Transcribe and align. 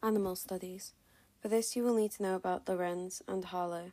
Animal 0.00 0.36
Studies. 0.36 0.92
For 1.42 1.48
this, 1.48 1.74
you 1.74 1.82
will 1.82 1.94
need 1.94 2.12
to 2.12 2.22
know 2.22 2.36
about 2.36 2.68
Lorenz 2.68 3.20
and 3.26 3.44
Harlow. 3.44 3.90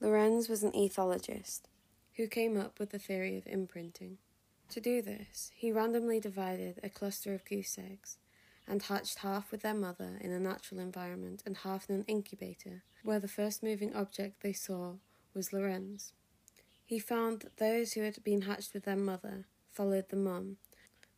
Lorenz 0.00 0.48
was 0.48 0.62
an 0.62 0.70
ethologist 0.72 1.62
who 2.16 2.28
came 2.28 2.56
up 2.56 2.78
with 2.78 2.90
the 2.90 3.00
theory 3.00 3.36
of 3.36 3.46
imprinting. 3.48 4.18
To 4.70 4.80
do 4.80 5.02
this, 5.02 5.50
he 5.54 5.72
randomly 5.72 6.20
divided 6.20 6.78
a 6.84 6.88
cluster 6.88 7.34
of 7.34 7.44
goose 7.44 7.76
eggs 7.78 8.18
and 8.68 8.80
hatched 8.82 9.18
half 9.18 9.50
with 9.50 9.62
their 9.62 9.74
mother 9.74 10.18
in 10.20 10.30
a 10.30 10.38
natural 10.38 10.80
environment 10.80 11.42
and 11.44 11.56
half 11.56 11.90
in 11.90 11.96
an 11.96 12.04
incubator, 12.06 12.84
where 13.02 13.18
the 13.18 13.26
first 13.26 13.60
moving 13.60 13.92
object 13.92 14.42
they 14.42 14.52
saw 14.52 14.94
was 15.34 15.52
Lorenz. 15.52 16.12
He 16.84 17.00
found 17.00 17.40
that 17.40 17.56
those 17.56 17.94
who 17.94 18.02
had 18.02 18.22
been 18.22 18.42
hatched 18.42 18.72
with 18.72 18.84
their 18.84 18.94
mother 18.94 19.46
followed 19.72 20.10
the 20.10 20.16
mum, 20.16 20.58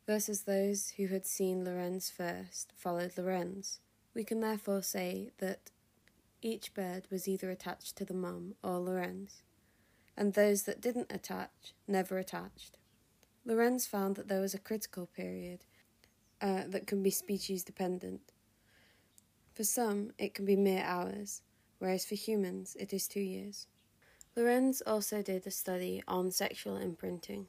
versus 0.07 0.43
those 0.43 0.95
who 0.97 1.09
had 1.09 1.27
seen 1.27 1.65
Lorenz 1.65 2.09
first 2.09 2.73
followed 2.75 3.13
Lorenz. 3.19 3.81
We 4.15 4.25
can 4.25 4.41
therefore 4.41 4.83
say 4.83 5.31
that 5.39 5.71
each 6.43 6.75
bird 6.75 7.07
was 7.11 7.29
either 7.29 7.51
attached 7.51 7.97
to 7.97 8.05
the 8.05 8.15
mum 8.15 8.55
or 8.63 8.79
Lorenz, 8.79 9.43
and 10.17 10.35
those 10.35 10.65
that 10.65 10.81
didn't 10.81 11.11
attach 11.11 11.75
never 11.87 12.19
attached. 12.19 12.77
Lorenz 13.45 13.87
found 13.87 14.17
that 14.17 14.29
there 14.29 14.41
was 14.41 14.55
a 14.55 14.59
critical 14.59 15.07
period 15.07 15.65
uh, 16.41 16.65
that 16.69 16.87
can 16.87 17.03
be 17.03 17.11
species 17.11 17.65
dependent. 17.65 18.33
For 19.55 19.65
some, 19.65 20.13
it 20.19 20.35
can 20.35 20.45
be 20.45 20.57
mere 20.57 20.83
hours, 20.83 21.43
whereas 21.79 22.05
for 22.05 22.15
humans, 22.15 22.77
it 22.79 22.93
is 22.93 23.09
two 23.09 23.21
years. 23.21 23.67
Lorenz 24.35 24.81
also 24.83 25.23
did 25.23 25.47
a 25.47 25.51
study 25.51 26.03
on 26.09 26.31
sexual 26.31 26.77
imprinting. 26.77 27.47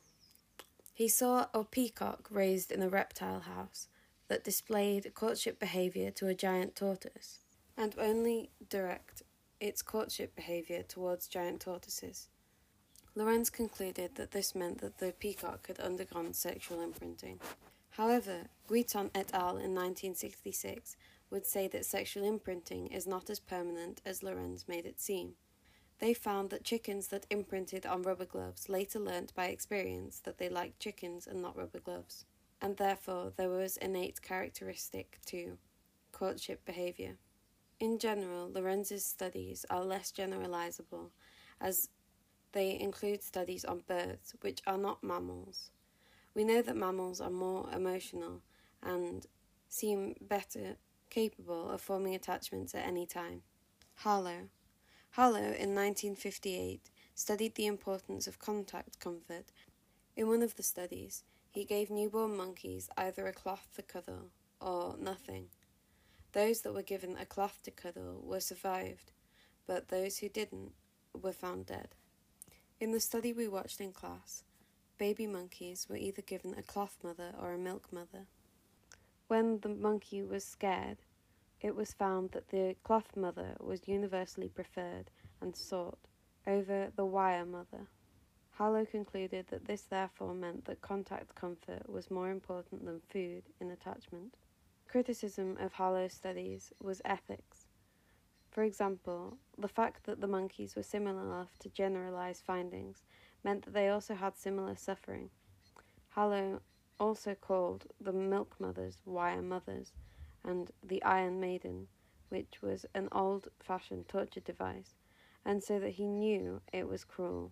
He 0.94 1.08
saw 1.08 1.48
a 1.54 1.64
peacock 1.64 2.28
raised 2.30 2.72
in 2.72 2.82
a 2.82 2.90
reptile 2.90 3.42
house 3.42 3.88
that 4.28 4.44
displayed 4.44 5.14
courtship 5.14 5.60
behavior 5.60 6.12
to 6.12 6.28
a 6.28 6.36
giant 6.36 6.76
tortoise, 6.76 7.40
and 7.78 7.96
only 7.98 8.52
direct 8.70 9.24
its 9.60 9.82
courtship 9.82 10.36
behavior 10.36 10.84
towards 10.84 11.28
giant 11.28 11.62
tortoises. 11.62 12.28
Lorenz 13.16 13.50
concluded 13.50 14.16
that 14.16 14.32
this 14.32 14.56
meant 14.56 14.80
that 14.82 14.98
the 14.98 15.14
peacock 15.14 15.68
had 15.68 15.80
undergone 15.80 16.34
sexual 16.34 16.82
imprinting. 16.82 17.40
However, 17.92 18.48
Guiton 18.68 19.12
et 19.14 19.32
al. 19.34 19.58
in 19.58 19.76
1966 19.76 20.98
would 21.30 21.46
say 21.46 21.68
that 21.68 21.86
sexual 21.86 22.24
imprinting 22.24 22.88
is 22.88 23.06
not 23.06 23.30
as 23.30 23.40
permanent 23.40 24.02
as 24.04 24.24
Lorenz 24.24 24.68
made 24.68 24.86
it 24.86 25.00
seem. 25.00 25.34
They 26.00 26.14
found 26.14 26.50
that 26.50 26.64
chickens 26.64 27.08
that 27.10 27.28
imprinted 27.30 27.86
on 27.86 28.02
rubber 28.02 28.26
gloves 28.26 28.68
later 28.68 29.00
learnt 29.00 29.34
by 29.36 29.46
experience 29.46 30.20
that 30.22 30.40
they 30.40 30.50
liked 30.50 30.80
chickens 30.80 31.28
and 31.28 31.42
not 31.42 31.56
rubber 31.56 31.80
gloves, 31.80 32.26
and 32.64 32.78
therefore 32.78 33.34
there 33.36 33.50
was 33.50 33.76
innate 33.78 34.22
characteristic 34.22 35.20
to 35.26 35.58
courtship 36.14 36.64
behavior. 36.64 37.18
In 37.82 38.00
general, 38.00 38.50
Lorenz's 38.50 39.06
studies 39.06 39.66
are 39.70 39.84
less 39.84 40.14
generalizable 40.14 41.10
as 41.60 41.90
they 42.54 42.80
include 42.80 43.22
studies 43.22 43.66
on 43.66 43.84
birds, 43.86 44.34
which 44.40 44.62
are 44.66 44.78
not 44.78 45.04
mammals. 45.04 45.72
We 46.34 46.46
know 46.46 46.62
that 46.62 46.78
mammals 46.78 47.20
are 47.20 47.30
more 47.30 47.70
emotional 47.76 48.42
and 48.82 49.28
seem 49.68 50.16
better 50.22 50.78
capable 51.10 51.70
of 51.70 51.82
forming 51.82 52.16
attachments 52.16 52.74
at 52.74 52.88
any 52.88 53.06
time. 53.06 53.42
Harlow. 53.96 54.50
Harlow, 55.12 55.40
in 55.40 55.76
1958, 55.76 56.90
studied 57.14 57.56
the 57.56 57.66
importance 57.66 58.26
of 58.26 58.40
contact 58.40 59.00
comfort. 59.00 59.52
In 60.16 60.30
one 60.30 60.42
of 60.42 60.56
the 60.56 60.64
studies, 60.64 61.24
he 61.54 61.66
gave 61.66 61.92
newborn 61.92 62.36
monkeys 62.36 62.90
either 62.98 63.28
a 63.28 63.34
cloth 63.34 63.68
to 63.76 63.84
cuddle 63.84 64.32
or 64.60 64.96
nothing. 65.00 65.46
Those 66.32 66.62
that 66.62 66.74
were 66.74 66.82
given 66.82 67.16
a 67.16 67.28
cloth 67.28 67.60
to 67.64 67.72
cuddle 67.72 68.24
were 68.26 68.40
survived, 68.40 69.12
but 69.68 69.90
those 69.90 70.18
who 70.18 70.30
didn't 70.30 70.72
were 71.22 71.32
found 71.32 71.68
dead. 71.68 71.90
In 72.80 72.92
the 72.92 73.00
study 73.00 73.34
we 73.34 73.48
watched 73.48 73.80
in 73.80 73.92
class, 73.92 74.44
baby 74.98 75.28
monkeys 75.28 75.86
were 75.88 75.96
either 75.96 76.24
given 76.24 76.56
a 76.58 76.64
cloth 76.64 76.98
mother 77.04 77.36
or 77.40 77.54
a 77.54 77.58
milk 77.60 77.94
mother. 77.94 78.26
When 79.28 79.60
the 79.60 79.70
monkey 79.70 80.24
was 80.24 80.44
scared, 80.44 80.98
it 81.62 81.76
was 81.76 81.94
found 81.94 82.32
that 82.32 82.50
the 82.50 82.76
cloth 82.84 83.16
mother 83.16 83.56
was 83.60 83.88
universally 83.88 84.50
preferred 84.50 85.12
and 85.40 85.56
sought 85.56 86.00
over 86.48 86.92
the 86.96 87.06
wire 87.06 87.46
mother. 87.46 87.88
Harlow 88.58 88.86
concluded 88.86 89.48
that 89.48 89.66
this 89.66 89.82
therefore 89.82 90.36
meant 90.36 90.66
that 90.66 90.82
contact 90.82 91.34
comfort 91.34 91.90
was 91.90 92.12
more 92.12 92.30
important 92.30 92.86
than 92.86 93.02
food 93.02 93.44
in 93.60 93.72
attachment. 93.72 94.36
Criticism 94.88 95.58
of 95.60 95.74
Harlow's 95.74 96.14
studies 96.14 96.72
was 96.80 97.02
ethics. 97.04 97.66
For 98.52 98.64
example, 98.64 99.40
the 99.58 99.68
fact 99.68 100.04
that 100.04 100.22
the 100.22 100.28
monkeys 100.28 100.76
were 100.76 100.84
similar 100.84 101.24
enough 101.24 101.58
to 101.60 101.70
generalize 101.70 102.42
findings 102.42 103.02
meant 103.44 103.66
that 103.66 103.74
they 103.74 103.90
also 103.90 104.14
had 104.14 104.38
similar 104.38 104.76
suffering. 104.76 105.32
Harlow 106.10 106.62
also 107.00 107.34
called 107.34 107.88
the 108.00 108.14
milk 108.14 108.56
mothers 108.60 109.00
wire 109.04 109.42
mothers 109.42 109.94
and 110.44 110.70
the 110.84 111.02
iron 111.02 111.40
maiden, 111.40 111.88
which 112.30 112.62
was 112.62 112.86
an 112.94 113.10
old 113.12 113.48
fashioned 113.60 114.08
torture 114.08 114.42
device, 114.42 114.94
and 115.44 115.64
so 115.64 115.80
that 115.80 115.94
he 115.94 116.08
knew 116.08 116.62
it 116.72 116.88
was 116.88 117.04
cruel. 117.04 117.52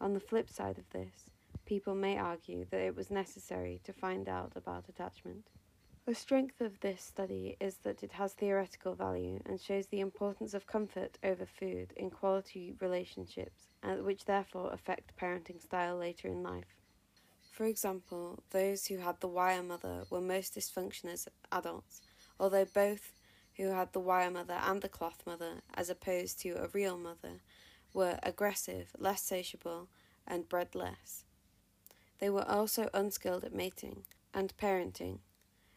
On 0.00 0.14
the 0.14 0.20
flip 0.20 0.48
side 0.48 0.78
of 0.78 0.88
this, 0.90 1.30
people 1.66 1.94
may 1.94 2.16
argue 2.16 2.64
that 2.70 2.80
it 2.80 2.94
was 2.94 3.10
necessary 3.10 3.80
to 3.84 3.92
find 3.92 4.28
out 4.28 4.52
about 4.54 4.88
attachment. 4.88 5.48
The 6.06 6.14
strength 6.14 6.62
of 6.62 6.80
this 6.80 7.02
study 7.02 7.56
is 7.60 7.78
that 7.78 8.02
it 8.02 8.12
has 8.12 8.32
theoretical 8.32 8.94
value 8.94 9.40
and 9.44 9.60
shows 9.60 9.88
the 9.88 10.00
importance 10.00 10.54
of 10.54 10.66
comfort 10.66 11.18
over 11.22 11.44
food 11.44 11.92
in 11.96 12.10
quality 12.10 12.74
relationships, 12.80 13.74
uh, 13.82 13.96
which 13.96 14.24
therefore 14.24 14.72
affect 14.72 15.16
parenting 15.20 15.60
style 15.60 15.96
later 15.96 16.28
in 16.28 16.42
life. 16.42 16.78
For 17.50 17.66
example, 17.66 18.42
those 18.50 18.86
who 18.86 18.98
had 18.98 19.20
the 19.20 19.28
wire 19.28 19.62
mother 19.62 20.04
were 20.08 20.20
most 20.20 20.54
dysfunctional 20.54 21.12
as 21.12 21.28
adults, 21.50 22.00
although 22.40 22.64
both 22.64 23.12
who 23.56 23.66
had 23.70 23.92
the 23.92 24.00
wire 24.00 24.30
mother 24.30 24.60
and 24.64 24.80
the 24.80 24.88
cloth 24.88 25.22
mother, 25.26 25.60
as 25.74 25.90
opposed 25.90 26.40
to 26.40 26.50
a 26.52 26.68
real 26.68 26.96
mother, 26.96 27.40
were 27.92 28.18
aggressive, 28.22 28.90
less 28.98 29.22
sociable, 29.22 29.88
and 30.26 30.48
bred 30.48 30.74
less. 30.74 31.24
They 32.18 32.30
were 32.30 32.48
also 32.48 32.88
unskilled 32.92 33.44
at 33.44 33.54
mating 33.54 34.04
and 34.34 34.56
parenting 34.56 35.18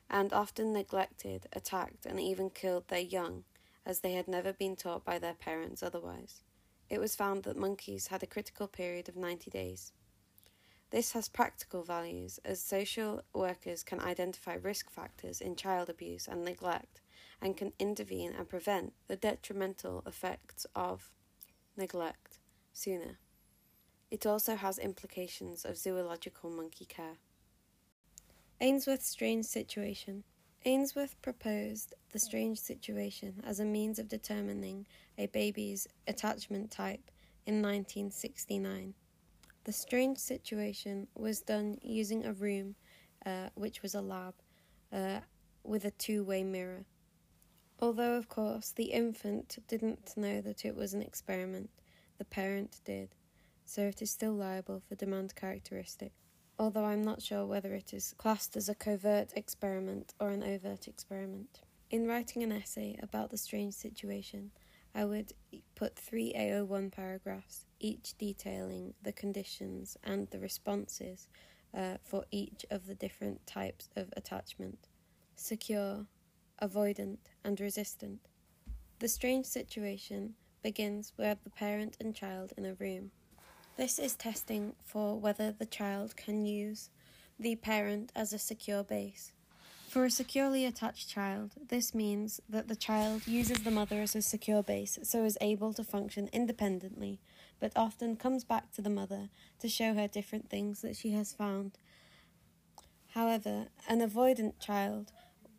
and 0.09 0.33
often 0.33 0.73
neglected, 0.73 1.47
attacked, 1.53 2.05
and 2.05 2.19
even 2.19 2.49
killed 2.49 2.87
their 2.89 2.99
young, 2.99 3.45
as 3.85 4.01
they 4.01 4.13
had 4.13 4.27
never 4.27 4.51
been 4.51 4.75
taught 4.75 5.05
by 5.05 5.17
their 5.17 5.33
parents 5.33 5.81
otherwise. 5.81 6.43
It 6.89 6.99
was 6.99 7.15
found 7.15 7.43
that 7.43 7.55
monkeys 7.55 8.07
had 8.07 8.21
a 8.21 8.27
critical 8.27 8.67
period 8.67 9.07
of 9.07 9.15
90 9.15 9.49
days. 9.49 9.93
This 10.89 11.13
has 11.13 11.29
practical 11.29 11.83
values, 11.83 12.41
as 12.43 12.61
social 12.61 13.21
workers 13.33 13.81
can 13.81 14.01
identify 14.01 14.55
risk 14.55 14.91
factors 14.91 15.39
in 15.39 15.55
child 15.55 15.89
abuse 15.89 16.27
and 16.27 16.43
neglect, 16.43 16.99
and 17.41 17.55
can 17.55 17.71
intervene 17.79 18.33
and 18.37 18.49
prevent 18.49 18.91
the 19.07 19.15
detrimental 19.15 20.03
effects 20.05 20.65
of 20.75 21.09
neglect 21.75 22.39
sooner. 22.73 23.19
It 24.09 24.25
also 24.25 24.55
has 24.55 24.77
implications 24.77 25.63
of 25.63 25.77
zoological 25.77 26.49
monkey 26.49 26.85
care. 26.85 27.17
Ainsworth's 28.59 29.07
strange 29.07 29.45
situation. 29.45 30.23
Ainsworth 30.65 31.19
proposed 31.21 31.95
the 32.11 32.19
strange 32.19 32.59
situation 32.59 33.41
as 33.43 33.59
a 33.59 33.65
means 33.65 33.97
of 33.97 34.07
determining 34.07 34.85
a 35.17 35.25
baby's 35.27 35.87
attachment 36.07 36.69
type 36.69 37.09
in 37.47 37.55
1969. 37.55 38.93
The 39.63 39.71
strange 39.71 40.17
situation 40.17 41.07
was 41.15 41.41
done 41.41 41.79
using 41.81 42.25
a 42.25 42.33
room, 42.33 42.75
uh, 43.25 43.49
which 43.55 43.81
was 43.81 43.95
a 43.95 44.01
lab, 44.01 44.35
uh, 44.93 45.21
with 45.63 45.85
a 45.85 45.91
two 45.91 46.23
way 46.23 46.43
mirror. 46.43 46.85
Although, 47.81 48.15
of 48.15 48.29
course, 48.29 48.71
the 48.71 48.91
infant 48.91 49.57
didn't 49.67 50.13
know 50.15 50.39
that 50.41 50.65
it 50.65 50.75
was 50.75 50.93
an 50.93 51.01
experiment, 51.01 51.69
the 52.17 52.25
parent 52.25 52.79
did, 52.85 53.15
so 53.65 53.81
it 53.81 54.01
is 54.01 54.11
still 54.11 54.33
liable 54.33 54.81
for 54.87 54.95
demand 54.95 55.35
characteristic 55.35 56.13
although 56.61 56.85
I'm 56.85 57.01
not 57.01 57.23
sure 57.23 57.47
whether 57.47 57.73
it 57.73 57.91
is 57.91 58.13
classed 58.19 58.55
as 58.55 58.69
a 58.69 58.75
covert 58.75 59.33
experiment 59.35 60.13
or 60.19 60.29
an 60.29 60.43
overt 60.43 60.87
experiment. 60.87 61.61
In 61.89 62.07
writing 62.07 62.43
an 62.43 62.51
essay 62.51 62.99
about 63.01 63.31
the 63.31 63.37
strange 63.37 63.73
situation, 63.73 64.51
I 64.93 65.05
would 65.05 65.33
put 65.73 65.95
three 65.95 66.33
AO1 66.37 66.91
paragraphs, 66.91 67.65
each 67.79 68.13
detailing 68.19 68.93
the 69.01 69.11
conditions 69.11 69.97
and 70.03 70.27
the 70.29 70.37
responses 70.37 71.27
uh, 71.75 71.97
for 72.03 72.25
each 72.29 72.63
of 72.69 72.85
the 72.85 72.95
different 72.95 73.47
types 73.47 73.89
of 73.95 74.13
attachment. 74.15 74.87
Secure, 75.35 76.05
avoidant, 76.61 77.17
and 77.43 77.59
resistant. 77.59 78.19
The 78.99 79.07
strange 79.07 79.45
situation 79.45 80.35
begins 80.61 81.13
with 81.17 81.43
the 81.43 81.49
parent 81.49 81.97
and 81.99 82.15
child 82.15 82.53
in 82.57 82.65
a 82.65 82.75
room. 82.75 83.11
This 83.77 83.97
is 83.97 84.15
testing 84.15 84.73
for 84.83 85.19
whether 85.19 85.51
the 85.51 85.65
child 85.65 86.15
can 86.15 86.45
use 86.45 86.89
the 87.39 87.55
parent 87.55 88.11
as 88.15 88.31
a 88.31 88.37
secure 88.37 88.83
base. 88.83 89.31
For 89.91 90.05
a 90.05 90.11
securely 90.11 90.65
attached 90.65 91.09
child, 91.09 91.51
this 91.67 91.93
means 91.93 92.39
that 92.47 92.67
the 92.67 92.75
child 92.75 93.27
uses 93.27 93.63
the 93.63 93.71
mother 93.71 94.01
as 94.01 94.15
a 94.15 94.21
secure 94.21 94.63
base 94.63 94.97
so 95.03 95.25
is 95.25 95.37
able 95.41 95.73
to 95.73 95.83
function 95.83 96.29
independently, 96.31 97.19
but 97.59 97.73
often 97.75 98.15
comes 98.15 98.45
back 98.45 98.71
to 98.73 98.81
the 98.81 98.89
mother 98.89 99.29
to 99.59 99.67
show 99.67 99.93
her 99.93 100.07
different 100.07 100.49
things 100.49 100.81
that 100.81 100.95
she 100.95 101.11
has 101.11 101.33
found. 101.33 101.77
However, 103.09 103.67
an 103.89 103.99
avoidant 103.99 104.59
child 104.61 105.11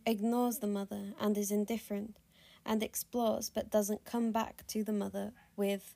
ignores 0.06 0.58
the 0.58 0.66
mother 0.66 1.14
and 1.20 1.36
is 1.36 1.50
indifferent 1.50 2.18
and 2.64 2.82
explores 2.82 3.50
but 3.50 3.70
doesn't 3.70 4.04
come 4.04 4.32
back 4.32 4.66
to 4.68 4.84
the 4.84 4.92
mother 4.92 5.32
with 5.56 5.94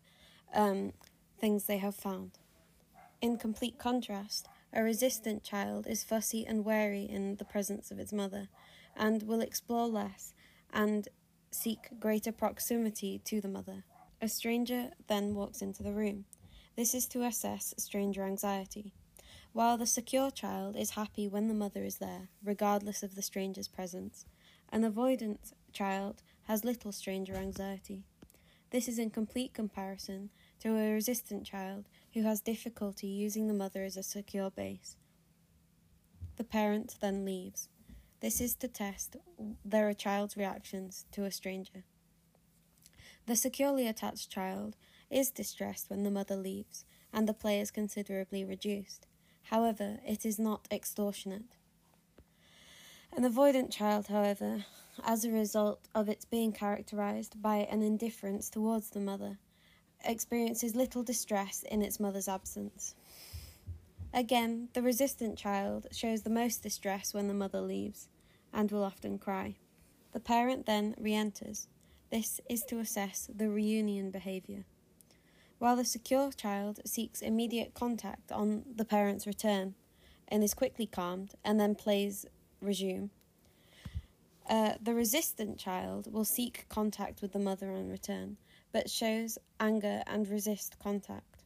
um, 0.55 0.93
things 1.39 1.65
they 1.65 1.79
have 1.79 1.95
found. 1.95 2.39
In 3.21 3.39
complete 3.39 3.79
contrast, 3.79 4.49
a 4.73 4.83
resistant 4.83 5.43
child 5.43 5.87
is 5.87 6.05
fussy 6.05 6.45
and 6.45 6.65
wary 6.65 7.05
in 7.05 7.37
the 7.37 7.45
presence 7.45 7.91
of 7.91 7.99
its 7.99 8.13
mother, 8.13 8.49
and 8.95 9.23
will 9.23 9.41
explore 9.41 9.87
less 9.87 10.35
and 10.73 11.09
seek 11.51 11.89
greater 11.99 12.33
proximity 12.33 13.21
to 13.25 13.41
the 13.41 13.49
mother. 13.49 13.85
A 14.21 14.29
stranger 14.29 14.91
then 15.09 15.35
walks 15.35 15.63
into 15.63 15.83
the 15.83 15.93
room. 15.93 16.25
This 16.77 16.95
is 16.95 17.07
to 17.09 17.25
assess 17.25 17.75
stranger 17.79 18.25
anxiety. 18.25 18.93
While 19.57 19.79
the 19.79 19.87
secure 19.87 20.31
child 20.31 20.77
is 20.77 20.91
happy 20.91 21.27
when 21.27 21.49
the 21.49 21.55
mother 21.55 21.83
is 21.83 21.97
there, 21.97 22.29
regardless 22.45 23.03
of 23.03 23.15
the 23.15 23.23
stranger's 23.23 23.69
presence, 23.69 24.27
an 24.71 24.83
avoidant 24.83 25.55
child 25.73 26.23
has 26.43 26.63
little 26.63 26.93
stranger 26.93 27.37
anxiety. 27.37 28.05
This 28.69 28.87
is 28.87 28.99
in 28.99 29.09
complete 29.09 29.55
comparison 29.55 30.29
to 30.61 30.77
a 30.77 30.93
resistant 30.93 31.47
child 31.47 31.89
who 32.13 32.23
has 32.25 32.43
difficulty 32.43 33.07
using 33.07 33.49
the 33.49 33.55
mother 33.55 33.83
as 33.83 33.97
a 33.97 34.03
secure 34.03 34.51
base. 34.51 34.97
The 36.37 36.45
parent 36.45 36.97
then 37.01 37.25
leaves. 37.25 37.71
This 38.21 38.43
is 38.43 38.57
to 38.57 38.69
test 38.69 39.17
their 39.65 39.95
child's 39.95 40.37
reactions 40.37 41.07
to 41.13 41.25
a 41.25 41.31
stranger. 41.31 41.85
The 43.25 43.37
securely 43.37 43.89
attached 43.89 44.29
child 44.29 44.77
is 45.09 45.31
distressed 45.31 45.89
when 45.89 46.03
the 46.03 46.11
mother 46.11 46.37
leaves 46.37 46.85
and 47.11 47.27
the 47.27 47.33
play 47.33 47.59
is 47.59 47.71
considerably 47.71 48.45
reduced. 48.45 49.07
However, 49.51 50.01
it 50.05 50.27
is 50.27 50.39
not 50.39 50.67
extortionate. 50.73 51.57
An 53.17 53.25
avoidant 53.25 53.71
child, 53.71 54.09
however, 54.09 54.65
as 55.05 55.25
a 55.25 55.31
result 55.31 55.89
of 55.95 56.09
its 56.09 56.25
being 56.25 56.53
characterized 56.53 57.41
by 57.41 57.59
an 57.59 57.83
indifference 57.83 58.51
towards 58.51 58.91
the 58.91 59.01
mother, 59.01 59.39
experiences 60.05 60.75
little 60.75 61.05
distress 61.05 61.63
in 61.63 61.81
its 61.81 62.01
mother's 62.01 62.29
absence. 62.29 62.97
Again, 64.13 64.69
the 64.73 64.83
resistant 64.83 65.39
child 65.39 65.87
shows 65.93 66.23
the 66.23 66.31
most 66.31 66.63
distress 66.63 67.15
when 67.15 67.29
the 67.29 67.35
mother 67.35 67.61
leaves 67.61 68.09
and 68.53 68.71
will 68.73 68.83
often 68.83 69.19
cry. 69.19 69.57
The 70.13 70.21
parent 70.21 70.67
then 70.67 70.95
re 70.99 71.15
enters. 71.15 71.69
This 72.11 72.41
is 72.49 72.63
to 72.65 72.79
assess 72.79 73.31
the 73.33 73.49
reunion 73.49 74.11
behavior. 74.11 74.65
While 75.59 75.77
the 75.77 75.85
secure 75.85 76.31
child 76.33 76.81
seeks 76.85 77.23
immediate 77.23 77.75
contact 77.75 78.31
on 78.31 78.65
the 78.75 78.85
parent's 78.85 79.27
return 79.27 79.75
and 80.29 80.45
is 80.45 80.55
quickly 80.55 80.87
calmed 80.87 81.35
and 81.45 81.59
then 81.59 81.75
plays 81.75 82.27
resume, 82.61 83.11
uh, 84.49 84.75
the 84.81 84.95
resistant 84.95 85.59
child 85.59 86.13
will 86.13 86.25
seek 86.25 86.67
contact 86.69 87.21
with 87.23 87.33
the 87.33 87.39
mother 87.39 87.73
on 87.73 87.89
return, 87.89 88.37
but 88.71 88.91
shows 88.91 89.39
anger 89.59 90.03
and 90.07 90.29
resist 90.29 90.79
contact. 90.79 91.43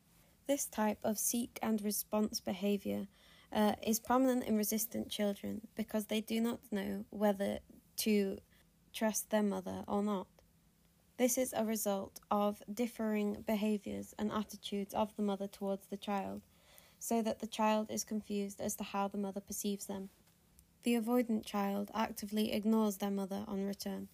This 0.47 0.67
type 0.67 0.99
of 1.05 1.19
seek 1.19 1.59
and 1.63 1.81
response 1.81 2.41
behavior 2.41 3.07
uh, 3.53 3.75
is 3.83 4.01
prominent 4.01 4.45
in 4.45 4.57
resistant 4.57 5.09
children 5.09 5.61
because 5.77 6.07
they 6.07 6.21
do 6.21 6.41
not 6.41 6.61
know 6.71 7.05
whether 7.11 7.61
to 7.99 8.39
trust 8.93 9.31
their 9.31 9.43
mother 9.43 9.85
or 9.87 10.03
not. 10.03 10.27
This 11.21 11.37
is 11.37 11.53
a 11.55 11.67
result 11.67 12.19
of 12.31 12.63
differing 12.73 13.45
behaviors 13.47 14.15
and 14.19 14.33
attitudes 14.33 14.95
of 14.95 15.15
the 15.17 15.23
mother 15.23 15.47
towards 15.47 15.87
the 15.87 15.99
child, 15.99 16.41
so 16.99 17.21
that 17.21 17.41
the 17.41 17.47
child 17.47 17.91
is 17.91 18.05
confused 18.05 18.59
as 18.59 18.75
to 18.77 18.85
how 18.85 19.07
the 19.07 19.19
mother 19.19 19.43
perceives 19.43 19.85
them. 19.85 20.09
The 20.83 20.95
avoidant 20.95 21.45
child 21.45 21.91
actively 21.95 22.55
ignores 22.55 22.97
their 22.97 23.11
mother 23.11 23.45
on 23.47 23.67
return. 23.67 24.09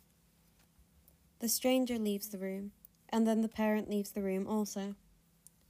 The 1.38 1.49
stranger 1.49 1.97
leaves 1.97 2.26
the 2.26 2.38
room, 2.38 2.73
and 3.09 3.25
then 3.25 3.41
the 3.41 3.49
parent 3.49 3.88
leaves 3.88 4.11
the 4.11 4.23
room 4.23 4.49
also. 4.49 4.97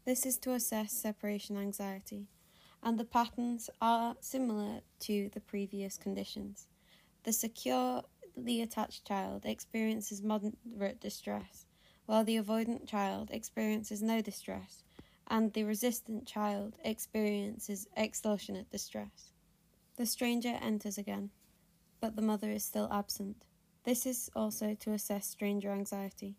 This 0.06 0.24
is 0.24 0.38
to 0.38 0.54
assess 0.54 0.90
separation 0.90 1.58
anxiety, 1.58 2.28
and 2.82 2.98
the 2.98 3.04
patterns 3.04 3.68
are 3.82 4.16
similar 4.20 4.80
to 5.00 5.28
the 5.34 5.40
previous 5.40 5.98
conditions. 5.98 6.66
The 7.24 7.34
securely 8.36 8.60
attached 8.60 9.06
child 9.06 9.46
experiences 9.46 10.22
moderate 10.22 11.00
distress, 11.00 11.66
while 12.04 12.22
the 12.22 12.36
avoidant 12.36 12.86
child 12.86 13.30
experiences 13.30 14.02
no 14.02 14.20
distress, 14.20 14.84
and 15.26 15.52
the 15.52 15.64
resistant 15.64 16.26
child 16.26 16.76
experiences 16.84 17.88
extortionate 17.96 18.70
distress. 18.70 19.32
The 19.96 20.06
stranger 20.06 20.58
enters 20.60 20.98
again, 20.98 21.30
but 22.00 22.14
the 22.14 22.22
mother 22.22 22.50
is 22.50 22.64
still 22.64 22.88
absent. 22.92 23.44
This 23.84 24.04
is 24.04 24.30
also 24.36 24.74
to 24.74 24.92
assess 24.92 25.26
stranger 25.26 25.70
anxiety. 25.70 26.36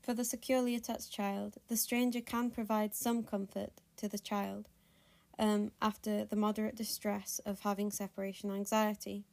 For 0.00 0.14
the 0.14 0.24
securely 0.24 0.74
attached 0.74 1.12
child, 1.12 1.58
the 1.68 1.76
stranger 1.76 2.20
can 2.20 2.50
provide 2.50 2.94
some 2.94 3.22
comfort 3.22 3.80
to 3.96 4.08
the 4.08 4.18
child 4.18 4.68
um, 5.38 5.72
after 5.82 6.24
the 6.24 6.36
moderate 6.36 6.76
distress 6.76 7.40
of 7.44 7.60
having 7.60 7.90
separation 7.90 8.50
anxiety. 8.50 9.24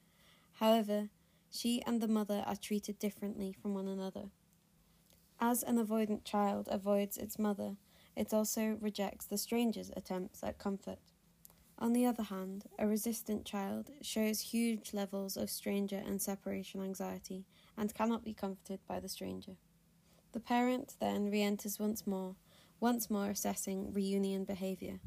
However, 0.54 1.10
she 1.51 1.83
and 1.86 2.01
the 2.01 2.07
mother 2.07 2.44
are 2.48 2.56
treated 2.56 2.98
differently 2.98 3.53
from 3.53 3.74
one 3.74 3.88
another. 3.88 4.30
As 5.39 5.63
an 5.63 5.77
avoidant 5.77 6.24
child 6.24 6.68
avoids 6.71 7.18
its 7.18 7.38
mother, 7.38 7.75
it 8.15 8.33
also 8.33 8.77
rejects 8.80 9.25
the 9.25 9.38
stranger's 9.38 9.92
attempts 9.95 10.44
at 10.44 10.57
comfort. 10.57 11.00
On 11.77 11.94
the 11.94 12.06
other 12.06 12.24
hand, 12.24 12.65
a 12.77 12.88
resistant 12.88 13.44
child 13.44 13.89
shows 14.01 14.39
huge 14.39 14.94
levels 14.94 15.36
of 15.36 15.50
stranger 15.50 16.01
and 16.06 16.21
separation 16.21 16.81
anxiety 16.81 17.45
and 17.75 17.94
cannot 17.94 18.24
be 18.24 18.33
comforted 18.33 18.80
by 18.88 19.00
the 19.00 19.09
stranger. 19.09 19.54
The 20.31 20.39
parent 20.39 20.95
then 21.00 21.30
re 21.31 21.42
enters 21.42 21.80
once 21.80 22.06
more, 22.06 22.36
once 22.80 23.09
more 23.09 23.31
assessing 23.31 23.92
reunion 23.92 24.45
behavior. 24.45 25.00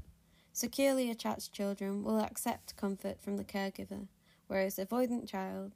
Securely 0.52 1.10
attached 1.10 1.52
children 1.52 2.02
will 2.02 2.18
accept 2.18 2.76
comfort 2.76 3.20
from 3.22 3.36
the 3.36 3.44
caregiver, 3.44 4.08
whereas 4.48 4.76
avoidant 4.76 5.28
child 5.28 5.74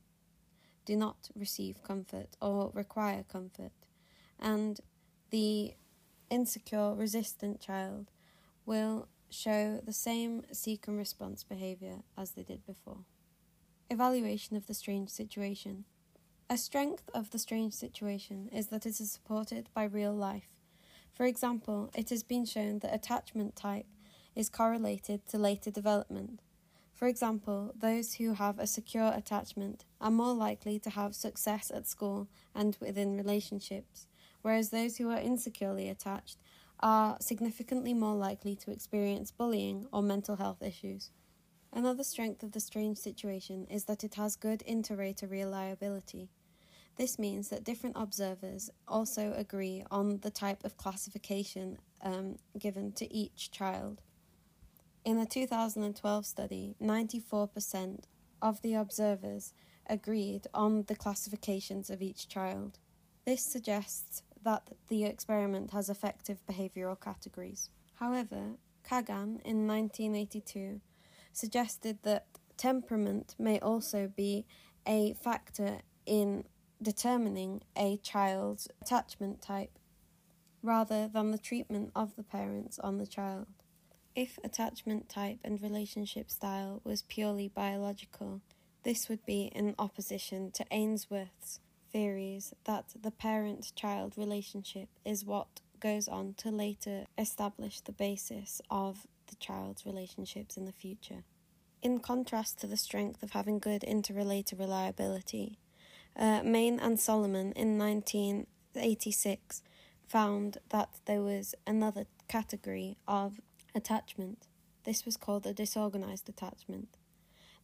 do 0.89 0.97
not 0.97 1.29
receive 1.37 1.83
comfort 1.83 2.31
or 2.41 2.71
require 2.73 3.23
comfort, 3.31 3.73
and 4.41 4.81
the 5.29 5.75
insecure, 6.31 6.95
resistant 6.95 7.61
child 7.61 8.11
will 8.65 9.07
show 9.29 9.83
the 9.85 9.93
same 9.93 10.45
seek 10.51 10.89
and 10.89 10.97
response 10.97 11.45
behaviour 11.45 11.97
as 12.17 12.31
they 12.31 12.43
did 12.43 12.65
before. 12.65 13.01
Evaluation 13.91 14.57
of 14.57 14.67
the 14.67 14.73
strange 14.73 15.11
situation. 15.11 15.85
A 16.49 16.57
strength 16.57 17.11
of 17.13 17.33
the 17.33 17.39
strange 17.39 17.75
situation 17.75 18.49
is 18.51 18.69
that 18.69 18.87
it 18.87 18.99
is 18.99 19.13
supported 19.13 19.69
by 19.75 19.85
real 19.85 20.15
life. 20.15 20.55
For 21.13 21.27
example, 21.27 21.91
it 21.95 22.09
has 22.09 22.23
been 22.23 22.47
shown 22.47 22.79
that 22.79 22.95
attachment 22.95 23.57
type 23.57 23.85
is 24.35 24.49
correlated 24.49 25.29
to 25.29 25.37
later 25.37 25.71
development. 25.71 26.41
For 26.99 27.07
example, 27.07 27.73
those 27.79 28.15
who 28.15 28.35
have 28.35 28.59
a 28.59 28.67
secure 28.67 29.13
attachment 29.15 29.85
are 30.01 30.11
more 30.11 30.33
likely 30.33 30.81
to 30.81 30.91
have 30.91 31.15
success 31.15 31.71
at 31.73 31.87
school 31.87 32.27
and 32.57 32.77
within 32.81 33.17
relationships, 33.17 34.09
whereas 34.43 34.71
those 34.71 34.97
who 34.97 35.09
are 35.09 35.21
insecurely 35.21 35.89
attached 35.89 36.39
are 36.81 37.17
significantly 37.21 37.95
more 37.95 38.17
likely 38.17 38.57
to 38.57 38.73
experience 38.73 39.31
bullying 39.31 39.87
or 39.93 40.03
mental 40.03 40.35
health 40.35 40.61
issues. 40.61 41.13
Another 41.73 42.03
strength 42.03 42.43
of 42.43 42.51
the 42.51 42.59
strange 42.59 42.99
situation 42.99 43.69
is 43.71 43.85
that 43.85 44.03
it 44.03 44.17
has 44.17 44.35
good 44.35 44.63
inter-rater 44.63 45.29
reliability. 45.29 46.31
This 46.97 47.17
means 47.17 47.49
that 47.51 47.63
different 47.63 47.95
observers 47.97 48.71
also 48.89 49.33
agree 49.37 49.85
on 49.89 50.19
the 50.23 50.33
type 50.33 50.65
of 50.65 50.77
classification 50.77 51.79
um, 52.03 52.39
given 52.59 52.91
to 52.95 53.15
each 53.15 53.53
child. 53.53 54.03
In 55.09 55.17
a 55.17 55.25
2012 55.25 56.27
study, 56.27 56.77
94% 56.83 58.01
of 58.43 58.61
the 58.61 58.75
observers 58.75 59.55
agreed 59.87 60.47
on 60.53 60.83
the 60.83 60.95
classifications 60.95 61.89
of 61.89 62.03
each 62.03 62.29
child. 62.29 62.79
This 63.25 63.43
suggests 63.43 64.23
that 64.45 64.69
the 64.89 65.07
experiment 65.07 65.71
has 65.71 65.89
effective 65.89 66.45
behavioral 66.47 67.01
categories. 67.01 67.71
However, 67.95 68.59
Kagan 68.87 69.41
in 69.47 69.67
1982 69.67 70.83
suggested 71.33 72.01
that 72.03 72.27
temperament 72.59 73.35
may 73.39 73.59
also 73.61 74.13
be 74.15 74.45
a 74.87 75.15
factor 75.15 75.79
in 76.05 76.45
determining 76.83 77.63
a 77.75 77.97
child's 78.03 78.69
attachment 78.83 79.41
type 79.41 79.79
rather 80.63 81.09
than 81.09 81.31
the 81.31 81.39
treatment 81.39 81.93
of 81.97 82.15
the 82.15 82.23
parents 82.23 82.79
on 82.81 82.99
the 82.99 83.07
child. 83.07 83.47
If 84.15 84.39
attachment 84.43 85.09
type 85.09 85.39
and 85.45 85.63
relationship 85.63 86.31
style 86.31 86.81
was 86.85 87.03
purely 87.03 87.49
biological, 87.49 88.41
This 88.89 89.09
would 89.09 89.27
be 89.27 89.51
in 89.55 89.75
opposition 89.79 90.51
to 90.53 90.65
Ainsworth's 90.71 91.61
theories 91.93 92.55
that 92.65 92.87
the 93.01 93.11
parent 93.11 93.73
child 93.75 94.15
relationship 94.17 94.89
is 95.05 95.25
what 95.25 95.61
goes 95.81 96.09
on 96.09 96.35
to 96.39 96.51
later 96.51 97.05
establish 97.17 97.81
the 97.81 97.93
basis 97.93 98.61
of 98.71 99.07
the 99.27 99.37
child's 99.37 99.85
relationships 99.85 100.57
in 100.57 100.65
the 100.65 100.73
future. 100.73 101.25
In 101.83 102.01
contrast 102.01 102.59
to 102.61 102.67
the 102.67 102.77
strength 102.77 103.23
of 103.23 103.33
having 103.33 103.59
good 103.59 103.85
interrelated 103.85 104.59
reliability, 104.59 105.59
uh, 106.17 106.43
Main 106.43 106.81
and 106.81 106.99
Solomon 106.99 107.53
in 107.53 107.79
1986 107.79 109.63
found 110.07 110.59
that 110.71 110.89
there 111.05 111.23
was 111.23 111.55
another 111.67 112.07
category 112.27 112.97
of 113.07 113.41
attachment. 113.75 114.47
This 114.85 115.05
was 115.05 115.17
called 115.17 115.47
a 115.47 115.53
disorganized 115.53 116.29
attachment. 116.29 116.97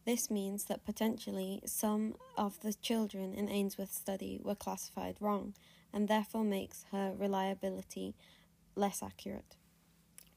This 0.05 0.29
means 0.29 0.65
that 0.65 0.85
potentially 0.85 1.61
some 1.65 2.15
of 2.37 2.59
the 2.59 2.73
children 2.73 3.33
in 3.33 3.49
Ainsworth's 3.49 3.97
study 3.97 4.39
were 4.43 4.53
classified 4.53 5.17
wrong 5.19 5.55
and 5.91 6.07
therefore 6.07 6.43
makes 6.43 6.85
her 6.91 7.13
reliability 7.17 8.15
less 8.75 9.01
accurate. 9.01 9.55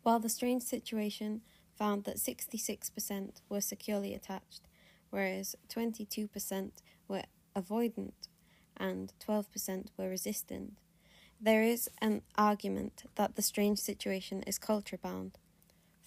While 0.02 0.20
the 0.20 0.30
strange 0.30 0.62
situation 0.62 1.42
found 1.76 2.04
that 2.04 2.16
66% 2.16 3.42
were 3.48 3.60
securely 3.60 4.14
attached, 4.14 4.62
whereas 5.10 5.54
22% 5.68 6.70
were 7.06 7.24
avoidant 7.54 8.28
and 8.76 9.12
12% 9.20 9.88
were 9.98 10.08
resistant, 10.08 10.78
there 11.40 11.62
is 11.62 11.90
an 12.00 12.22
argument 12.36 13.04
that 13.16 13.36
the 13.36 13.42
strange 13.42 13.78
situation 13.78 14.42
is 14.44 14.58
culture 14.58 14.96
bound. 14.96 15.38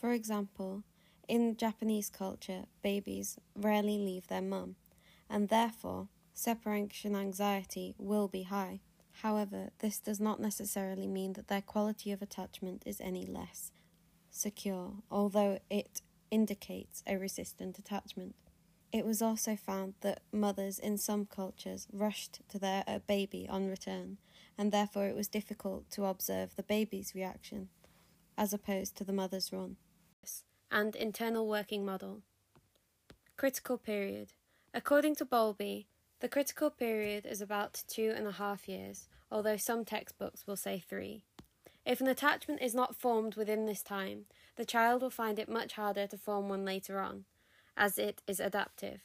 For 0.01 0.13
example, 0.13 0.83
in 1.27 1.55
Japanese 1.57 2.09
culture, 2.09 2.63
babies 2.81 3.37
rarely 3.55 3.99
leave 3.99 4.27
their 4.27 4.41
mum, 4.41 4.75
and 5.29 5.47
therefore 5.47 6.07
separation 6.33 7.15
anxiety 7.15 7.93
will 7.99 8.27
be 8.27 8.41
high. 8.41 8.79
However, 9.21 9.69
this 9.77 9.99
does 9.99 10.19
not 10.19 10.39
necessarily 10.39 11.05
mean 11.05 11.33
that 11.33 11.49
their 11.49 11.61
quality 11.61 12.11
of 12.11 12.23
attachment 12.23 12.81
is 12.83 12.99
any 12.99 13.27
less 13.27 13.71
secure, 14.31 14.93
although 15.11 15.59
it 15.69 16.01
indicates 16.31 17.03
a 17.05 17.17
resistant 17.17 17.77
attachment. 17.77 18.33
It 18.91 19.05
was 19.05 19.21
also 19.21 19.55
found 19.55 19.93
that 20.01 20.23
mothers 20.31 20.79
in 20.79 20.97
some 20.97 21.27
cultures 21.27 21.87
rushed 21.93 22.39
to 22.49 22.57
their 22.57 22.83
uh, 22.87 22.99
baby 23.05 23.47
on 23.47 23.67
return, 23.67 24.17
and 24.57 24.71
therefore 24.71 25.05
it 25.05 25.15
was 25.15 25.27
difficult 25.27 25.91
to 25.91 26.05
observe 26.05 26.55
the 26.55 26.63
baby's 26.63 27.13
reaction, 27.13 27.69
as 28.35 28.51
opposed 28.51 28.95
to 28.95 29.03
the 29.03 29.13
mother's 29.13 29.53
run 29.53 29.77
and 30.71 30.95
internal 30.95 31.47
working 31.47 31.85
model. 31.85 32.21
Critical 33.37 33.77
period. 33.77 34.33
According 34.73 35.15
to 35.15 35.25
Bowlby, 35.25 35.87
the 36.21 36.29
critical 36.29 36.69
period 36.69 37.25
is 37.25 37.41
about 37.41 37.83
two 37.87 38.13
and 38.15 38.25
a 38.27 38.31
half 38.31 38.69
years, 38.69 39.07
although 39.31 39.57
some 39.57 39.83
textbooks 39.83 40.47
will 40.47 40.55
say 40.55 40.79
three. 40.79 41.23
If 41.85 41.99
an 41.99 42.07
attachment 42.07 42.61
is 42.61 42.75
not 42.75 42.95
formed 42.95 43.35
within 43.35 43.65
this 43.65 43.81
time, 43.81 44.25
the 44.55 44.65
child 44.65 45.01
will 45.01 45.09
find 45.09 45.39
it 45.39 45.49
much 45.49 45.73
harder 45.73 46.07
to 46.07 46.17
form 46.17 46.47
one 46.47 46.63
later 46.63 46.99
on, 46.99 47.25
as 47.75 47.97
it 47.97 48.21
is 48.27 48.39
adaptive. 48.39 49.01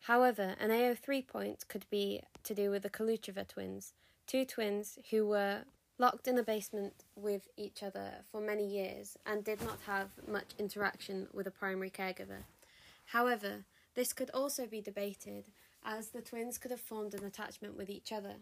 However, 0.00 0.54
an 0.60 0.70
AO3 0.70 1.26
point 1.26 1.64
could 1.68 1.86
be 1.90 2.22
to 2.44 2.54
do 2.54 2.70
with 2.70 2.82
the 2.82 2.90
Khrushchev 2.90 3.38
twins, 3.48 3.94
two 4.26 4.44
twins 4.44 4.98
who 5.10 5.26
were 5.26 5.62
locked 6.00 6.26
in 6.26 6.38
a 6.38 6.42
basement 6.42 7.04
with 7.14 7.46
each 7.58 7.82
other 7.82 8.24
for 8.32 8.40
many 8.40 8.66
years 8.66 9.18
and 9.26 9.44
did 9.44 9.62
not 9.62 9.78
have 9.86 10.08
much 10.26 10.46
interaction 10.58 11.28
with 11.34 11.46
a 11.46 11.50
primary 11.50 11.90
caregiver. 11.90 12.44
However, 13.04 13.66
this 13.94 14.14
could 14.14 14.30
also 14.30 14.66
be 14.66 14.80
debated 14.80 15.44
as 15.84 16.08
the 16.08 16.22
twins 16.22 16.56
could 16.56 16.70
have 16.70 16.80
formed 16.80 17.12
an 17.12 17.24
attachment 17.24 17.76
with 17.76 17.90
each 17.90 18.12
other. 18.12 18.36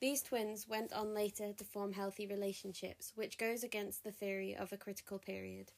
These 0.00 0.20
twins 0.20 0.68
went 0.68 0.92
on 0.92 1.14
later 1.14 1.54
to 1.56 1.64
form 1.64 1.94
healthy 1.94 2.26
relationships, 2.26 3.12
which 3.14 3.38
goes 3.38 3.64
against 3.64 4.04
the 4.04 4.12
theory 4.12 4.54
of 4.54 4.70
a 4.70 4.76
critical 4.76 5.18
period. 5.18 5.72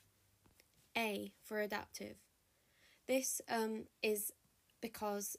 A 0.96 1.32
for 1.44 1.60
adaptive. 1.60 2.16
This 3.06 3.40
um, 3.48 3.84
is 4.02 4.32
because 4.80 5.36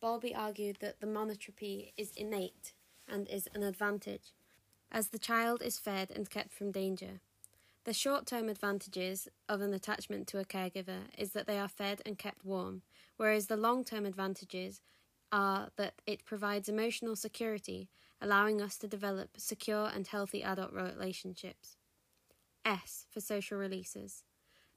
Bowlby 0.00 0.34
argued 0.34 0.78
that 0.80 1.00
the 1.00 1.06
monotropy 1.06 1.92
is 1.98 2.12
innate 2.16 2.72
and 3.06 3.28
is 3.28 3.48
an 3.54 3.62
advantage, 3.62 4.32
as 4.90 5.08
the 5.08 5.18
child 5.18 5.62
is 5.62 5.78
fed 5.78 6.10
and 6.14 6.30
kept 6.30 6.52
from 6.52 6.72
danger. 6.72 7.20
The 7.84 7.92
short 7.92 8.26
term 8.26 8.48
advantages 8.48 9.28
of 9.48 9.60
an 9.60 9.72
attachment 9.72 10.26
to 10.28 10.38
a 10.38 10.44
caregiver 10.44 11.02
is 11.16 11.32
that 11.32 11.46
they 11.46 11.58
are 11.58 11.68
fed 11.68 12.02
and 12.04 12.18
kept 12.18 12.44
warm, 12.44 12.82
whereas 13.16 13.46
the 13.46 13.56
long 13.56 13.84
term 13.84 14.04
advantages 14.04 14.82
are 15.32 15.70
that 15.76 15.94
it 16.06 16.24
provides 16.24 16.68
emotional 16.68 17.16
security, 17.16 17.88
allowing 18.20 18.60
us 18.60 18.76
to 18.78 18.88
develop 18.88 19.30
secure 19.36 19.90
and 19.94 20.06
healthy 20.06 20.42
adult 20.42 20.72
relationships. 20.72 21.76
S 22.64 23.06
for 23.10 23.20
social 23.20 23.58
releases. 23.58 24.24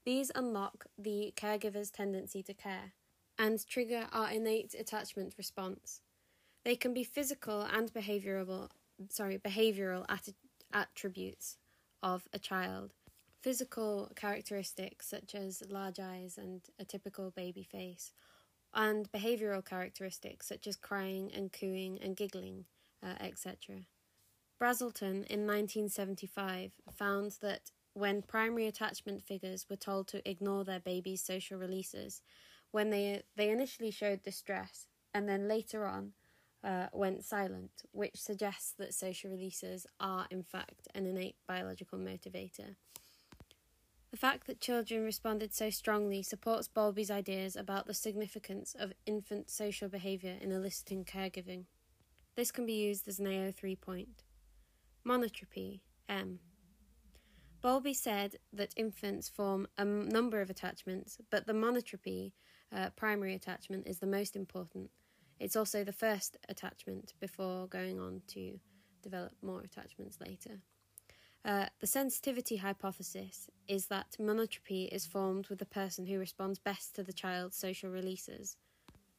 These 0.04 0.32
unlock 0.34 0.86
the 0.98 1.32
caregiver's 1.36 1.90
tendency 1.90 2.42
to 2.44 2.54
care 2.54 2.94
and 3.38 3.64
trigger 3.66 4.06
our 4.12 4.30
innate 4.30 4.74
attachment 4.78 5.34
response. 5.36 6.00
They 6.64 6.76
can 6.76 6.94
be 6.94 7.04
physical 7.04 7.62
and 7.62 7.92
behavioral 7.92 8.68
sorry, 9.10 9.38
behavioral 9.38 10.06
atti- 10.06 10.34
attributes 10.72 11.58
of 12.02 12.28
a 12.32 12.38
child. 12.38 12.94
Physical 13.40 14.10
characteristics 14.14 15.08
such 15.08 15.34
as 15.34 15.62
large 15.68 15.98
eyes 15.98 16.38
and 16.38 16.62
a 16.78 16.84
typical 16.84 17.30
baby 17.30 17.62
face, 17.64 18.12
and 18.72 19.10
behavioral 19.10 19.64
characteristics 19.64 20.46
such 20.46 20.66
as 20.66 20.76
crying 20.76 21.30
and 21.34 21.52
cooing 21.52 21.98
and 22.00 22.16
giggling, 22.16 22.66
uh, 23.02 23.14
etc. 23.20 23.86
Brazelton 24.60 25.26
in 25.26 25.46
1975 25.46 26.72
found 26.96 27.36
that 27.42 27.72
when 27.94 28.22
primary 28.22 28.66
attachment 28.66 29.22
figures 29.22 29.66
were 29.68 29.76
told 29.76 30.06
to 30.08 30.28
ignore 30.28 30.64
their 30.64 30.80
baby's 30.80 31.22
social 31.22 31.58
releases, 31.58 32.22
when 32.70 32.90
they 32.90 33.22
they 33.36 33.50
initially 33.50 33.90
showed 33.90 34.22
distress 34.22 34.86
and 35.12 35.28
then 35.28 35.48
later 35.48 35.84
on 35.84 36.12
uh, 36.64 36.86
went 36.92 37.24
silent, 37.24 37.70
which 37.92 38.16
suggests 38.16 38.72
that 38.78 38.94
social 38.94 39.30
releases 39.30 39.86
are, 40.00 40.26
in 40.30 40.42
fact, 40.42 40.88
an 40.94 41.06
innate 41.06 41.36
biological 41.46 41.98
motivator. 41.98 42.76
The 44.10 44.18
fact 44.18 44.46
that 44.46 44.60
children 44.60 45.04
responded 45.04 45.54
so 45.54 45.70
strongly 45.70 46.22
supports 46.22 46.68
Bowlby's 46.68 47.10
ideas 47.10 47.56
about 47.56 47.86
the 47.86 47.94
significance 47.94 48.76
of 48.78 48.92
infant 49.06 49.50
social 49.50 49.88
behaviour 49.88 50.36
in 50.40 50.52
eliciting 50.52 51.04
caregiving. 51.04 51.64
This 52.36 52.52
can 52.52 52.66
be 52.66 52.74
used 52.74 53.08
as 53.08 53.18
an 53.18 53.26
AO3 53.26 53.80
point. 53.80 54.22
Monotropy, 55.06 55.80
M. 56.08 56.40
Bowlby 57.62 57.94
said 57.94 58.36
that 58.52 58.74
infants 58.76 59.28
form 59.28 59.66
a 59.78 59.84
number 59.84 60.40
of 60.40 60.50
attachments, 60.50 61.18
but 61.30 61.46
the 61.46 61.52
monotropy, 61.52 62.32
uh, 62.70 62.90
primary 62.96 63.34
attachment, 63.34 63.86
is 63.86 63.98
the 63.98 64.06
most 64.06 64.36
important 64.36 64.90
it's 65.38 65.56
also 65.56 65.84
the 65.84 65.92
first 65.92 66.36
attachment 66.48 67.14
before 67.20 67.66
going 67.66 68.00
on 68.00 68.22
to 68.28 68.58
develop 69.02 69.32
more 69.42 69.60
attachments 69.60 70.18
later. 70.20 70.60
Uh, 71.44 71.66
the 71.80 71.86
sensitivity 71.86 72.56
hypothesis 72.56 73.50
is 73.66 73.86
that 73.86 74.16
monotropy 74.20 74.88
is 74.88 75.06
formed 75.06 75.48
with 75.48 75.58
the 75.58 75.64
person 75.64 76.06
who 76.06 76.18
responds 76.18 76.58
best 76.60 76.94
to 76.94 77.02
the 77.02 77.12
child's 77.12 77.56
social 77.56 77.90
releases. 77.90 78.56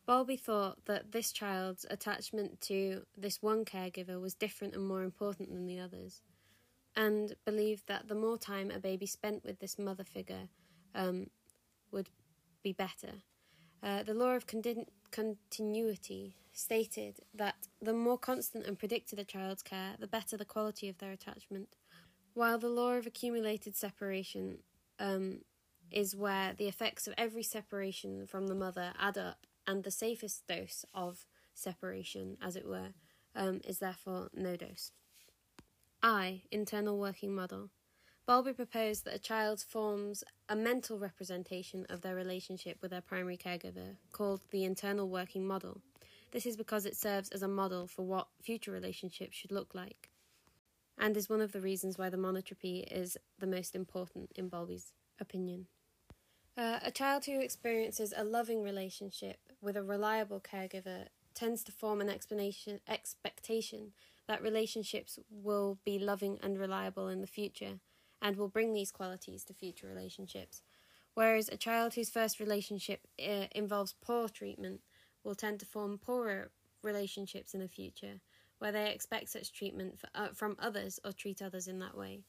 Bowlby 0.06 0.38
thought 0.38 0.86
that 0.86 1.12
this 1.12 1.32
child's 1.32 1.86
attachment 1.90 2.62
to 2.62 3.04
this 3.18 3.42
one 3.42 3.66
caregiver 3.66 4.20
was 4.20 4.36
different 4.36 4.74
and 4.74 4.88
more 4.88 5.04
important 5.04 5.50
than 5.50 5.66
the 5.66 5.80
others, 5.80 6.22
and 6.96 7.36
believed 7.46 7.88
that 7.88 8.08
the 8.08 8.16
more 8.16 8.38
time 8.38 8.72
a 8.72 8.80
baby 8.80 9.06
spent 9.06 9.44
with 9.44 9.60
this 9.60 9.78
mother 9.78 10.04
figure 10.04 10.50
um, 10.96 11.28
would 11.92 12.10
be 12.64 12.74
better. 12.74 13.14
Uh, 13.82 14.04
the 14.04 14.14
law 14.14 14.32
of 14.32 14.48
con- 14.48 14.86
continuity 15.14 16.36
stated 16.52 17.20
that 17.34 17.56
the 17.82 17.94
more 17.94 18.18
constant 18.18 18.66
and 18.66 18.78
predicted 18.78 19.20
a 19.20 19.24
child's 19.24 19.64
care, 19.64 19.94
the 20.00 20.08
better 20.08 20.36
the 20.36 20.46
quality 20.46 20.90
of 20.90 20.98
their 20.98 21.12
attachment. 21.12 21.70
While 22.34 22.58
the 22.58 22.68
law 22.68 22.94
of 22.94 23.06
accumulated 23.06 23.76
separation 23.76 24.60
um, 25.00 25.42
is 25.92 26.16
where 26.16 26.54
the 26.54 26.68
effects 26.68 27.08
of 27.08 27.14
every 27.18 27.44
separation 27.44 28.26
from 28.26 28.48
the 28.48 28.56
mother 28.56 28.94
add 29.00 29.18
up, 29.18 29.46
and 29.66 29.84
the 29.84 29.92
safest 29.92 30.46
dose 30.48 30.84
of 30.94 31.26
separation, 31.54 32.38
as 32.42 32.56
it 32.56 32.68
were, 32.68 32.94
um, 33.36 33.62
is 33.66 33.80
therefore 33.80 34.30
no 34.34 34.56
dose. 34.56 34.92
I. 36.02 36.42
Internal 36.52 36.98
working 37.00 37.34
model. 37.34 37.70
Bowlby 38.26 38.54
proposed 38.54 39.04
that 39.04 39.16
a 39.16 39.20
child 39.20 39.60
forms 39.60 40.24
a 40.48 40.56
mental 40.56 40.98
representation 40.98 41.86
of 41.90 42.02
their 42.02 42.16
relationship 42.16 42.78
with 42.82 42.92
their 42.92 43.02
primary 43.02 43.36
caregiver, 43.36 43.98
called 44.14 44.40
the 44.50 44.64
internal 44.64 45.10
working 45.10 45.46
model. 45.46 45.82
This 46.32 46.46
is 46.46 46.56
because 46.56 46.86
it 46.86 46.96
serves 46.96 47.30
as 47.30 47.44
a 47.44 47.50
model 47.50 47.86
for 47.86 48.04
what 48.04 48.28
future 48.42 48.72
relationships 48.72 49.36
should 49.36 49.52
look 49.52 49.76
like, 49.76 50.10
and 50.98 51.18
is 51.18 51.30
one 51.30 51.42
of 51.42 51.52
the 51.52 51.60
reasons 51.60 51.98
why 51.98 52.10
the 52.10 52.18
monotropy 52.18 52.86
is 52.90 53.18
the 53.40 53.48
most 53.48 53.76
important 53.76 54.32
in 54.36 54.48
Bowlby's 54.48 54.94
opinion. 55.20 55.68
Uh, 56.56 56.80
a 56.82 56.92
child 56.92 57.26
who 57.26 57.42
experiences 57.42 58.14
a 58.16 58.24
loving 58.24 58.64
relationship 58.64 59.40
with 59.62 59.76
a 59.76 59.84
reliable 59.84 60.40
caregiver 60.40 61.08
tends 61.34 61.62
to 61.64 61.74
form 61.74 62.00
an 62.00 62.10
explanation 62.10 62.80
expectation 62.88 63.92
that 64.28 64.42
relationships 64.42 65.20
will 65.30 65.78
be 65.84 66.00
loving 66.00 66.40
and 66.42 66.58
reliable 66.58 67.10
in 67.10 67.20
the 67.20 67.28
future 67.28 67.80
and 68.24 68.38
will 68.38 68.48
bring 68.48 68.74
these 68.74 68.92
qualities 68.92 69.44
to 69.44 69.54
future 69.54 69.86
relationships. 69.86 70.64
Whereas 71.14 71.50
a 71.50 71.58
child 71.58 71.94
whose 71.94 72.10
first 72.10 72.40
relationship 72.40 73.02
uh, 73.20 73.46
involves 73.54 73.94
poor 74.02 74.30
treatment 74.30 74.80
will 75.24 75.36
tend 75.36 75.60
to 75.60 75.66
form 75.66 76.00
poorer 76.00 76.50
relationships 76.82 77.54
in 77.54 77.60
the 77.60 77.68
future, 77.68 78.22
where 78.58 78.72
they 78.72 78.92
expect 78.92 79.30
such 79.30 79.54
treatment 79.54 80.00
for, 80.00 80.08
uh, 80.16 80.30
from 80.34 80.56
others 80.58 81.00
or 81.06 81.12
treat 81.12 81.42
others 81.42 81.68
in 81.68 81.80
that 81.80 81.98
way. 81.98 82.22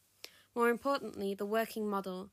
More 0.54 0.68
importantly, 0.68 1.34
the 1.34 1.46
working 1.46 1.88
model 1.88 2.30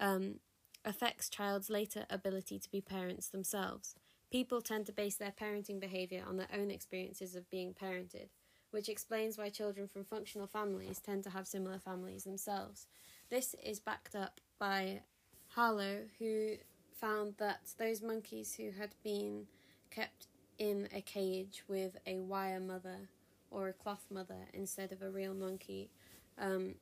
um, 0.00 0.40
affects 0.84 1.28
child's 1.28 1.70
later 1.70 2.06
ability 2.10 2.58
to 2.58 2.70
be 2.70 2.80
parents 2.80 3.28
themselves. 3.28 3.94
People 4.30 4.62
tend 4.62 4.86
to 4.86 4.92
base 4.92 5.16
their 5.16 5.32
parenting 5.38 5.78
behaviour 5.78 6.24
on 6.26 6.38
their 6.38 6.48
own 6.52 6.70
experiences 6.70 7.36
of 7.36 7.50
being 7.50 7.74
parented, 7.74 8.28
which 8.72 8.88
explains 8.88 9.38
why 9.38 9.48
children 9.48 9.86
from 9.86 10.04
functional 10.04 10.46
families 10.46 10.98
tend 10.98 11.22
to 11.24 11.30
have 11.30 11.46
similar 11.46 11.78
families 11.78 12.24
themselves. 12.24 12.86
This 13.30 13.54
is 13.64 13.78
backed 13.78 14.14
up 14.14 14.40
by 14.58 15.00
Harlow, 15.48 16.00
who 16.18 16.56
found 16.92 17.34
that 17.38 17.60
those 17.78 18.02
monkeys 18.02 18.54
who 18.54 18.70
had 18.70 18.94
been 19.04 19.46
kept 19.90 20.26
in 20.58 20.88
a 20.94 21.00
cage 21.00 21.62
with 21.68 21.96
a 22.06 22.18
wire 22.18 22.60
mother 22.60 23.08
or 23.50 23.68
a 23.68 23.72
cloth 23.72 24.04
mother 24.10 24.48
instead 24.54 24.92
of 24.92 25.02
a 25.02 25.10
real 25.10 25.34
monkey 25.34 25.90
um, 26.38 26.74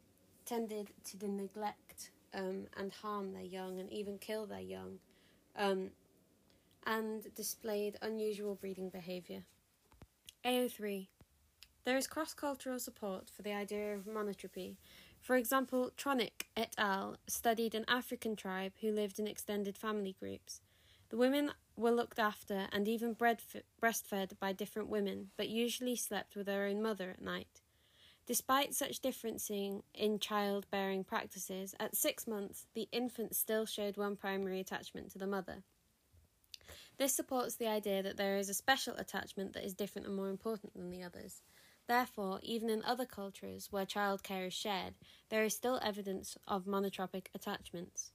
tended 0.46 0.90
to 1.04 1.28
neglect 1.28 2.10
um, 2.34 2.66
and 2.76 2.92
harm 2.92 3.32
their 3.32 3.42
young 3.42 3.80
and 3.80 3.92
even 3.92 4.18
kill 4.18 4.46
their 4.46 4.60
young, 4.60 4.98
um, 5.56 5.90
and 6.86 7.34
displayed 7.34 7.96
unusual 8.02 8.54
breeding 8.54 8.88
behaviour. 8.88 9.42
AO3 10.44 11.08
There 11.84 11.96
is 11.96 12.06
cross 12.06 12.34
cultural 12.34 12.78
support 12.78 13.30
for 13.30 13.42
the 13.42 13.52
idea 13.52 13.94
of 13.94 14.04
monotropy, 14.04 14.76
for 15.20 15.36
example, 15.36 15.90
Tronick 15.96 16.46
et 16.56 16.74
al. 16.78 17.16
studied 17.26 17.74
an 17.74 17.84
African 17.88 18.36
tribe 18.36 18.72
who 18.80 18.90
lived 18.90 19.18
in 19.18 19.26
extended 19.26 19.76
family 19.76 20.16
groups. 20.18 20.60
The 21.10 21.16
women 21.16 21.52
were 21.76 21.90
looked 21.90 22.18
after 22.18 22.68
and 22.72 22.88
even 22.88 23.14
breastfed 23.14 24.38
by 24.38 24.52
different 24.52 24.88
women, 24.88 25.30
but 25.36 25.48
usually 25.48 25.96
slept 25.96 26.36
with 26.36 26.46
their 26.46 26.64
own 26.64 26.80
mother 26.82 27.10
at 27.10 27.22
night. 27.22 27.60
Despite 28.26 28.74
such 28.74 29.02
differencing 29.02 29.82
in 29.92 30.20
childbearing 30.20 31.04
practices, 31.04 31.74
at 31.80 31.96
six 31.96 32.26
months 32.26 32.66
the 32.74 32.88
infant 32.92 33.34
still 33.34 33.66
showed 33.66 33.96
one 33.96 34.16
primary 34.16 34.60
attachment 34.60 35.10
to 35.12 35.18
the 35.18 35.26
mother. 35.26 35.64
This 36.96 37.14
supports 37.14 37.56
the 37.56 37.66
idea 37.66 38.02
that 38.02 38.16
there 38.16 38.36
is 38.36 38.48
a 38.48 38.54
special 38.54 38.94
attachment 38.96 39.54
that 39.54 39.64
is 39.64 39.74
different 39.74 40.06
and 40.06 40.16
more 40.16 40.28
important 40.28 40.74
than 40.74 40.90
the 40.90 41.02
others. 41.02 41.42
Therefore, 41.90 42.38
even 42.44 42.70
in 42.70 42.84
other 42.84 43.04
cultures 43.04 43.66
where 43.72 43.84
childcare 43.84 44.46
is 44.46 44.54
shared, 44.54 44.94
there 45.28 45.42
is 45.42 45.56
still 45.56 45.80
evidence 45.82 46.36
of 46.46 46.64
monotropic 46.64 47.26
attachments. 47.34 48.12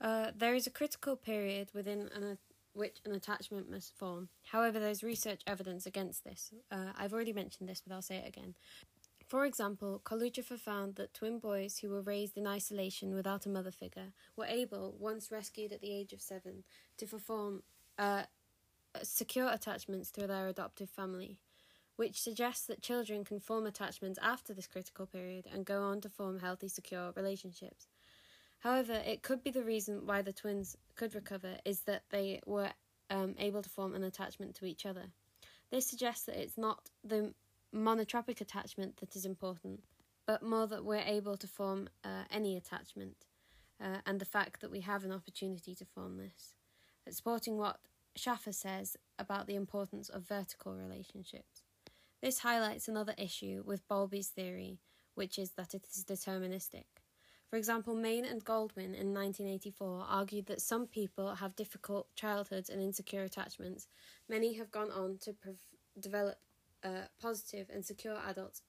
Uh, 0.00 0.30
there 0.34 0.54
is 0.54 0.66
a 0.66 0.70
critical 0.70 1.14
period 1.14 1.68
within 1.74 2.08
an, 2.14 2.38
which 2.72 3.02
an 3.04 3.12
attachment 3.12 3.70
must 3.70 3.94
form. 3.98 4.30
However, 4.44 4.80
there's 4.80 5.02
research 5.02 5.42
evidence 5.46 5.84
against 5.84 6.24
this. 6.24 6.54
Uh, 6.70 6.92
I've 6.96 7.12
already 7.12 7.34
mentioned 7.34 7.68
this, 7.68 7.82
but 7.86 7.94
I'll 7.94 8.00
say 8.00 8.16
it 8.16 8.28
again. 8.28 8.54
For 9.28 9.44
example, 9.44 10.00
Koluchev 10.02 10.58
found 10.58 10.94
that 10.94 11.12
twin 11.12 11.38
boys 11.38 11.80
who 11.80 11.90
were 11.90 12.00
raised 12.00 12.38
in 12.38 12.46
isolation 12.46 13.14
without 13.14 13.44
a 13.44 13.50
mother 13.50 13.72
figure 13.72 14.14
were 14.38 14.46
able, 14.46 14.96
once 14.98 15.30
rescued 15.30 15.72
at 15.72 15.82
the 15.82 15.92
age 15.92 16.14
of 16.14 16.22
seven, 16.22 16.64
to 16.96 17.06
perform 17.06 17.62
uh, 17.98 18.22
secure 19.02 19.50
attachments 19.50 20.10
to 20.12 20.26
their 20.26 20.48
adoptive 20.48 20.88
family 20.88 21.40
which 21.96 22.20
suggests 22.20 22.66
that 22.66 22.82
children 22.82 23.24
can 23.24 23.40
form 23.40 23.66
attachments 23.66 24.18
after 24.22 24.54
this 24.54 24.66
critical 24.66 25.06
period 25.06 25.46
and 25.52 25.64
go 25.64 25.82
on 25.82 26.00
to 26.02 26.08
form 26.08 26.38
healthy, 26.38 26.68
secure 26.68 27.12
relationships. 27.16 27.88
However, 28.60 28.94
it 29.04 29.22
could 29.22 29.42
be 29.42 29.50
the 29.50 29.62
reason 29.62 30.06
why 30.06 30.22
the 30.22 30.32
twins 30.32 30.76
could 30.94 31.14
recover 31.14 31.58
is 31.64 31.80
that 31.80 32.02
they 32.10 32.40
were 32.46 32.70
um, 33.10 33.34
able 33.38 33.62
to 33.62 33.68
form 33.68 33.94
an 33.94 34.02
attachment 34.02 34.54
to 34.56 34.64
each 34.64 34.86
other. 34.86 35.06
This 35.70 35.86
suggests 35.86 36.26
that 36.26 36.40
it's 36.40 36.58
not 36.58 36.90
the 37.02 37.34
monotropic 37.74 38.40
attachment 38.40 38.98
that 38.98 39.16
is 39.16 39.24
important, 39.24 39.84
but 40.26 40.42
more 40.42 40.66
that 40.66 40.84
we're 40.84 40.98
able 40.98 41.36
to 41.36 41.46
form 41.46 41.88
uh, 42.04 42.24
any 42.30 42.56
attachment, 42.56 43.26
uh, 43.80 43.98
and 44.06 44.20
the 44.20 44.24
fact 44.24 44.60
that 44.60 44.70
we 44.70 44.80
have 44.80 45.04
an 45.04 45.12
opportunity 45.12 45.74
to 45.74 45.84
form 45.84 46.16
this. 46.16 46.54
Supporting 47.08 47.56
what 47.56 47.78
Schaffer 48.16 48.52
says 48.52 48.96
about 49.18 49.46
the 49.46 49.54
importance 49.54 50.08
of 50.08 50.26
vertical 50.26 50.74
relationships. 50.74 51.62
This 52.22 52.38
highlights 52.38 52.88
another 52.88 53.14
issue 53.18 53.62
with 53.66 53.86
Bowlby's 53.88 54.28
theory, 54.28 54.80
which 55.14 55.38
is 55.38 55.52
that 55.52 55.74
it 55.74 55.86
is 55.94 56.04
deterministic. 56.04 56.84
For 57.50 57.56
example, 57.56 57.94
Main 57.94 58.24
and 58.24 58.44
Goldwyn 58.44 58.94
in 58.94 59.14
1984 59.14 60.06
argued 60.08 60.46
that 60.46 60.62
some 60.62 60.86
people 60.86 61.36
have 61.36 61.54
difficult 61.54 62.08
childhoods 62.16 62.70
and 62.70 62.82
insecure 62.82 63.22
attachments. 63.22 63.86
Many 64.28 64.54
have 64.54 64.72
gone 64.72 64.90
on 64.90 65.18
to 65.22 65.34
prov- 65.34 65.56
develop 66.00 66.38
uh, 66.82 67.06
positive 67.20 67.68
and 67.72 67.84
secure 67.84 68.18
adults, 68.26 68.62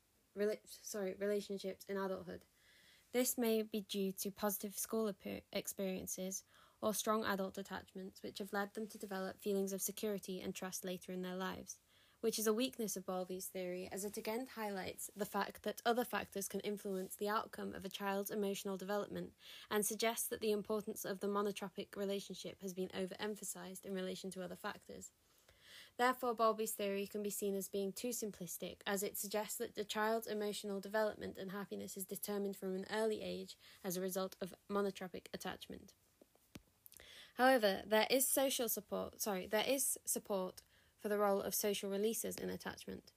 sorry, 0.83 1.15
relationships 1.17 1.85
in 1.89 1.97
adulthood. 1.97 2.43
This 3.13 3.37
may 3.37 3.63
be 3.63 3.85
due 3.89 4.11
to 4.19 4.29
positive 4.29 4.77
school 4.77 5.11
experiences 5.53 6.43
or 6.81 6.93
strong 6.93 7.25
adult 7.25 7.57
attachments, 7.57 8.21
which 8.21 8.39
have 8.39 8.53
led 8.53 8.73
them 8.73 8.87
to 8.87 8.97
develop 8.97 9.41
feelings 9.41 9.73
of 9.73 9.81
security 9.81 10.41
and 10.41 10.53
trust 10.53 10.85
later 10.85 11.11
in 11.11 11.21
their 11.23 11.35
lives 11.35 11.77
which 12.21 12.39
is 12.39 12.47
a 12.47 12.53
weakness 12.53 12.95
of 12.95 13.05
Bowlby's 13.05 13.45
theory, 13.45 13.87
as 13.91 14.03
it 14.03 14.17
again 14.17 14.47
highlights 14.55 15.09
the 15.15 15.25
fact 15.25 15.63
that 15.63 15.81
other 15.85 16.03
factors 16.03 16.47
can 16.47 16.59
influence 16.61 17.15
the 17.15 17.29
outcome 17.29 17.73
of 17.73 17.85
a 17.85 17.89
child's 17.89 18.31
emotional 18.31 18.77
development 18.77 19.31
and 19.69 19.85
suggests 19.85 20.27
that 20.27 20.41
the 20.41 20.51
importance 20.51 21.05
of 21.05 21.19
the 21.19 21.27
monotropic 21.27 21.95
relationship 21.95 22.61
has 22.61 22.73
been 22.73 22.89
overemphasized 22.89 23.85
in 23.85 23.93
relation 23.93 24.31
to 24.31 24.43
other 24.43 24.55
factors. 24.55 25.11
Therefore, 25.97 26.35
Bowlby's 26.35 26.73
theory 26.73 27.07
can 27.07 27.23
be 27.23 27.31
seen 27.31 27.55
as 27.55 27.69
being 27.69 27.91
too 27.91 28.09
simplistic, 28.09 28.77
as 28.85 29.01
it 29.01 29.17
suggests 29.17 29.57
that 29.57 29.75
the 29.75 29.83
child's 29.83 30.27
emotional 30.27 30.79
development 30.79 31.37
and 31.39 31.51
happiness 31.51 31.97
is 31.97 32.05
determined 32.05 32.55
from 32.55 32.75
an 32.75 32.85
early 32.93 33.21
age 33.23 33.57
as 33.83 33.97
a 33.97 34.01
result 34.01 34.35
of 34.39 34.53
monotropic 34.71 35.25
attachment. 35.33 35.93
However, 37.37 37.81
there 37.85 38.07
is 38.09 38.27
social 38.27 38.69
support, 38.69 39.21
sorry, 39.21 39.47
there 39.47 39.65
is 39.67 39.97
support 40.05 40.61
for 41.01 41.09
the 41.09 41.17
role 41.17 41.41
of 41.41 41.55
social 41.55 41.89
releases 41.89 42.35
in 42.35 42.49
attachment. 42.49 43.11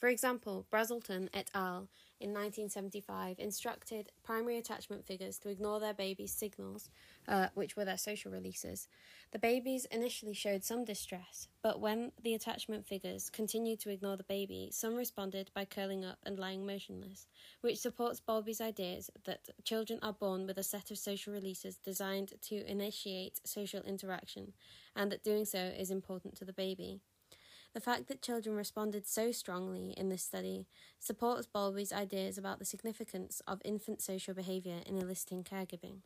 For 0.00 0.08
example, 0.08 0.66
Brazelton 0.72 1.28
et 1.34 1.50
al. 1.54 1.90
in 2.20 2.32
1975 2.32 3.38
instructed 3.38 4.08
primary 4.24 4.56
attachment 4.56 5.04
figures 5.04 5.38
to 5.40 5.50
ignore 5.50 5.78
their 5.78 5.92
baby's 5.92 6.32
signals, 6.32 6.88
uh, 7.28 7.48
which 7.52 7.76
were 7.76 7.84
their 7.84 7.98
social 7.98 8.32
releases. 8.32 8.88
The 9.32 9.38
babies 9.38 9.84
initially 9.90 10.32
showed 10.32 10.64
some 10.64 10.86
distress, 10.86 11.48
but 11.62 11.80
when 11.80 12.12
the 12.22 12.32
attachment 12.32 12.86
figures 12.86 13.28
continued 13.28 13.78
to 13.80 13.90
ignore 13.90 14.16
the 14.16 14.24
baby, 14.24 14.70
some 14.72 14.94
responded 14.94 15.50
by 15.54 15.66
curling 15.66 16.02
up 16.02 16.18
and 16.24 16.38
lying 16.38 16.64
motionless, 16.64 17.26
which 17.60 17.78
supports 17.78 18.20
Bowlby's 18.20 18.62
ideas 18.62 19.10
that 19.24 19.50
children 19.64 19.98
are 20.00 20.14
born 20.14 20.46
with 20.46 20.56
a 20.56 20.62
set 20.62 20.90
of 20.90 20.96
social 20.96 21.34
releases 21.34 21.76
designed 21.76 22.32
to 22.48 22.66
initiate 22.66 23.46
social 23.46 23.82
interaction, 23.82 24.54
and 24.96 25.12
that 25.12 25.22
doing 25.22 25.44
so 25.44 25.58
is 25.58 25.90
important 25.90 26.36
to 26.36 26.46
the 26.46 26.54
baby. 26.54 27.02
The 27.72 27.80
fact 27.80 28.08
that 28.08 28.20
children 28.20 28.56
responded 28.56 29.06
so 29.06 29.30
strongly 29.30 29.92
in 29.96 30.08
this 30.08 30.24
study 30.24 30.66
supports 30.98 31.46
Bowlby's 31.46 31.92
ideas 31.92 32.36
about 32.36 32.58
the 32.58 32.64
significance 32.64 33.40
of 33.46 33.62
infant 33.64 34.02
social 34.02 34.34
behaviour 34.34 34.80
in 34.86 34.98
eliciting 34.98 35.44
caregiving. 35.44 35.98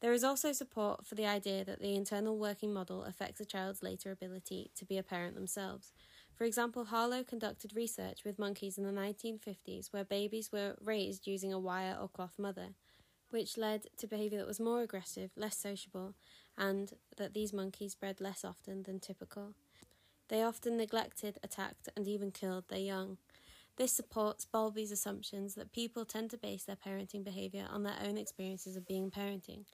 There 0.00 0.14
is 0.14 0.24
also 0.24 0.52
support 0.52 1.04
for 1.04 1.14
the 1.14 1.26
idea 1.26 1.64
that 1.64 1.80
the 1.80 1.94
internal 1.94 2.38
working 2.38 2.72
model 2.72 3.04
affects 3.04 3.40
a 3.40 3.44
child's 3.44 3.82
later 3.82 4.10
ability 4.10 4.70
to 4.76 4.86
be 4.86 4.96
a 4.96 5.02
parent 5.02 5.34
themselves. 5.34 5.92
For 6.34 6.44
example, 6.44 6.86
Harlow 6.86 7.22
conducted 7.22 7.76
research 7.76 8.24
with 8.24 8.38
monkeys 8.38 8.78
in 8.78 8.84
the 8.84 8.98
1950s 8.98 9.92
where 9.92 10.04
babies 10.04 10.50
were 10.50 10.76
raised 10.82 11.26
using 11.26 11.52
a 11.52 11.58
wire 11.58 11.98
or 12.00 12.08
cloth 12.08 12.38
mother, 12.38 12.68
which 13.28 13.58
led 13.58 13.88
to 13.98 14.06
behaviour 14.06 14.38
that 14.38 14.46
was 14.46 14.58
more 14.58 14.80
aggressive, 14.80 15.32
less 15.36 15.58
sociable, 15.58 16.14
and 16.56 16.94
that 17.18 17.34
these 17.34 17.52
monkeys 17.52 17.94
bred 17.94 18.22
less 18.22 18.42
often 18.42 18.84
than 18.84 19.00
typical. 19.00 19.54
They 20.30 20.44
often 20.44 20.76
neglected, 20.76 21.38
attacked, 21.42 21.88
and 21.96 22.06
even 22.06 22.30
killed 22.30 22.68
their 22.68 22.78
young. 22.78 23.18
This 23.76 23.92
supports 23.92 24.46
Bowlby's 24.46 24.92
assumptions 24.92 25.56
that 25.56 25.72
people 25.72 26.04
tend 26.04 26.30
to 26.30 26.38
base 26.38 26.62
their 26.62 26.76
parenting 26.76 27.24
behaviour 27.24 27.66
on 27.68 27.82
their 27.82 27.96
own 28.06 28.16
experiences 28.16 28.76
of 28.76 28.86
being 28.86 29.10
parenting, 29.10 29.64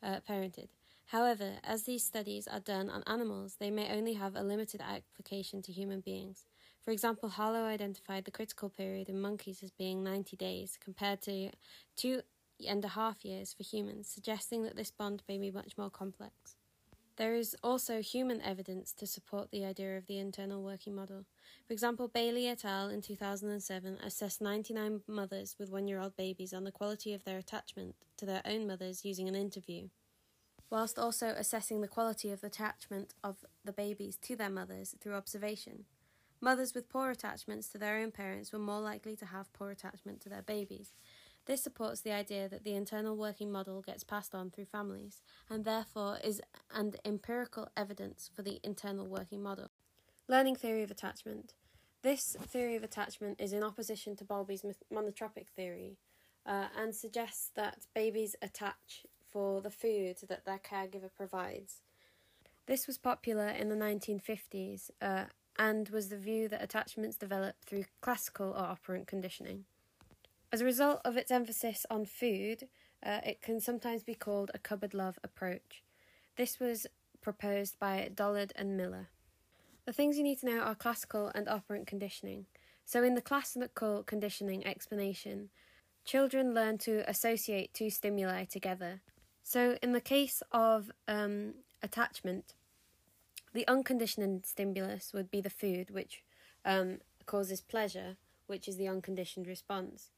uh, 0.00 0.20
parented. 0.28 0.68
However, 1.06 1.54
as 1.64 1.82
these 1.82 2.04
studies 2.04 2.46
are 2.46 2.60
done 2.60 2.88
on 2.90 3.02
animals, 3.08 3.56
they 3.58 3.72
may 3.72 3.90
only 3.90 4.12
have 4.12 4.36
a 4.36 4.42
limited 4.42 4.80
application 4.80 5.62
to 5.62 5.72
human 5.72 6.00
beings. 6.00 6.46
For 6.80 6.92
example, 6.92 7.30
Harlow 7.30 7.64
identified 7.64 8.24
the 8.24 8.30
critical 8.30 8.68
period 8.68 9.08
in 9.08 9.20
monkeys 9.20 9.64
as 9.64 9.72
being 9.72 10.04
90 10.04 10.36
days, 10.36 10.78
compared 10.80 11.22
to 11.22 11.50
two 11.96 12.22
and 12.64 12.84
a 12.84 12.88
half 12.88 13.24
years 13.24 13.52
for 13.52 13.64
humans, 13.64 14.08
suggesting 14.08 14.62
that 14.62 14.76
this 14.76 14.92
bond 14.92 15.24
may 15.28 15.38
be 15.38 15.50
much 15.50 15.76
more 15.76 15.90
complex. 15.90 16.57
There 17.18 17.34
is 17.34 17.56
also 17.64 18.00
human 18.00 18.40
evidence 18.42 18.92
to 18.92 19.04
support 19.04 19.50
the 19.50 19.64
idea 19.64 19.98
of 19.98 20.06
the 20.06 20.18
internal 20.18 20.62
working 20.62 20.94
model. 20.94 21.24
For 21.66 21.72
example, 21.72 22.06
Bailey 22.06 22.46
et 22.46 22.64
al. 22.64 22.90
in 22.90 23.02
2007 23.02 23.98
assessed 24.04 24.40
99 24.40 25.00
mothers 25.08 25.56
with 25.58 25.68
one 25.68 25.88
year 25.88 25.98
old 25.98 26.16
babies 26.16 26.54
on 26.54 26.62
the 26.62 26.70
quality 26.70 27.12
of 27.12 27.24
their 27.24 27.36
attachment 27.36 27.96
to 28.18 28.24
their 28.24 28.42
own 28.44 28.68
mothers 28.68 29.04
using 29.04 29.26
an 29.26 29.34
interview, 29.34 29.88
whilst 30.70 30.96
also 30.96 31.34
assessing 31.36 31.80
the 31.80 31.88
quality 31.88 32.30
of 32.30 32.40
the 32.40 32.46
attachment 32.46 33.14
of 33.24 33.44
the 33.64 33.72
babies 33.72 34.16
to 34.18 34.36
their 34.36 34.48
mothers 34.48 34.94
through 35.00 35.14
observation. 35.14 35.86
Mothers 36.40 36.72
with 36.72 36.88
poor 36.88 37.10
attachments 37.10 37.68
to 37.70 37.78
their 37.78 37.98
own 37.98 38.12
parents 38.12 38.52
were 38.52 38.60
more 38.60 38.80
likely 38.80 39.16
to 39.16 39.26
have 39.26 39.52
poor 39.52 39.70
attachment 39.70 40.20
to 40.20 40.28
their 40.28 40.42
babies, 40.42 40.92
this 41.48 41.62
supports 41.62 42.02
the 42.02 42.12
idea 42.12 42.46
that 42.46 42.62
the 42.62 42.74
internal 42.74 43.16
working 43.16 43.50
model 43.50 43.80
gets 43.80 44.04
passed 44.04 44.34
on 44.34 44.50
through 44.50 44.66
families, 44.66 45.22
and 45.48 45.64
therefore 45.64 46.18
is 46.22 46.42
an 46.74 46.92
empirical 47.06 47.68
evidence 47.74 48.30
for 48.36 48.42
the 48.42 48.60
internal 48.62 49.06
working 49.06 49.42
model. 49.42 49.70
Learning 50.28 50.54
theory 50.54 50.82
of 50.82 50.90
attachment. 50.90 51.54
This 52.02 52.36
theory 52.38 52.76
of 52.76 52.84
attachment 52.84 53.40
is 53.40 53.54
in 53.54 53.62
opposition 53.62 54.14
to 54.16 54.26
Bowlby's 54.26 54.62
monotropic 54.92 55.48
theory 55.56 55.96
uh, 56.44 56.66
and 56.76 56.94
suggests 56.94 57.50
that 57.56 57.86
babies 57.94 58.36
attach 58.42 59.06
for 59.32 59.62
the 59.62 59.70
food 59.70 60.16
that 60.28 60.44
their 60.44 60.58
caregiver 60.58 61.10
provides. 61.16 61.80
This 62.66 62.86
was 62.86 62.98
popular 62.98 63.48
in 63.48 63.70
the 63.70 63.74
1950s 63.74 64.90
uh, 65.00 65.24
and 65.58 65.88
was 65.88 66.10
the 66.10 66.18
view 66.18 66.46
that 66.48 66.62
attachments 66.62 67.16
develop 67.16 67.56
through 67.64 67.86
classical 68.02 68.50
or 68.50 68.58
operant 68.58 69.06
conditioning. 69.06 69.64
As 70.50 70.62
a 70.62 70.64
result 70.64 71.00
of 71.04 71.18
its 71.18 71.30
emphasis 71.30 71.84
on 71.90 72.06
food, 72.06 72.68
uh, 73.04 73.20
it 73.24 73.42
can 73.42 73.60
sometimes 73.60 74.02
be 74.02 74.14
called 74.14 74.50
a 74.54 74.58
cupboard 74.58 74.94
love 74.94 75.18
approach. 75.22 75.82
This 76.36 76.58
was 76.58 76.86
proposed 77.20 77.78
by 77.78 78.10
Dollard 78.14 78.52
and 78.56 78.76
Miller. 78.76 79.08
The 79.84 79.92
things 79.92 80.16
you 80.16 80.22
need 80.22 80.38
to 80.40 80.46
know 80.46 80.60
are 80.60 80.74
classical 80.74 81.30
and 81.34 81.48
operant 81.48 81.86
conditioning. 81.86 82.46
So, 82.86 83.02
in 83.02 83.14
the 83.14 83.20
classical 83.20 84.02
conditioning 84.02 84.66
explanation, 84.66 85.50
children 86.06 86.54
learn 86.54 86.78
to 86.78 87.08
associate 87.08 87.74
two 87.74 87.90
stimuli 87.90 88.44
together. 88.44 89.02
So, 89.42 89.76
in 89.82 89.92
the 89.92 90.00
case 90.00 90.42
of 90.50 90.90
um, 91.06 91.54
attachment, 91.82 92.54
the 93.52 93.68
unconditioned 93.68 94.46
stimulus 94.46 95.12
would 95.12 95.30
be 95.30 95.42
the 95.42 95.50
food, 95.50 95.90
which 95.90 96.22
um, 96.64 96.98
causes 97.26 97.60
pleasure, 97.60 98.16
which 98.46 98.66
is 98.66 98.78
the 98.78 98.88
unconditioned 98.88 99.46
response. 99.46 100.10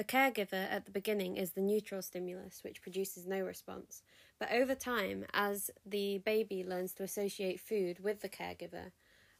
The 0.00 0.04
caregiver 0.04 0.66
at 0.72 0.86
the 0.86 0.90
beginning 0.90 1.36
is 1.36 1.50
the 1.50 1.60
neutral 1.60 2.00
stimulus, 2.00 2.64
which 2.64 2.80
produces 2.80 3.26
no 3.26 3.40
response. 3.42 4.02
But 4.38 4.50
over 4.50 4.74
time, 4.74 5.26
as 5.34 5.70
the 5.84 6.22
baby 6.24 6.64
learns 6.64 6.94
to 6.94 7.02
associate 7.02 7.60
food 7.60 8.02
with 8.02 8.22
the 8.22 8.28
caregiver, 8.30 8.92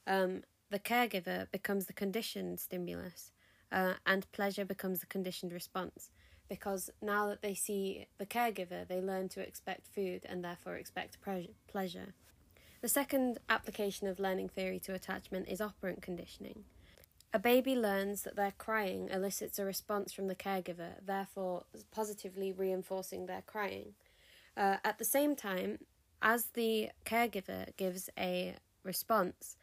um, 0.07 0.43
the 0.69 0.79
caregiver 0.79 1.51
becomes 1.51 1.87
the 1.87 1.95
conditioned 1.95 2.61
stimulus, 2.61 3.33
uh, 3.73 3.95
and 4.05 4.31
pleasure 4.33 4.67
becomes 4.67 5.01
the 5.01 5.07
conditioned 5.07 5.55
response. 5.55 6.11
Because 6.47 6.91
now 7.01 7.29
that 7.29 7.41
they 7.41 7.55
see 7.55 8.09
the 8.19 8.27
caregiver, 8.27 8.87
they 8.87 9.01
learn 9.01 9.31
to 9.31 9.41
expect 9.41 9.87
food 9.87 10.27
and 10.29 10.45
therefore 10.45 10.77
expect 10.77 11.23
pre- 11.23 11.55
pleasure. 11.69 12.13
The 12.83 12.89
second 12.89 13.39
application 13.49 14.09
of 14.09 14.21
learning 14.21 14.51
theory 14.51 14.79
to 14.81 14.93
attachment 14.93 15.49
is 15.49 15.63
operant 15.63 16.03
conditioning. 16.03 16.65
A 17.33 17.39
baby 17.39 17.77
learns 17.77 18.23
that 18.23 18.35
their 18.35 18.53
crying 18.59 19.09
elicits 19.09 19.59
a 19.59 19.65
response 19.65 20.13
from 20.13 20.27
the 20.27 20.35
caregiver, 20.35 20.95
therefore 21.05 21.65
positively 21.93 22.53
reinforcing 22.53 23.27
their 23.27 23.43
crying. 23.43 23.95
Uh, 24.57 24.79
at 24.85 24.99
the 24.99 25.05
same 25.05 25.37
time, 25.37 25.79
as 26.21 26.47
the 26.55 26.91
caregiver 27.05 27.77
gives 27.77 28.11
a 28.19 28.57
response, 28.83 29.57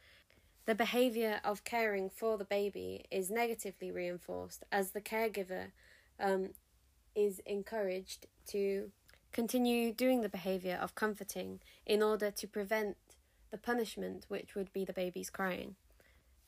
the 0.64 0.74
behavior 0.74 1.40
of 1.44 1.64
caring 1.64 2.08
for 2.08 2.38
the 2.38 2.44
baby 2.44 3.04
is 3.10 3.30
negatively 3.30 3.90
reinforced 3.90 4.64
as 4.72 4.90
the 4.90 5.00
caregiver 5.00 5.72
um, 6.18 6.50
is 7.14 7.40
encouraged 7.46 8.26
to 8.46 8.90
continue 9.32 9.92
doing 9.92 10.22
the 10.22 10.28
behavior 10.28 10.78
of 10.80 10.94
comforting 10.94 11.60
in 11.84 12.02
order 12.02 12.30
to 12.30 12.46
prevent 12.46 12.96
the 13.50 13.58
punishment, 13.58 14.24
which 14.28 14.54
would 14.54 14.72
be 14.72 14.84
the 14.84 14.92
baby's 14.92 15.30
crying. 15.30 15.76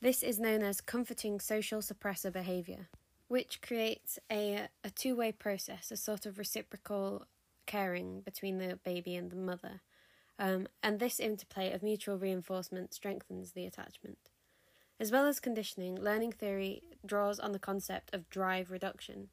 This 0.02 0.22
is 0.22 0.40
known 0.40 0.62
as 0.62 0.80
comforting 0.80 1.40
social 1.40 1.80
suppressor 1.80 2.32
behavior, 2.32 2.88
which 3.28 3.60
creates 3.60 4.18
a, 4.32 4.68
a 4.82 4.88
two 4.88 5.14
way 5.14 5.30
process, 5.30 5.90
a 5.90 5.96
sort 5.96 6.24
of 6.24 6.38
reciprocal 6.38 7.26
caring 7.66 8.22
between 8.22 8.56
the 8.56 8.78
baby 8.82 9.14
and 9.14 9.30
the 9.30 9.36
mother. 9.36 9.82
Um, 10.38 10.68
and 10.82 10.98
this 10.98 11.20
interplay 11.20 11.70
of 11.70 11.82
mutual 11.82 12.16
reinforcement 12.16 12.94
strengthens 12.94 13.52
the 13.52 13.66
attachment. 13.66 14.30
As 14.98 15.12
well 15.12 15.26
as 15.26 15.38
conditioning, 15.38 16.00
learning 16.00 16.32
theory 16.32 16.82
draws 17.04 17.38
on 17.38 17.52
the 17.52 17.58
concept 17.58 18.14
of 18.14 18.30
drive 18.30 18.70
reduction. 18.70 19.28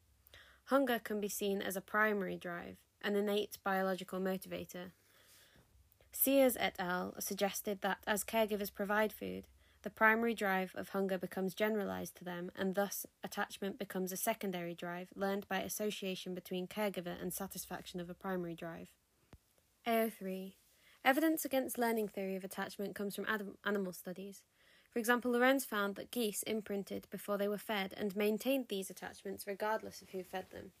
Hunger 0.64 0.98
can 0.98 1.18
be 1.18 1.30
seen 1.30 1.62
as 1.62 1.76
a 1.76 1.80
primary 1.80 2.36
drive, 2.36 2.76
an 3.00 3.16
innate 3.16 3.56
biological 3.64 4.20
motivator. 4.20 4.90
Sears 6.12 6.58
et 6.60 6.76
al. 6.78 7.14
suggested 7.20 7.80
that 7.80 7.98
as 8.06 8.22
caregivers 8.22 8.72
provide 8.72 9.14
food, 9.14 9.46
the 9.82 9.90
primary 9.90 10.34
drive 10.34 10.72
of 10.74 10.90
hunger 10.90 11.18
becomes 11.18 11.54
generalized 11.54 12.16
to 12.16 12.24
them, 12.24 12.50
and 12.56 12.74
thus 12.74 13.06
attachment 13.22 13.78
becomes 13.78 14.12
a 14.12 14.16
secondary 14.16 14.74
drive 14.74 15.08
learned 15.14 15.46
by 15.48 15.60
association 15.60 16.34
between 16.34 16.66
caregiver 16.66 17.20
and 17.20 17.32
satisfaction 17.32 18.00
of 18.00 18.10
a 18.10 18.14
primary 18.14 18.54
drive. 18.54 18.88
AO3. 19.86 20.54
Evidence 21.04 21.44
against 21.44 21.78
learning 21.78 22.08
theory 22.08 22.36
of 22.36 22.44
attachment 22.44 22.94
comes 22.94 23.14
from 23.14 23.54
animal 23.64 23.92
studies. 23.92 24.42
For 24.90 24.98
example, 24.98 25.30
Lorenz 25.30 25.64
found 25.64 25.94
that 25.94 26.10
geese 26.10 26.42
imprinted 26.42 27.06
before 27.10 27.38
they 27.38 27.48
were 27.48 27.58
fed 27.58 27.94
and 27.96 28.16
maintained 28.16 28.66
these 28.68 28.90
attachments 28.90 29.46
regardless 29.46 30.02
of 30.02 30.10
who 30.10 30.22
fed 30.22 30.46
them. 30.50 30.72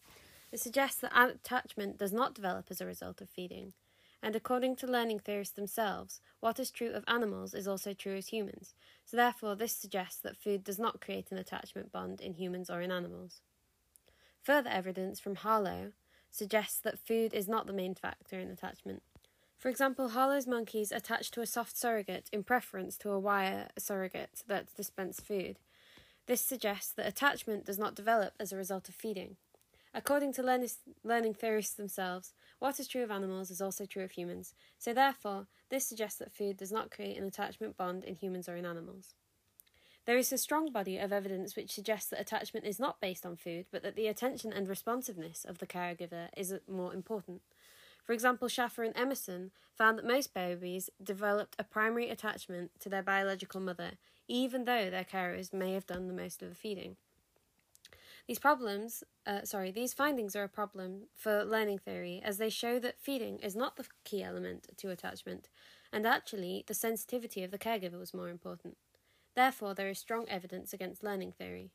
This 0.50 0.62
suggests 0.62 1.00
that 1.00 1.12
attachment 1.14 1.98
does 1.98 2.12
not 2.12 2.34
develop 2.34 2.66
as 2.70 2.80
a 2.80 2.86
result 2.86 3.20
of 3.20 3.28
feeding. 3.28 3.74
And 4.22 4.34
according 4.34 4.76
to 4.76 4.86
learning 4.86 5.20
theorists 5.20 5.54
themselves, 5.54 6.20
what 6.40 6.58
is 6.58 6.70
true 6.70 6.90
of 6.90 7.04
animals 7.06 7.54
is 7.54 7.68
also 7.68 7.94
true 7.94 8.16
as 8.16 8.28
humans. 8.28 8.74
So, 9.04 9.16
therefore, 9.16 9.54
this 9.54 9.72
suggests 9.72 10.20
that 10.20 10.36
food 10.36 10.64
does 10.64 10.78
not 10.78 11.00
create 11.00 11.30
an 11.30 11.38
attachment 11.38 11.92
bond 11.92 12.20
in 12.20 12.34
humans 12.34 12.68
or 12.68 12.80
in 12.80 12.90
animals. 12.90 13.40
Further 14.42 14.70
evidence 14.70 15.20
from 15.20 15.36
Harlow 15.36 15.92
suggests 16.30 16.80
that 16.80 16.98
food 16.98 17.32
is 17.32 17.48
not 17.48 17.66
the 17.66 17.72
main 17.72 17.94
factor 17.94 18.38
in 18.38 18.50
attachment. 18.50 19.02
For 19.56 19.68
example, 19.68 20.10
Harlow's 20.10 20.46
monkeys 20.46 20.92
attach 20.92 21.30
to 21.32 21.40
a 21.40 21.46
soft 21.46 21.76
surrogate 21.76 22.28
in 22.32 22.44
preference 22.44 22.96
to 22.98 23.10
a 23.10 23.18
wire 23.18 23.68
surrogate 23.78 24.42
that 24.46 24.74
dispenses 24.76 25.24
food. 25.24 25.58
This 26.26 26.40
suggests 26.40 26.92
that 26.92 27.08
attachment 27.08 27.64
does 27.64 27.78
not 27.78 27.94
develop 27.94 28.34
as 28.38 28.52
a 28.52 28.56
result 28.56 28.88
of 28.88 28.94
feeding. 28.94 29.36
According 29.94 30.34
to 30.34 30.42
learning 31.02 31.34
theorists 31.34 31.74
themselves, 31.74 32.34
what 32.58 32.80
is 32.80 32.88
true 32.88 33.02
of 33.02 33.10
animals 33.10 33.50
is 33.50 33.60
also 33.60 33.86
true 33.86 34.04
of 34.04 34.12
humans, 34.12 34.54
so 34.78 34.92
therefore, 34.92 35.46
this 35.70 35.86
suggests 35.86 36.18
that 36.18 36.32
food 36.32 36.56
does 36.56 36.72
not 36.72 36.90
create 36.90 37.16
an 37.16 37.24
attachment 37.24 37.76
bond 37.76 38.04
in 38.04 38.16
humans 38.16 38.48
or 38.48 38.56
in 38.56 38.66
animals. 38.66 39.14
There 40.06 40.16
is 40.16 40.32
a 40.32 40.38
strong 40.38 40.72
body 40.72 40.96
of 40.96 41.12
evidence 41.12 41.54
which 41.54 41.70
suggests 41.70 42.08
that 42.10 42.20
attachment 42.20 42.64
is 42.64 42.80
not 42.80 43.00
based 43.00 43.26
on 43.26 43.36
food, 43.36 43.66
but 43.70 43.82
that 43.82 43.94
the 43.94 44.06
attention 44.06 44.52
and 44.52 44.66
responsiveness 44.66 45.44
of 45.44 45.58
the 45.58 45.66
caregiver 45.66 46.28
is 46.34 46.54
more 46.66 46.94
important. 46.94 47.42
For 48.04 48.14
example, 48.14 48.48
Schaffer 48.48 48.84
and 48.84 48.96
Emerson 48.96 49.50
found 49.76 49.98
that 49.98 50.06
most 50.06 50.32
babies 50.32 50.88
developed 51.02 51.56
a 51.58 51.64
primary 51.64 52.08
attachment 52.08 52.70
to 52.80 52.88
their 52.88 53.02
biological 53.02 53.60
mother, 53.60 53.98
even 54.26 54.64
though 54.64 54.88
their 54.88 55.04
carers 55.04 55.52
may 55.52 55.74
have 55.74 55.86
done 55.86 56.08
the 56.08 56.14
most 56.14 56.42
of 56.42 56.48
the 56.48 56.54
feeding. 56.54 56.96
These 58.28 58.38
problems, 58.38 59.02
uh, 59.26 59.44
sorry, 59.44 59.70
these 59.70 59.94
findings 59.94 60.36
are 60.36 60.44
a 60.44 60.50
problem 60.50 61.04
for 61.14 61.44
learning 61.44 61.78
theory 61.78 62.20
as 62.22 62.36
they 62.36 62.50
show 62.50 62.78
that 62.78 63.00
feeding 63.00 63.38
is 63.38 63.56
not 63.56 63.76
the 63.76 63.86
key 64.04 64.22
element 64.22 64.68
to 64.76 64.90
attachment, 64.90 65.48
and 65.90 66.06
actually 66.06 66.62
the 66.66 66.74
sensitivity 66.74 67.42
of 67.42 67.50
the 67.50 67.58
caregiver 67.58 67.98
was 67.98 68.12
more 68.12 68.28
important. 68.28 68.76
Therefore, 69.34 69.72
there 69.72 69.88
is 69.88 69.98
strong 69.98 70.26
evidence 70.28 70.74
against 70.74 71.02
learning 71.02 71.32
theory. 71.32 71.70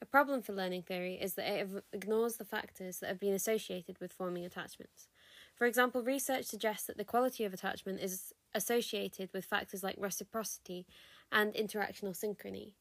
A 0.00 0.06
problem 0.06 0.40
for 0.40 0.52
learning 0.52 0.82
theory 0.82 1.14
is 1.20 1.34
that 1.34 1.48
it 1.48 1.68
ignores 1.92 2.36
the 2.36 2.44
factors 2.44 3.00
that 3.00 3.08
have 3.08 3.20
been 3.20 3.34
associated 3.34 3.98
with 4.00 4.12
forming 4.12 4.44
attachments. 4.44 5.08
For 5.56 5.66
example, 5.66 6.00
research 6.00 6.44
suggests 6.44 6.86
that 6.86 6.96
the 6.96 7.04
quality 7.04 7.44
of 7.44 7.52
attachment 7.52 8.00
is 8.00 8.32
associated 8.54 9.30
with 9.34 9.44
factors 9.44 9.82
like 9.82 9.96
reciprocity 9.98 10.86
and 11.32 11.52
interactional 11.54 12.16
synchrony. 12.16 12.74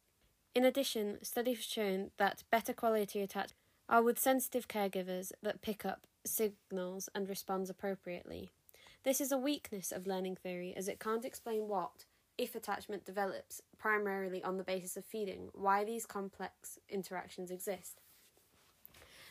In 0.56 0.66
addition, 0.66 1.24
studies 1.24 1.58
have 1.58 1.64
shown 1.64 2.12
that 2.18 2.44
better 2.52 2.74
quality 2.74 3.22
attachments 3.22 3.54
are 3.88 4.04
with 4.04 4.20
sensitive 4.20 4.68
caregivers 4.68 5.32
that 5.42 5.62
pick 5.62 5.86
up 5.86 6.06
signals 6.26 7.10
and 7.14 7.30
responds 7.30 7.70
appropriately. 7.70 8.50
This 9.04 9.22
is 9.22 9.32
a 9.32 9.38
weakness 9.38 9.92
of 9.92 10.08
learning 10.08 10.36
theory 10.36 10.74
as 10.76 10.88
it 10.88 11.00
can't 11.00 11.26
explain 11.26 11.68
what, 11.68 12.06
if 12.38 12.56
attachment 12.56 13.06
develops 13.06 13.62
primarily 13.78 14.44
on 14.44 14.58
the 14.58 14.64
basis 14.64 14.98
of 14.98 15.06
feeding, 15.06 15.50
why 15.54 15.84
these 15.84 16.06
complex 16.06 16.78
interactions 16.90 17.52
exist. 17.52 18.02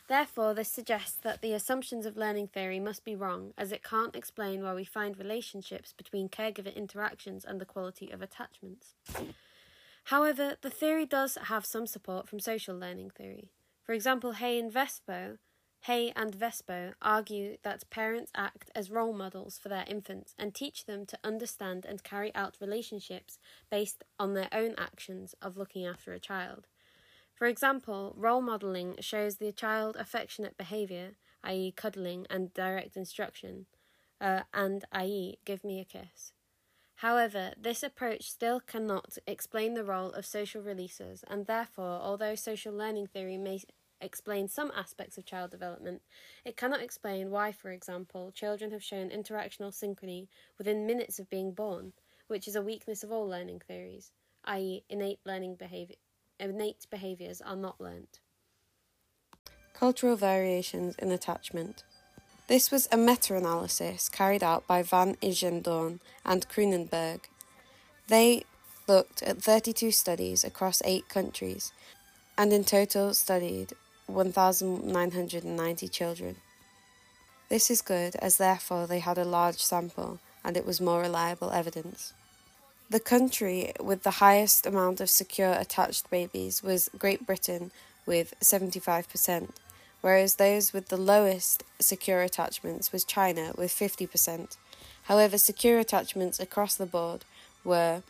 Therefore, 0.07 0.55
this 0.55 0.69
suggests 0.69 1.17
that 1.21 1.41
the 1.41 1.53
assumptions 1.53 2.07
of 2.07 2.17
learning 2.17 2.47
theory 2.47 2.79
must 2.79 3.05
be 3.05 3.15
wrong, 3.15 3.53
as 3.57 3.71
it 3.71 3.83
can't 3.83 4.15
explain 4.15 4.63
why 4.63 4.73
we 4.73 4.83
find 4.83 5.17
relationships 5.17 5.93
between 5.95 6.29
caregiver 6.29 6.75
interactions 6.75 7.45
and 7.45 7.61
the 7.61 7.65
quality 7.65 8.09
of 8.09 8.21
attachments. 8.21 8.95
However, 10.09 10.57
the 10.61 10.71
theory 10.71 11.05
does 11.05 11.37
have 11.43 11.67
some 11.67 11.85
support 11.85 12.27
from 12.27 12.39
social 12.39 12.75
learning 12.75 13.11
theory. 13.11 13.51
For 13.83 13.93
example, 13.93 14.31
Hay 14.31 14.57
and 14.57 14.73
Vespo, 14.73 15.37
Hay 15.81 16.11
and 16.15 16.33
Vespo 16.33 16.93
argue 16.99 17.57
that 17.61 17.87
parents 17.91 18.31
act 18.33 18.71
as 18.73 18.89
role 18.89 19.13
models 19.13 19.59
for 19.59 19.69
their 19.69 19.85
infants 19.87 20.33
and 20.39 20.55
teach 20.55 20.87
them 20.87 21.05
to 21.05 21.19
understand 21.23 21.85
and 21.85 22.03
carry 22.03 22.33
out 22.33 22.57
relationships 22.59 23.37
based 23.69 24.03
on 24.17 24.33
their 24.33 24.49
own 24.51 24.73
actions 24.79 25.35
of 25.43 25.57
looking 25.57 25.85
after 25.85 26.11
a 26.11 26.19
child. 26.19 26.65
For 27.35 27.45
example, 27.45 28.15
role 28.17 28.41
modeling 28.41 28.95
shows 29.01 29.35
the 29.35 29.51
child 29.51 29.95
affectionate 29.95 30.57
behavior, 30.57 31.17
i.e., 31.43 31.71
cuddling 31.71 32.25
and 32.31 32.51
direct 32.55 32.97
instruction, 32.97 33.67
uh, 34.19 34.41
and 34.55 34.85
i.e., 34.91 35.37
give 35.45 35.63
me 35.63 35.79
a 35.79 35.85
kiss. 35.85 36.33
However, 36.99 37.53
this 37.55 37.81
approach 37.81 38.29
still 38.29 38.59
cannot 38.59 39.17
explain 39.25 39.73
the 39.73 39.85
role 39.85 40.11
of 40.11 40.25
social 40.25 40.61
releases, 40.61 41.23
and 41.29 41.45
therefore, 41.45 42.01
although 42.01 42.35
social 42.35 42.73
learning 42.73 43.07
theory 43.07 43.37
may 43.37 43.61
explain 44.01 44.49
some 44.49 44.69
aspects 44.75 45.17
of 45.17 45.23
child 45.25 45.49
development, 45.49 46.01
it 46.43 46.57
cannot 46.57 46.81
explain 46.81 47.31
why, 47.31 47.53
for 47.53 47.71
example, 47.71 48.33
children 48.33 48.71
have 48.71 48.83
shown 48.83 49.11
interactional 49.11 49.71
synchrony 49.71 50.27
within 50.57 50.85
minutes 50.85 51.19
of 51.19 51.29
being 51.29 51.53
born, 51.53 51.93
which 52.27 52.49
is 52.49 52.57
a 52.57 52.61
weakness 52.61 53.01
of 53.01 53.13
all 53.13 53.25
learning 53.25 53.61
theories, 53.65 54.11
i.e., 54.43 54.83
innate 54.89 55.19
learning 55.25 55.55
behavior 55.55 55.95
innate 56.37 56.85
behaviours 56.89 57.39
are 57.39 57.55
not 57.55 57.79
learnt. 57.79 58.19
Cultural 59.73 60.17
variations 60.17 60.95
in 60.95 61.11
attachment. 61.11 61.85
This 62.49 62.71
was 62.71 62.87
a 62.91 62.97
meta 62.97 63.35
analysis 63.35 64.09
carried 64.09 64.41
out 64.41 64.65
by 64.65 64.81
Van 64.81 65.13
IJzendoorn 65.17 65.99
and 66.25 66.49
Kroonenberg. 66.49 67.19
They 68.07 68.43
looked 68.87 69.21
at 69.21 69.43
32 69.43 69.91
studies 69.91 70.43
across 70.43 70.81
eight 70.83 71.07
countries 71.09 71.71
and 72.39 72.51
in 72.51 72.63
total 72.63 73.13
studied 73.13 73.73
1,990 74.07 75.87
children. 75.89 76.37
This 77.49 77.69
is 77.69 77.83
good 77.83 78.15
as 78.15 78.37
therefore 78.37 78.87
they 78.87 78.97
had 78.97 79.19
a 79.19 79.25
large 79.25 79.61
sample 79.61 80.17
and 80.43 80.57
it 80.57 80.65
was 80.65 80.81
more 80.81 81.01
reliable 81.01 81.51
evidence. 81.51 82.13
The 82.89 82.99
country 82.99 83.73
with 83.79 84.01
the 84.01 84.17
highest 84.25 84.65
amount 84.65 85.01
of 85.01 85.11
secure 85.11 85.51
attached 85.51 86.09
babies 86.09 86.63
was 86.63 86.89
Great 86.97 87.27
Britain 87.27 87.69
with 88.07 88.33
75%, 88.39 89.49
whereas 90.01 90.35
those 90.35 90.73
with 90.73 90.89
the 90.89 90.97
lowest 90.97 91.63
secure 91.79 92.21
attachments 92.21 92.91
was 92.91 93.03
China 93.03 93.53
with 93.57 93.71
50%. 93.71 94.57
However, 95.03 95.37
secure 95.37 95.79
attachments 95.79 96.39
across 96.39 96.75
the 96.75 96.85
board 96.85 97.25
were 97.63 98.03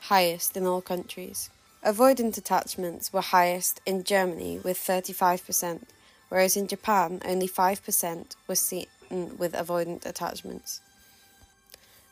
highest 0.00 0.56
in 0.56 0.66
all 0.66 0.80
countries. 0.80 1.50
Avoidant 1.84 2.36
attachments 2.36 3.12
were 3.12 3.20
highest 3.20 3.80
in 3.86 4.04
Germany 4.04 4.60
with 4.62 4.78
35%, 4.78 5.82
whereas 6.28 6.56
in 6.56 6.66
Japan 6.66 7.20
only 7.24 7.48
5% 7.48 8.36
were 8.46 8.54
seen 8.54 8.86
with 9.10 9.52
avoidant 9.52 10.06
attachments. 10.06 10.80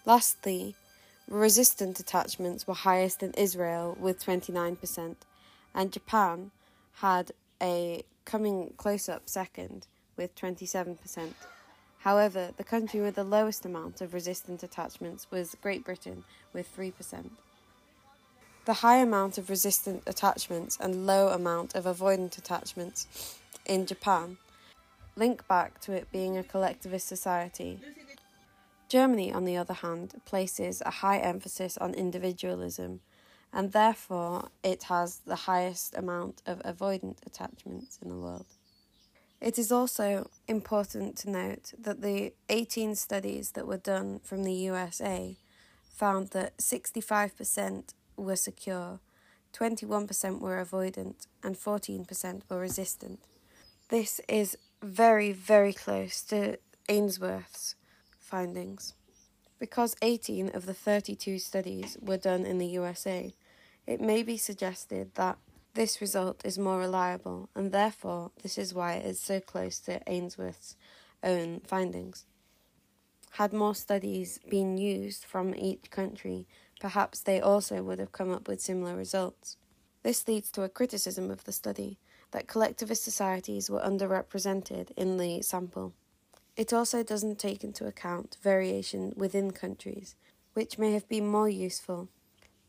Lastly, 0.04 0.74
Resistant 1.28 2.00
attachments 2.00 2.66
were 2.66 2.72
highest 2.72 3.22
in 3.22 3.34
Israel 3.34 3.94
with 4.00 4.24
29%, 4.24 5.16
and 5.74 5.92
Japan 5.92 6.50
had 6.94 7.32
a 7.60 8.02
coming 8.28 8.74
close 8.76 9.08
up 9.08 9.22
second 9.26 9.86
with 10.18 10.36
27%. 10.36 11.32
However, 12.00 12.50
the 12.58 12.62
country 12.62 13.00
with 13.00 13.14
the 13.14 13.24
lowest 13.24 13.64
amount 13.64 14.02
of 14.02 14.12
resistant 14.12 14.62
attachments 14.62 15.26
was 15.30 15.56
Great 15.62 15.82
Britain 15.82 16.24
with 16.52 16.68
3%. 16.76 16.92
The 18.66 18.74
high 18.74 18.98
amount 18.98 19.38
of 19.38 19.48
resistant 19.48 20.02
attachments 20.06 20.76
and 20.78 21.06
low 21.06 21.28
amount 21.28 21.74
of 21.74 21.84
avoidant 21.84 22.36
attachments 22.36 23.38
in 23.64 23.86
Japan 23.86 24.36
link 25.16 25.48
back 25.48 25.80
to 25.80 25.92
it 25.92 26.12
being 26.12 26.36
a 26.36 26.44
collectivist 26.44 27.08
society 27.08 27.80
Germany, 28.88 29.30
on 29.30 29.44
the 29.44 29.56
other 29.56 29.74
hand, 29.74 30.14
places 30.24 30.82
a 30.84 30.90
high 30.90 31.18
emphasis 31.18 31.76
on 31.76 31.92
individualism, 31.92 33.00
and 33.52 33.72
therefore 33.72 34.48
it 34.62 34.84
has 34.84 35.20
the 35.26 35.36
highest 35.36 35.96
amount 35.96 36.42
of 36.46 36.58
avoidant 36.60 37.18
attachments 37.26 37.98
in 38.02 38.08
the 38.08 38.16
world. 38.16 38.46
It 39.40 39.58
is 39.58 39.70
also 39.70 40.30
important 40.48 41.16
to 41.18 41.30
note 41.30 41.72
that 41.78 42.02
the 42.02 42.32
18 42.48 42.96
studies 42.96 43.52
that 43.52 43.66
were 43.66 43.78
done 43.78 44.20
from 44.24 44.42
the 44.42 44.52
USA 44.52 45.36
found 45.88 46.28
that 46.30 46.56
65% 46.58 47.94
were 48.16 48.36
secure, 48.36 49.00
21% 49.52 50.40
were 50.40 50.64
avoidant, 50.64 51.26
and 51.42 51.56
14% 51.56 52.42
were 52.48 52.58
resistant. 52.58 53.20
This 53.88 54.20
is 54.28 54.58
very, 54.82 55.32
very 55.32 55.72
close 55.72 56.22
to 56.24 56.58
Ainsworth's 56.88 57.74
findings. 58.18 58.94
Because 59.58 59.96
18 60.02 60.50
of 60.54 60.66
the 60.66 60.74
32 60.74 61.38
studies 61.38 61.96
were 62.00 62.16
done 62.16 62.46
in 62.46 62.58
the 62.58 62.66
USA, 62.66 63.34
it 63.86 64.00
may 64.00 64.22
be 64.22 64.36
suggested 64.36 65.14
that 65.14 65.38
this 65.74 66.00
result 66.00 66.42
is 66.44 66.58
more 66.58 66.78
reliable, 66.78 67.48
and 67.54 67.72
therefore 67.72 68.30
this 68.42 68.58
is 68.58 68.74
why 68.74 68.94
it 68.94 69.06
is 69.06 69.20
so 69.20 69.40
close 69.40 69.78
to 69.80 70.00
Ainsworth's 70.06 70.76
own 71.22 71.60
findings. 71.60 72.24
Had 73.32 73.52
more 73.52 73.74
studies 73.74 74.40
been 74.48 74.78
used 74.78 75.24
from 75.24 75.54
each 75.54 75.90
country, 75.90 76.46
perhaps 76.80 77.20
they 77.20 77.40
also 77.40 77.82
would 77.82 77.98
have 77.98 78.12
come 78.12 78.32
up 78.32 78.48
with 78.48 78.60
similar 78.60 78.96
results. 78.96 79.56
This 80.02 80.26
leads 80.26 80.50
to 80.52 80.62
a 80.62 80.68
criticism 80.68 81.30
of 81.30 81.44
the 81.44 81.52
study 81.52 81.98
that 82.30 82.48
collectivist 82.48 83.04
societies 83.04 83.70
were 83.70 83.80
underrepresented 83.80 84.90
in 84.96 85.16
the 85.16 85.42
sample. 85.42 85.94
It 86.58 86.72
also 86.72 87.04
doesn't 87.04 87.38
take 87.38 87.62
into 87.62 87.86
account 87.86 88.36
variation 88.42 89.12
within 89.16 89.52
countries, 89.52 90.16
which 90.54 90.76
may 90.76 90.92
have 90.92 91.08
been 91.08 91.24
more 91.24 91.48
useful. 91.48 92.08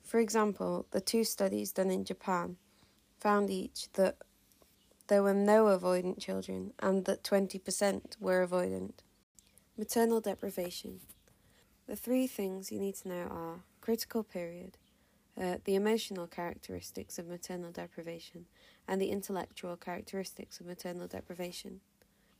For 0.03 0.19
example, 0.19 0.85
the 0.91 1.01
two 1.01 1.23
studies 1.23 1.71
done 1.71 1.89
in 1.89 2.05
Japan 2.05 2.57
found 3.19 3.49
each 3.49 3.91
that 3.93 4.17
there 5.07 5.23
were 5.23 5.33
no 5.33 5.75
avoidant 5.75 6.19
children 6.19 6.71
and 6.77 7.05
that 7.05 7.23
20% 7.23 8.19
were 8.19 8.47
avoidant. 8.47 8.99
Maternal 9.75 10.21
deprivation. 10.21 10.99
The 11.87 11.95
three 11.95 12.27
things 12.27 12.71
you 12.71 12.79
need 12.79 12.93
to 12.97 13.07
know 13.07 13.27
are 13.31 13.63
critical 13.81 14.21
period, 14.21 14.77
uh, 15.35 15.57
the 15.63 15.73
emotional 15.73 16.27
characteristics 16.27 17.17
of 17.17 17.25
maternal 17.25 17.71
deprivation, 17.71 18.45
and 18.87 19.01
the 19.01 19.09
intellectual 19.09 19.75
characteristics 19.77 20.59
of 20.59 20.67
maternal 20.67 21.07
deprivation. 21.07 21.81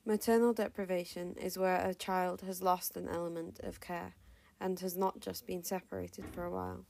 Maternal 0.06 0.54
deprivation 0.54 1.36
is 1.36 1.58
where 1.58 1.86
a 1.86 1.94
child 1.94 2.42
has 2.42 2.64
lost 2.64 2.96
an 2.96 3.08
element 3.08 3.60
of 3.64 3.80
care 3.80 4.16
and 4.60 4.80
has 4.80 4.98
not 4.98 5.20
just 5.20 5.46
been 5.46 5.64
separated 5.64 6.26
for 6.32 6.46
a 6.46 6.52
while. 6.52 6.86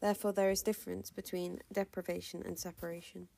Therefore, 0.00 0.32
there 0.32 0.50
is 0.50 0.62
difference 0.62 1.10
between 1.10 1.60
deprivation 1.72 2.42
and 2.44 2.58
separation. 2.58 3.28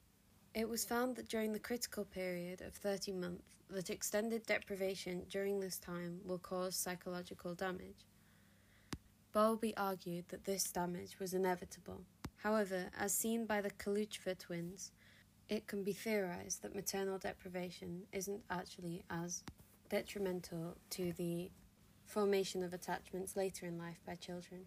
It 0.55 0.69
was 0.69 0.85
found 0.85 1.17
that 1.17 1.29
during 1.29 1.53
the 1.53 1.59
critical 1.59 2.05
period 2.05 2.61
of 2.61 2.75
30 2.75 3.13
months, 3.13 3.45
that 3.71 3.91
extended 3.91 4.47
deprivation 4.47 5.25
during 5.29 5.61
this 5.61 5.79
time 5.79 6.21
will 6.25 6.39
cause 6.39 6.75
psychological 6.75 7.55
damage. 7.55 8.07
Bowlby 9.33 9.77
argued 9.77 10.29
that 10.29 10.45
this 10.45 10.65
damage 10.73 11.19
was 11.21 11.35
inevitable. 11.35 12.03
However, 12.37 12.87
as 12.99 13.13
seen 13.13 13.47
by 13.47 13.61
the 13.61 13.71
Koluchová 13.71 14.39
twins, 14.39 14.93
it 15.49 15.67
can 15.67 15.83
be 15.83 15.93
theorized 15.93 16.63
that 16.63 16.75
maternal 16.75 17.19
deprivation 17.19 18.03
isn't 18.13 18.43
actually 18.51 19.03
as 19.11 19.43
detrimental 19.89 20.77
to 20.91 21.13
the 21.13 21.51
formation 22.05 22.63
of 22.63 22.73
attachments 22.73 23.37
later 23.37 23.67
in 23.67 23.79
life 23.79 24.01
by 24.07 24.15
children. 24.15 24.67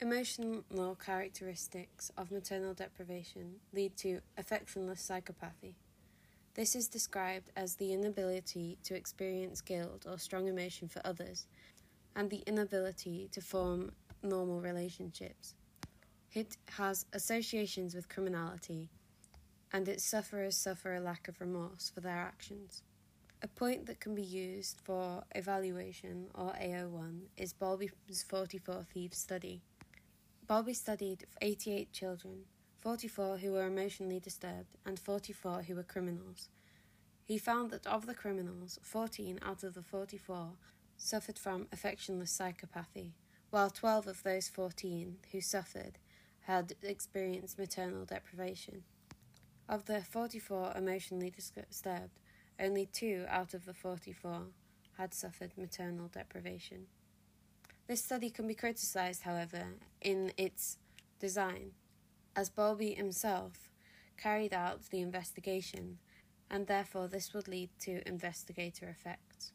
Emotional 0.00 0.96
characteristics 1.04 2.12
of 2.16 2.30
maternal 2.30 2.72
deprivation 2.72 3.56
lead 3.72 3.96
to 3.96 4.20
affectionless 4.40 5.00
psychopathy. 5.00 5.74
This 6.54 6.76
is 6.76 6.88
described 6.88 7.50
as 7.56 7.74
the 7.74 7.92
inability 7.92 8.78
to 8.84 8.94
experience 8.94 9.60
guilt 9.60 10.06
or 10.08 10.18
strong 10.18 10.46
emotion 10.46 10.88
for 10.88 11.00
others, 11.04 11.46
and 12.14 12.30
the 12.30 12.42
inability 12.46 13.28
to 13.32 13.40
form 13.40 13.92
normal 14.22 14.60
relationships. 14.60 15.54
It 16.34 16.58
has 16.76 17.06
associations 17.14 17.94
with 17.94 18.10
criminality, 18.10 18.90
and 19.72 19.88
its 19.88 20.04
sufferers 20.04 20.56
suffer 20.56 20.94
a 20.94 21.00
lack 21.00 21.26
of 21.26 21.40
remorse 21.40 21.90
for 21.92 22.00
their 22.00 22.18
actions. 22.18 22.82
A 23.42 23.48
point 23.48 23.86
that 23.86 23.98
can 23.98 24.14
be 24.14 24.22
used 24.22 24.78
for 24.84 25.24
evaluation 25.34 26.26
or 26.34 26.52
AO1 26.52 27.20
is 27.38 27.54
Bowlby's 27.54 28.24
44 28.28 28.84
Thieves 28.92 29.16
study. 29.16 29.62
Bowlby 30.46 30.74
studied 30.74 31.26
88 31.40 31.92
children, 31.92 32.44
44 32.80 33.38
who 33.38 33.52
were 33.52 33.66
emotionally 33.66 34.20
disturbed 34.20 34.76
and 34.84 34.98
44 34.98 35.62
who 35.62 35.76
were 35.76 35.82
criminals. 35.82 36.50
He 37.24 37.38
found 37.38 37.70
that 37.70 37.86
of 37.86 38.04
the 38.04 38.14
criminals, 38.14 38.78
14 38.82 39.38
out 39.42 39.62
of 39.62 39.72
the 39.72 39.82
44 39.82 40.50
suffered 40.98 41.38
from 41.38 41.68
affectionless 41.74 42.36
psychopathy, 42.36 43.12
while 43.48 43.70
12 43.70 44.06
of 44.08 44.22
those 44.24 44.48
14 44.48 45.16
who 45.32 45.40
suffered 45.40 45.98
had 46.48 46.72
experienced 46.82 47.58
maternal 47.58 48.06
deprivation. 48.06 48.82
Of 49.68 49.84
the 49.84 50.00
44 50.00 50.72
emotionally 50.74 51.30
disturbed, 51.30 52.18
only 52.58 52.86
two 52.86 53.26
out 53.28 53.52
of 53.52 53.66
the 53.66 53.74
44 53.74 54.46
had 54.96 55.12
suffered 55.12 55.52
maternal 55.58 56.08
deprivation. 56.08 56.86
This 57.86 58.02
study 58.02 58.30
can 58.30 58.48
be 58.48 58.54
criticised, 58.54 59.24
however, 59.24 59.74
in 60.00 60.32
its 60.38 60.78
design, 61.20 61.72
as 62.34 62.48
Bowlby 62.48 62.94
himself 62.94 63.70
carried 64.16 64.54
out 64.54 64.88
the 64.90 65.02
investigation, 65.02 65.98
and 66.50 66.66
therefore 66.66 67.08
this 67.08 67.34
would 67.34 67.46
lead 67.46 67.68
to 67.80 68.06
investigator 68.08 68.88
effects. 68.88 69.52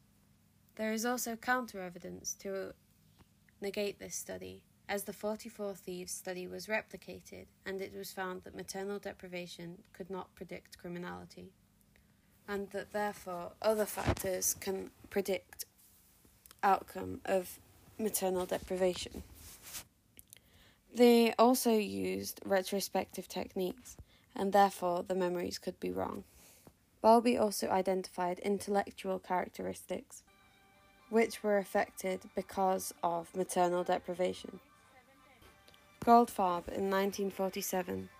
There 0.76 0.92
is 0.92 1.04
also 1.04 1.34
counter 1.34 1.82
evidence 1.82 2.34
to 2.34 2.72
negate 3.60 3.98
this 3.98 4.14
study, 4.14 4.62
as 4.88 5.04
the 5.04 5.12
44 5.12 5.74
Thieves 5.74 6.12
study 6.12 6.46
was 6.46 6.66
replicated 6.66 7.46
and 7.64 7.80
it 7.80 7.94
was 7.96 8.12
found 8.12 8.42
that 8.42 8.54
maternal 8.54 8.98
deprivation 8.98 9.78
could 9.92 10.10
not 10.10 10.34
predict 10.34 10.78
criminality, 10.78 11.52
and 12.46 12.70
that 12.70 12.92
therefore 12.92 13.52
other 13.62 13.86
factors 13.86 14.54
can 14.54 14.90
predict 15.10 15.64
outcome 16.62 17.20
of 17.24 17.58
maternal 17.98 18.46
deprivation. 18.46 19.22
They 20.94 21.32
also 21.38 21.72
used 21.72 22.40
retrospective 22.44 23.26
techniques, 23.26 23.96
and 24.36 24.52
therefore 24.52 25.02
the 25.02 25.14
memories 25.14 25.58
could 25.58 25.80
be 25.80 25.90
wrong. 25.90 26.24
Bowlby 27.02 27.36
also 27.36 27.68
identified 27.68 28.38
intellectual 28.38 29.18
characteristics 29.18 30.22
which 31.10 31.42
were 31.42 31.58
affected 31.58 32.20
because 32.34 32.94
of 33.02 33.34
maternal 33.36 33.84
deprivation. 33.84 34.58
Goldfarb 36.04 36.68
in 36.68 36.90
1947 36.90 38.10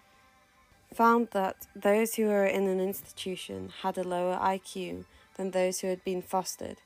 found 0.94 1.28
that 1.32 1.66
those 1.76 2.14
who 2.14 2.24
were 2.24 2.46
in 2.46 2.66
an 2.66 2.80
institution 2.80 3.70
had 3.82 3.98
a 3.98 4.08
lower 4.08 4.36
IQ 4.36 5.04
than 5.36 5.50
those 5.50 5.80
who 5.80 5.88
had 5.88 6.02
been 6.02 6.22
fostered. 6.22 6.78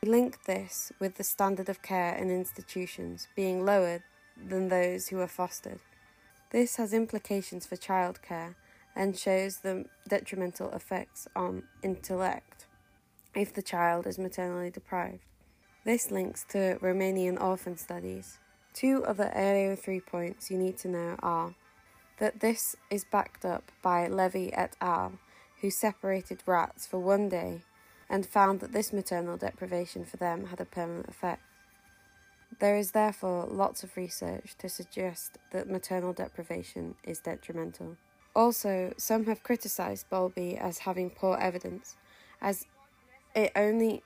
He 0.00 0.08
linked 0.08 0.46
this 0.46 0.92
with 1.00 1.16
the 1.16 1.24
standard 1.24 1.68
of 1.68 1.82
care 1.82 2.14
in 2.14 2.30
institutions 2.30 3.26
being 3.34 3.64
lower 3.64 4.04
than 4.36 4.68
those 4.68 5.08
who 5.08 5.16
were 5.16 5.26
fostered. 5.26 5.80
This 6.50 6.76
has 6.76 6.94
implications 6.94 7.66
for 7.66 7.74
childcare 7.74 8.54
and 8.94 9.18
shows 9.18 9.56
the 9.58 9.86
detrimental 10.06 10.70
effects 10.70 11.26
on 11.34 11.64
intellect 11.82 12.66
if 13.34 13.52
the 13.52 13.62
child 13.62 14.06
is 14.06 14.16
maternally 14.16 14.70
deprived. 14.70 15.24
This 15.84 16.12
links 16.12 16.44
to 16.50 16.78
Romanian 16.80 17.40
orphan 17.40 17.76
studies. 17.76 18.38
Two 18.76 19.02
other 19.06 19.32
AO3 19.34 20.04
points 20.04 20.50
you 20.50 20.58
need 20.58 20.76
to 20.78 20.88
know 20.88 21.16
are 21.22 21.54
that 22.18 22.40
this 22.40 22.76
is 22.90 23.06
backed 23.10 23.42
up 23.42 23.72
by 23.80 24.06
Levy 24.06 24.52
et 24.52 24.76
al., 24.82 25.18
who 25.62 25.70
separated 25.70 26.42
rats 26.44 26.86
for 26.86 26.98
one 26.98 27.30
day 27.30 27.62
and 28.10 28.26
found 28.26 28.60
that 28.60 28.72
this 28.72 28.92
maternal 28.92 29.38
deprivation 29.38 30.04
for 30.04 30.18
them 30.18 30.48
had 30.48 30.60
a 30.60 30.66
permanent 30.66 31.08
effect. 31.08 31.40
There 32.58 32.76
is 32.76 32.90
therefore 32.90 33.46
lots 33.46 33.82
of 33.82 33.96
research 33.96 34.54
to 34.58 34.68
suggest 34.68 35.38
that 35.52 35.70
maternal 35.70 36.12
deprivation 36.12 36.96
is 37.02 37.18
detrimental. 37.20 37.96
Also, 38.34 38.92
some 38.98 39.24
have 39.24 39.42
criticised 39.42 40.10
Bowlby 40.10 40.58
as 40.58 40.80
having 40.80 41.08
poor 41.08 41.38
evidence, 41.38 41.96
as 42.42 42.66
it 43.34 43.52
only 43.56 44.02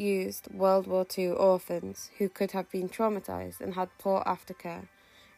used 0.00 0.52
World 0.52 0.86
War 0.86 1.06
II 1.16 1.28
orphans 1.28 2.10
who 2.18 2.28
could 2.28 2.52
have 2.52 2.70
been 2.70 2.88
traumatized 2.88 3.60
and 3.60 3.74
had 3.74 3.90
poor 3.98 4.22
aftercare, 4.24 4.88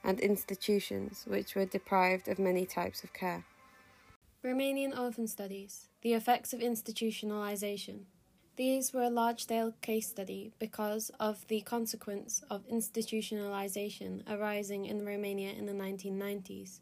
and 0.05 0.21
institutions 0.21 1.25
which 1.27 1.55
were 1.55 1.67
deprived 1.67 2.29
of 2.29 2.39
many 2.39 2.65
types 2.65 3.03
of 3.03 3.13
care. 3.13 3.45
Romanian 4.45 4.99
Orphan 4.99 5.27
Studies 5.27 5.89
The 6.03 6.15
Effects 6.15 6.53
of 6.53 6.61
Institutionalization. 6.61 8.07
These 8.57 8.93
were 8.93 9.03
a 9.03 9.11
large 9.11 9.45
scale 9.45 9.73
case 9.81 10.09
study 10.09 10.53
because 10.59 11.11
of 11.19 11.47
the 11.49 11.63
consequence 11.63 12.43
of 12.51 12.69
institutionalization 12.69 14.23
arising 14.29 14.85
in 14.85 15.07
Romania 15.07 15.53
in 15.53 15.67
the 15.67 15.73
1990s. 15.73 16.81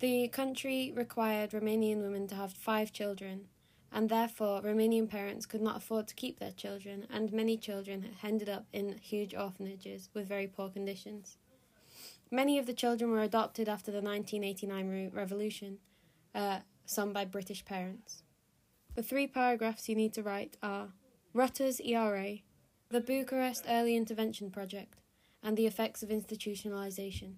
The 0.00 0.28
country 0.28 0.92
required 0.94 1.50
Romanian 1.50 2.02
women 2.02 2.26
to 2.28 2.34
have 2.34 2.52
five 2.52 2.92
children, 2.92 3.46
and 3.94 4.08
therefore 4.08 4.60
Romanian 4.60 5.08
parents 5.08 5.46
could 5.46 5.62
not 5.62 5.76
afford 5.76 6.08
to 6.08 6.16
keep 6.16 6.40
their 6.40 6.50
children, 6.50 7.06
and 7.08 7.32
many 7.32 7.56
children 7.56 8.08
ended 8.24 8.48
up 8.48 8.66
in 8.72 8.98
huge 9.00 9.36
orphanages 9.36 10.08
with 10.12 10.26
very 10.26 10.48
poor 10.48 10.68
conditions. 10.68 11.38
Many 12.28 12.58
of 12.58 12.66
the 12.66 12.74
children 12.74 13.12
were 13.12 13.22
adopted 13.22 13.68
after 13.68 13.92
the 13.92 14.02
1989 14.02 15.12
revolution, 15.14 15.78
uh, 16.34 16.58
some 16.84 17.12
by 17.12 17.24
British 17.24 17.64
parents. 17.64 18.24
The 18.96 19.02
three 19.02 19.28
paragraphs 19.28 19.88
you 19.88 19.94
need 19.94 20.12
to 20.14 20.24
write 20.24 20.56
are 20.60 20.88
Rutter's 21.32 21.80
ERA, 21.80 22.38
the 22.90 23.00
Bucharest 23.00 23.64
Early 23.68 23.96
Intervention 23.96 24.50
Project, 24.50 24.98
and 25.40 25.56
the 25.56 25.66
effects 25.66 26.02
of 26.02 26.08
institutionalization. 26.08 27.34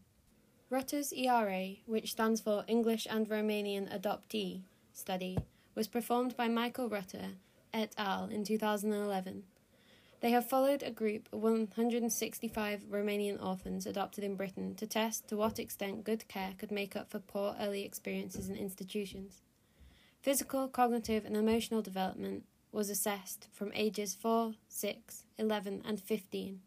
Rutter's 0.71 1.13
ERA, 1.13 1.75
which 1.85 2.13
stands 2.13 2.41
for 2.41 2.65
English 2.67 3.07
and 3.11 3.29
Romanian 3.29 3.95
Adoptee 3.95 4.63
Study, 4.95 5.37
was 5.77 5.87
performed 5.87 6.35
by 6.37 6.49
Michael 6.49 6.89
Rutter 6.89 7.35
et 7.73 7.93
al. 7.99 8.29
in 8.31 8.43
2011. 8.43 9.45
They 10.21 10.31
have 10.31 10.49
followed 10.49 10.83
a 10.83 10.91
group 10.91 11.29
of 11.31 11.43
165 11.43 12.85
Romanian 12.91 13.41
orphans 13.45 13.85
adopted 13.85 14.25
in 14.25 14.35
Britain 14.35 14.75
to 14.77 14.87
test 14.87 15.29
to 15.29 15.37
what 15.37 15.59
extent 15.59 16.05
good 16.05 16.27
care 16.27 16.55
could 16.57 16.73
make 16.73 16.97
up 16.97 17.11
for 17.11 17.19
poor 17.19 17.55
early 17.61 17.85
experiences 17.85 18.49
in 18.49 18.57
institutions. 18.57 19.43
Physical, 20.23 20.67
cognitive, 20.67 21.27
and 21.27 21.37
emotional 21.37 21.83
development 21.83 22.45
was 22.73 22.89
assessed 22.89 23.49
from 23.53 23.71
ages 23.75 24.15
4, 24.15 24.55
6, 24.69 25.25
11, 25.39 25.83
and 25.85 26.01
15. 26.01 26.61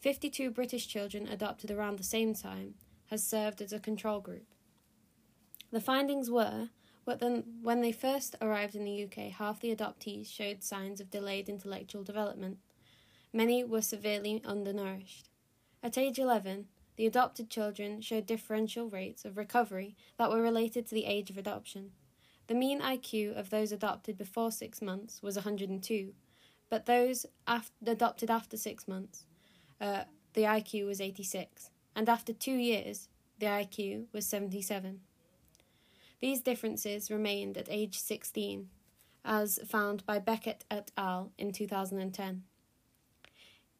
52 0.00 0.50
British 0.50 0.88
children 0.88 1.28
adopted 1.28 1.70
around 1.70 1.98
the 1.98 2.04
same 2.04 2.34
time 2.34 2.74
has 3.10 3.22
served 3.22 3.60
as 3.60 3.74
a 3.74 3.78
control 3.78 4.20
group. 4.20 4.46
The 5.70 5.80
findings 5.80 6.30
were 6.30 6.70
but 7.04 7.18
then, 7.18 7.44
when 7.62 7.80
they 7.80 7.92
first 7.92 8.36
arrived 8.40 8.74
in 8.76 8.84
the 8.84 9.04
UK, 9.04 9.32
half 9.32 9.60
the 9.60 9.74
adoptees 9.74 10.30
showed 10.30 10.62
signs 10.62 11.00
of 11.00 11.10
delayed 11.10 11.48
intellectual 11.48 12.04
development. 12.04 12.58
Many 13.32 13.64
were 13.64 13.82
severely 13.82 14.40
undernourished. 14.44 15.28
At 15.82 15.98
age 15.98 16.18
11, 16.18 16.66
the 16.96 17.06
adopted 17.06 17.50
children 17.50 18.00
showed 18.00 18.26
differential 18.26 18.88
rates 18.88 19.24
of 19.24 19.36
recovery 19.36 19.96
that 20.18 20.30
were 20.30 20.42
related 20.42 20.86
to 20.86 20.94
the 20.94 21.06
age 21.06 21.30
of 21.30 21.38
adoption. 21.38 21.92
The 22.46 22.54
mean 22.54 22.80
IQ 22.80 23.36
of 23.36 23.50
those 23.50 23.72
adopted 23.72 24.16
before 24.18 24.52
six 24.52 24.80
months 24.80 25.22
was 25.22 25.36
102, 25.36 26.12
but 26.68 26.86
those 26.86 27.26
adopted 27.84 28.30
after 28.30 28.56
six 28.56 28.86
months, 28.86 29.24
uh, 29.80 30.04
the 30.34 30.42
IQ 30.42 30.86
was 30.86 31.00
86, 31.00 31.70
and 31.96 32.08
after 32.08 32.32
two 32.32 32.54
years, 32.54 33.08
the 33.38 33.46
IQ 33.46 34.06
was 34.12 34.26
77. 34.26 35.00
These 36.22 36.40
differences 36.40 37.10
remained 37.10 37.58
at 37.58 37.66
age 37.68 37.98
16, 37.98 38.68
as 39.24 39.58
found 39.66 40.06
by 40.06 40.20
Beckett 40.20 40.64
et 40.70 40.92
al. 40.96 41.32
in 41.36 41.50
2010. 41.50 42.44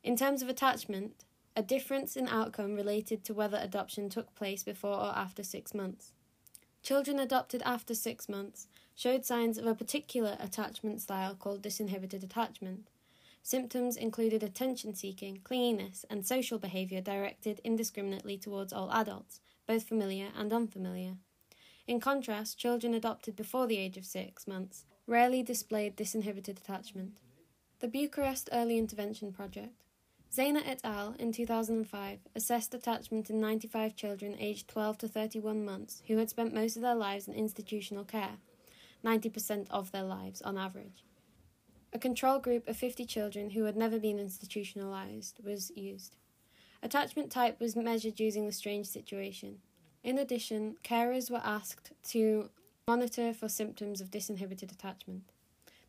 In 0.02 0.16
terms 0.16 0.42
of 0.42 0.48
attachment, 0.48 1.24
a 1.54 1.62
difference 1.62 2.16
in 2.16 2.26
outcome 2.26 2.74
related 2.74 3.22
to 3.24 3.32
whether 3.32 3.58
adoption 3.62 4.08
took 4.08 4.34
place 4.34 4.64
before 4.64 4.96
or 4.96 5.12
after 5.16 5.44
six 5.44 5.72
months. 5.72 6.14
Children 6.82 7.20
adopted 7.20 7.62
after 7.64 7.94
six 7.94 8.28
months 8.28 8.66
showed 8.96 9.24
signs 9.24 9.56
of 9.56 9.68
a 9.68 9.74
particular 9.76 10.36
attachment 10.40 11.00
style 11.00 11.36
called 11.36 11.62
disinhibited 11.62 12.24
attachment. 12.24 12.88
Symptoms 13.44 13.96
included 13.96 14.42
attention 14.42 14.96
seeking, 14.96 15.38
clinginess, 15.44 16.04
and 16.10 16.26
social 16.26 16.58
behavior 16.58 17.00
directed 17.00 17.60
indiscriminately 17.62 18.36
towards 18.36 18.72
all 18.72 18.90
adults, 18.90 19.38
both 19.68 19.84
familiar 19.84 20.30
and 20.36 20.52
unfamiliar. 20.52 21.18
In 21.86 21.98
contrast, 21.98 22.58
children 22.58 22.94
adopted 22.94 23.34
before 23.34 23.66
the 23.66 23.78
age 23.78 23.96
of 23.96 24.06
six 24.06 24.46
months 24.46 24.84
rarely 25.06 25.42
displayed 25.42 25.96
disinhibited 25.96 26.58
attachment. 26.58 27.18
The 27.80 27.88
Bucharest 27.88 28.48
Early 28.52 28.78
Intervention 28.78 29.32
Project. 29.32 29.74
Zeanah 30.32 30.62
et 30.64 30.80
al. 30.84 31.14
in 31.18 31.32
2005 31.32 32.20
assessed 32.34 32.72
attachment 32.72 33.28
in 33.28 33.40
95 33.40 33.96
children 33.96 34.36
aged 34.38 34.68
12 34.68 34.98
to 34.98 35.08
31 35.08 35.64
months 35.64 36.02
who 36.06 36.16
had 36.16 36.30
spent 36.30 36.54
most 36.54 36.76
of 36.76 36.82
their 36.82 36.94
lives 36.94 37.26
in 37.26 37.34
institutional 37.34 38.04
care, 38.04 38.38
90% 39.04 39.66
of 39.70 39.90
their 39.90 40.04
lives 40.04 40.40
on 40.40 40.56
average. 40.56 41.04
A 41.92 41.98
control 41.98 42.38
group 42.38 42.68
of 42.68 42.76
50 42.76 43.04
children 43.04 43.50
who 43.50 43.64
had 43.64 43.76
never 43.76 43.98
been 43.98 44.18
institutionalized 44.18 45.40
was 45.44 45.72
used. 45.74 46.16
Attachment 46.82 47.30
type 47.30 47.60
was 47.60 47.76
measured 47.76 48.18
using 48.18 48.46
the 48.46 48.52
strange 48.52 48.86
situation. 48.86 49.58
In 50.02 50.18
addition, 50.18 50.76
carers 50.82 51.30
were 51.30 51.42
asked 51.44 51.92
to 52.10 52.50
monitor 52.88 53.32
for 53.32 53.48
symptoms 53.48 54.00
of 54.00 54.10
disinhibited 54.10 54.72
attachment. 54.72 55.22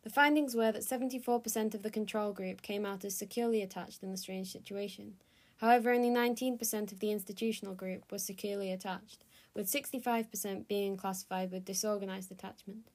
The 0.02 0.10
findings 0.10 0.54
were 0.54 0.70
that 0.70 0.82
74% 0.82 1.74
of 1.74 1.82
the 1.82 1.90
control 1.90 2.32
group 2.32 2.62
came 2.62 2.86
out 2.86 3.04
as 3.04 3.16
securely 3.16 3.62
attached 3.62 4.02
in 4.02 4.10
the 4.10 4.16
strange 4.16 4.52
situation. 4.52 5.14
However, 5.56 5.90
only 5.90 6.10
19% 6.10 6.92
of 6.92 7.00
the 7.00 7.10
institutional 7.10 7.74
group 7.74 8.12
was 8.12 8.22
securely 8.22 8.70
attached, 8.70 9.24
with 9.54 9.70
65% 9.70 10.68
being 10.68 10.96
classified 10.96 11.50
with 11.50 11.64
disorganized 11.64 12.30
attachment. 12.30 12.90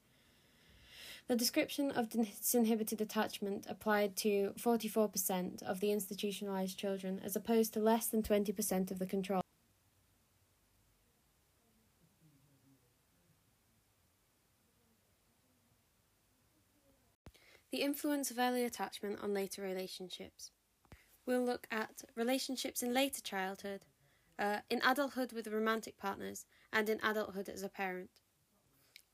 The 1.28 1.36
description 1.36 1.91
of 1.91 2.09
disinhibited 2.09 3.01
attachment 3.01 3.65
applied 3.70 4.15
to 4.17 4.53
44% 4.57 5.63
of 5.63 5.80
the 5.80 5.91
institutionalized 5.91 6.78
children, 6.78 7.20
as 7.24 7.36
opposed 7.36 7.74
to 7.74 7.80
less 7.80 8.07
than 8.07 8.24
20% 8.24 8.91
of 8.91 8.99
the 8.99 9.05
control. 9.05 9.41
The 17.72 17.82
influence 17.82 18.32
of 18.32 18.39
early 18.39 18.63
attachment 18.63 19.20
on 19.22 19.34
later 19.34 19.61
relationships. 19.61 20.51
We'll 21.26 21.45
look 21.45 21.67
at 21.70 22.03
relationships 22.15 22.82
in 22.82 22.93
later 22.93 23.22
childhood, 23.22 23.86
uh, 24.39 24.59
in 24.70 24.82
adulthood 24.84 25.34
with 25.34 25.47
romantic 25.47 25.97
partners, 25.97 26.45
and 26.74 26.89
in 26.89 26.99
adulthood 27.03 27.47
as 27.47 27.61
a 27.61 27.70
parent. 27.70 28.09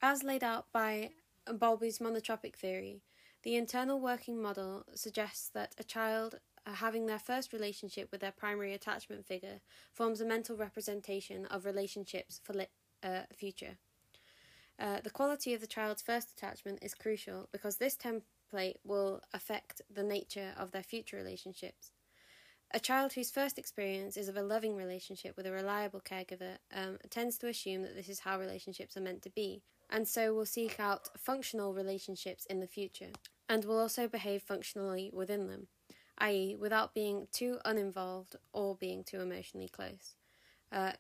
As 0.01 0.23
laid 0.23 0.43
out 0.43 0.67
by 0.71 1.11
Bowlby's 1.47 1.99
monotropic 1.99 2.55
theory, 2.55 3.01
the 3.43 3.55
internal 3.55 3.99
working 3.99 4.41
model 4.41 4.85
suggests 4.95 5.49
that 5.49 5.75
a 5.77 5.83
child 5.83 6.39
uh, 6.65 6.73
having 6.73 7.05
their 7.05 7.19
first 7.19 7.51
relationship 7.51 8.09
with 8.11 8.21
their 8.21 8.31
primary 8.31 8.73
attachment 8.73 9.25
figure 9.25 9.59
forms 9.91 10.21
a 10.21 10.25
mental 10.25 10.55
representation 10.55 11.45
of 11.47 11.65
relationships 11.65 12.39
for 12.43 12.53
li- 12.53 12.67
uh, 13.03 13.21
future. 13.35 13.77
Uh, 14.79 14.99
the 15.01 15.09
quality 15.09 15.53
of 15.53 15.61
the 15.61 15.67
child's 15.67 16.01
first 16.01 16.31
attachment 16.31 16.79
is 16.81 16.93
crucial 16.93 17.47
because 17.51 17.77
this 17.77 17.95
will 18.83 19.21
affect 19.33 19.81
the 19.93 20.03
nature 20.03 20.53
of 20.57 20.71
their 20.71 20.83
future 20.83 21.17
relationships. 21.17 21.91
A 22.71 22.79
child 22.79 23.13
whose 23.13 23.31
first 23.31 23.57
experience 23.57 24.17
is 24.17 24.27
of 24.27 24.35
a 24.35 24.43
loving 24.43 24.75
relationship 24.75 25.37
with 25.37 25.45
a 25.45 25.51
reliable 25.51 26.01
caregiver 26.01 26.57
um, 26.73 26.97
tends 27.09 27.37
to 27.37 27.47
assume 27.47 27.83
that 27.83 27.95
this 27.95 28.09
is 28.09 28.19
how 28.19 28.39
relationships 28.39 28.97
are 28.97 29.01
meant 29.01 29.21
to 29.21 29.29
be, 29.29 29.61
and 29.89 30.07
so 30.07 30.33
will 30.33 30.45
seek 30.45 30.79
out 30.79 31.09
functional 31.17 31.73
relationships 31.73 32.45
in 32.47 32.59
the 32.59 32.67
future, 32.67 33.11
and 33.47 33.63
will 33.63 33.79
also 33.79 34.07
behave 34.07 34.41
functionally 34.41 35.09
within 35.13 35.47
them, 35.47 35.67
i.e., 36.17 36.55
without 36.59 36.93
being 36.93 37.27
too 37.31 37.59
uninvolved 37.63 38.35
or 38.51 38.75
being 38.75 39.03
too 39.03 39.21
emotionally 39.21 39.69
close. 39.69 40.15
Uh, 40.71 40.93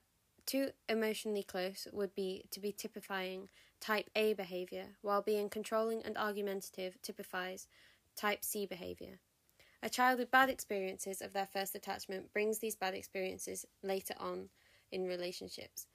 too 0.45 0.69
emotionally 0.87 1.43
close 1.43 1.87
would 1.91 2.13
be 2.13 2.45
to 2.51 2.59
be 2.59 2.71
typifying 2.71 3.49
type 3.85 4.09
A 4.15 4.33
behavior, 4.33 4.87
while 5.03 5.21
being 5.21 5.47
controlling 5.47 6.01
and 6.01 6.17
argumentative 6.17 6.99
typifies 7.03 7.67
type 8.15 8.43
C 8.43 8.65
behavior. 8.65 9.19
A 9.83 9.89
child 9.89 10.17
with 10.17 10.31
bad 10.31 10.49
experiences 10.49 11.21
of 11.21 11.33
their 11.33 11.45
first 11.45 11.75
attachment 11.75 12.33
brings 12.33 12.57
these 12.57 12.75
bad 12.75 12.95
experiences 12.95 13.63
later 13.83 14.15
on 14.19 14.49
in 14.91 15.05
relationships. 15.05 15.85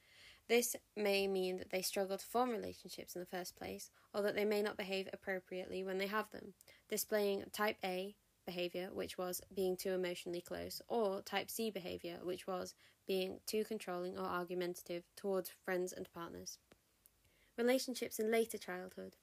This 0.49 0.77
may 0.97 1.27
mean 1.27 1.57
that 1.59 1.71
they 1.71 1.83
struggle 1.83 2.17
to 2.17 2.25
form 2.25 2.51
relationships 2.51 3.17
in 3.17 3.23
the 3.23 3.27
first 3.27 3.57
place, 3.57 3.91
or 4.15 4.23
that 4.23 4.37
they 4.37 4.45
may 4.45 4.63
not 4.63 4.77
behave 4.77 5.09
appropriately 5.13 5.83
when 5.83 5.99
they 5.99 6.07
have 6.07 6.31
them, 6.31 6.55
displaying 6.89 7.43
type 7.53 7.79
A 7.83 8.15
behavior, 8.47 8.91
which 8.93 9.19
was 9.19 9.43
being 9.53 9.77
too 9.77 9.91
emotionally 9.91 10.41
close, 10.41 10.81
or 10.87 11.23
type 11.23 11.51
C 11.51 11.73
behavior, 11.73 12.21
which 12.23 12.47
was 12.47 12.73
being 13.09 13.41
too 13.47 13.65
controlling 13.65 14.17
or 14.17 14.27
argumentative 14.27 15.03
towards 15.17 15.51
friends 15.65 15.93
and 15.93 16.09
partners. 16.15 16.59
Relationships 17.61 18.19
in 18.19 18.31
later 18.31 18.57
childhood. 18.57 19.17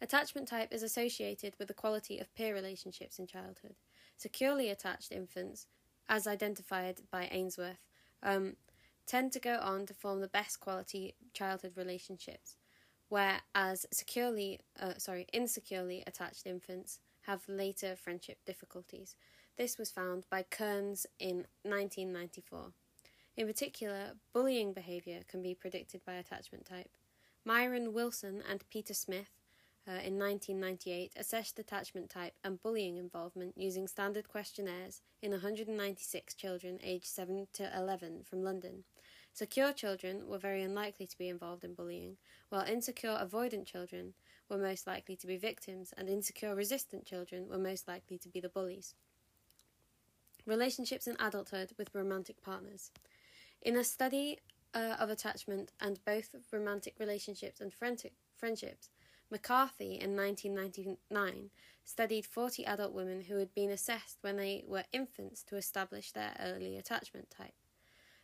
Attachment 0.00 0.48
type 0.48 0.72
is 0.72 0.82
associated 0.82 1.54
with 1.60 1.68
the 1.68 1.74
quality 1.74 2.18
of 2.18 2.34
peer 2.34 2.52
relationships 2.52 3.20
in 3.20 3.28
childhood. 3.28 3.76
Securely 4.16 4.68
attached 4.68 5.12
infants, 5.12 5.68
as 6.08 6.26
identified 6.26 7.02
by 7.12 7.28
Ainsworth, 7.30 7.86
um, 8.24 8.56
tend 9.06 9.30
to 9.30 9.38
go 9.38 9.60
on 9.62 9.86
to 9.86 9.94
form 9.94 10.20
the 10.20 10.26
best 10.26 10.58
quality 10.58 11.14
childhood 11.32 11.74
relationships, 11.76 12.56
whereas 13.10 13.86
securely, 13.92 14.58
uh, 14.80 14.94
sorry, 14.98 15.28
insecurely 15.32 16.02
attached 16.08 16.48
infants 16.48 16.98
have 17.20 17.48
later 17.48 17.94
friendship 17.94 18.38
difficulties. 18.44 19.14
This 19.56 19.78
was 19.78 19.92
found 19.92 20.26
by 20.30 20.42
Kerns 20.42 21.06
in 21.20 21.46
1994. 21.62 22.72
In 23.36 23.46
particular, 23.46 24.14
bullying 24.32 24.72
behavior 24.72 25.20
can 25.28 25.42
be 25.42 25.54
predicted 25.54 26.04
by 26.04 26.14
attachment 26.14 26.66
type. 26.66 26.90
Myron 27.44 27.92
Wilson 27.92 28.42
and 28.48 28.68
Peter 28.70 28.94
Smith 28.94 29.30
uh, 29.88 29.92
in 29.92 30.18
1998 30.18 31.12
assessed 31.16 31.58
attachment 31.58 32.10
type 32.10 32.34
and 32.44 32.62
bullying 32.62 32.98
involvement 32.98 33.56
using 33.56 33.88
standard 33.88 34.28
questionnaires 34.28 35.00
in 35.22 35.30
196 35.30 36.34
children 36.34 36.78
aged 36.82 37.06
7 37.06 37.46
to 37.54 37.70
11 37.76 38.24
from 38.24 38.42
London. 38.42 38.84
Secure 39.32 39.72
children 39.72 40.26
were 40.26 40.38
very 40.38 40.62
unlikely 40.62 41.06
to 41.06 41.16
be 41.16 41.28
involved 41.28 41.64
in 41.64 41.74
bullying, 41.74 42.16
while 42.50 42.62
insecure 42.62 43.18
avoidant 43.18 43.64
children 43.64 44.12
were 44.48 44.58
most 44.58 44.86
likely 44.86 45.16
to 45.16 45.26
be 45.26 45.36
victims, 45.36 45.94
and 45.96 46.08
insecure 46.08 46.54
resistant 46.54 47.06
children 47.06 47.48
were 47.48 47.58
most 47.58 47.86
likely 47.86 48.18
to 48.18 48.28
be 48.28 48.40
the 48.40 48.48
bullies. 48.48 48.94
Relationships 50.46 51.06
in 51.06 51.16
adulthood 51.20 51.72
with 51.78 51.94
romantic 51.94 52.42
partners. 52.42 52.90
In 53.62 53.76
a 53.76 53.84
study 53.84 54.38
uh, 54.74 54.96
of 54.98 55.10
attachment 55.10 55.72
and 55.80 56.04
both 56.04 56.34
romantic 56.52 56.94
relationships 56.98 57.60
and 57.60 57.72
friend- 57.72 58.10
friendships, 58.36 58.90
McCarthy 59.30 59.94
in 59.98 60.16
1999 60.16 61.50
studied 61.84 62.26
40 62.26 62.66
adult 62.66 62.92
women 62.92 63.22
who 63.22 63.36
had 63.36 63.54
been 63.54 63.70
assessed 63.70 64.18
when 64.22 64.36
they 64.36 64.64
were 64.66 64.84
infants 64.92 65.42
to 65.44 65.56
establish 65.56 66.12
their 66.12 66.36
early 66.40 66.76
attachment 66.76 67.30
type. 67.30 67.54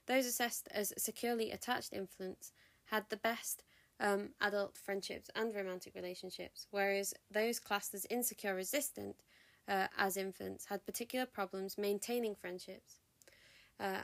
Those 0.07 0.27
assessed 0.27 0.69
as 0.71 0.93
securely 0.99 1.51
attached 1.51 1.93
infants 1.93 2.53
had 2.87 3.09
the 3.09 3.17
best 3.17 3.63
um, 3.99 4.31
adult 4.41 4.77
friendships 4.77 5.31
and 5.35 5.55
romantic 5.55 5.95
relationships, 5.95 6.67
whereas 6.71 7.15
those 7.31 7.59
classed 7.59 7.95
as 7.95 8.07
insecure 8.11 8.55
resistant 8.55 9.17
uh, 9.69 9.89
as 9.97 10.17
infants 10.17 10.67
had 10.67 10.87
particular 10.87 11.27
problems 11.27 11.79
maintaining 11.79 12.35
friendships. 12.35 13.01
Uh, 13.79 14.03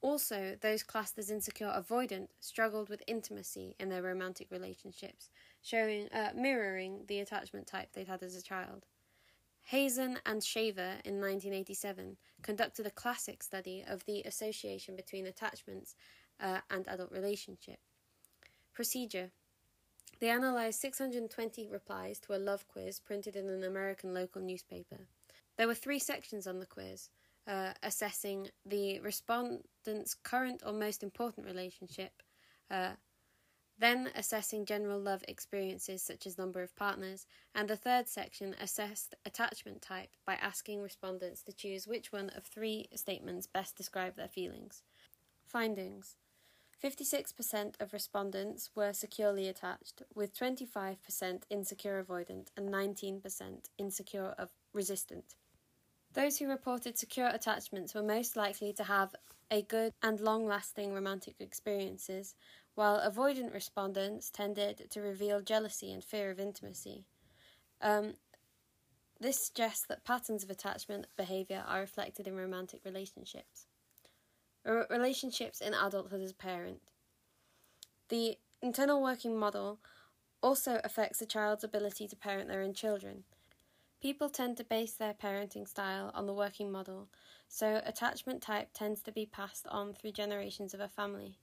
also, 0.00 0.56
those 0.60 0.84
classed 0.84 1.18
as 1.18 1.30
insecure 1.30 1.72
avoidant 1.76 2.28
struggled 2.38 2.88
with 2.88 3.02
intimacy 3.08 3.74
in 3.80 3.88
their 3.88 4.02
romantic 4.02 4.48
relationships, 4.50 5.30
showing 5.60 6.08
uh, 6.12 6.30
mirroring 6.36 7.04
the 7.08 7.18
attachment 7.18 7.66
type 7.66 7.88
they'd 7.92 8.06
had 8.06 8.22
as 8.22 8.36
a 8.36 8.42
child. 8.42 8.86
Hazan 9.72 10.18
and 10.24 10.42
Shaver 10.42 11.00
in 11.04 11.20
1987 11.20 12.16
conducted 12.42 12.86
a 12.86 12.90
classic 12.90 13.42
study 13.42 13.84
of 13.86 14.04
the 14.04 14.22
association 14.22 14.96
between 14.96 15.26
attachments 15.26 15.94
uh, 16.40 16.60
and 16.70 16.86
adult 16.86 17.10
relationship. 17.10 17.80
Procedure 18.72 19.32
They 20.20 20.30
analysed 20.30 20.80
620 20.80 21.68
replies 21.68 22.20
to 22.20 22.34
a 22.34 22.38
love 22.38 22.66
quiz 22.68 23.00
printed 23.00 23.34
in 23.34 23.48
an 23.48 23.64
American 23.64 24.14
local 24.14 24.40
newspaper. 24.40 25.08
There 25.56 25.66
were 25.66 25.74
three 25.74 25.98
sections 25.98 26.46
on 26.46 26.60
the 26.60 26.66
quiz 26.66 27.10
uh, 27.48 27.72
assessing 27.82 28.48
the 28.66 29.00
respondent's 29.00 30.14
current 30.22 30.62
or 30.64 30.72
most 30.72 31.02
important 31.02 31.46
relationship, 31.46 32.22
uh, 32.70 32.92
then 33.78 34.10
assessing 34.14 34.66
general 34.66 35.00
love 35.00 35.24
experiences 35.28 36.02
such 36.02 36.26
as 36.26 36.36
number 36.36 36.62
of 36.62 36.76
partners, 36.76 37.26
and 37.54 37.68
the 37.68 37.76
third 37.76 38.08
section 38.08 38.54
assessed 38.60 39.14
attachment 39.24 39.80
type 39.80 40.10
by 40.26 40.34
asking 40.34 40.82
respondents 40.82 41.42
to 41.42 41.52
choose 41.52 41.86
which 41.86 42.12
one 42.12 42.30
of 42.30 42.44
three 42.44 42.86
statements 42.94 43.46
best 43.46 43.76
describe 43.76 44.16
their 44.16 44.28
feelings. 44.28 44.82
Findings 45.46 46.16
56% 46.82 47.74
of 47.80 47.92
respondents 47.92 48.70
were 48.76 48.92
securely 48.92 49.48
attached, 49.48 50.02
with 50.14 50.36
25% 50.38 51.42
insecure 51.50 52.04
avoidant 52.04 52.48
and 52.56 52.68
19% 52.68 53.20
insecure 53.78 54.34
of 54.38 54.50
resistant. 54.72 55.34
Those 56.14 56.38
who 56.38 56.48
reported 56.48 56.98
secure 56.98 57.28
attachments 57.28 57.94
were 57.94 58.02
most 58.02 58.36
likely 58.36 58.72
to 58.74 58.84
have 58.84 59.14
a 59.50 59.62
good 59.62 59.92
and 60.02 60.20
long 60.20 60.46
lasting 60.46 60.92
romantic 60.92 61.36
experiences, 61.40 62.34
while 62.74 62.98
avoidant 62.98 63.52
respondents 63.52 64.30
tended 64.30 64.90
to 64.90 65.00
reveal 65.00 65.40
jealousy 65.40 65.92
and 65.92 66.02
fear 66.02 66.30
of 66.30 66.40
intimacy. 66.40 67.06
Um, 67.80 68.14
this 69.20 69.44
suggests 69.44 69.84
that 69.86 70.04
patterns 70.04 70.44
of 70.44 70.50
attachment 70.50 71.06
behaviour 71.16 71.64
are 71.66 71.80
reflected 71.80 72.26
in 72.26 72.36
romantic 72.36 72.80
relationships. 72.84 73.66
R- 74.64 74.86
relationships 74.90 75.60
in 75.60 75.74
adulthood 75.74 76.22
as 76.22 76.32
parent. 76.32 76.80
The 78.08 78.38
internal 78.62 79.02
working 79.02 79.36
model 79.36 79.80
also 80.42 80.80
affects 80.84 81.20
a 81.20 81.26
child's 81.26 81.64
ability 81.64 82.06
to 82.08 82.16
parent 82.16 82.48
their 82.48 82.62
own 82.62 82.74
children. 82.74 83.24
People 84.00 84.28
tend 84.28 84.56
to 84.56 84.64
base 84.64 84.92
their 84.94 85.14
parenting 85.14 85.66
style 85.66 86.10
on 86.14 86.26
the 86.26 86.34
working 86.34 86.70
model, 86.70 87.08
so 87.48 87.80
attachment 87.84 88.42
type 88.42 88.68
tends 88.72 89.02
to 89.02 89.12
be 89.12 89.26
passed 89.26 89.66
on 89.68 89.92
through 89.92 90.12
generations 90.12 90.72
of 90.72 90.80
a 90.80 90.88
family. 90.88 91.38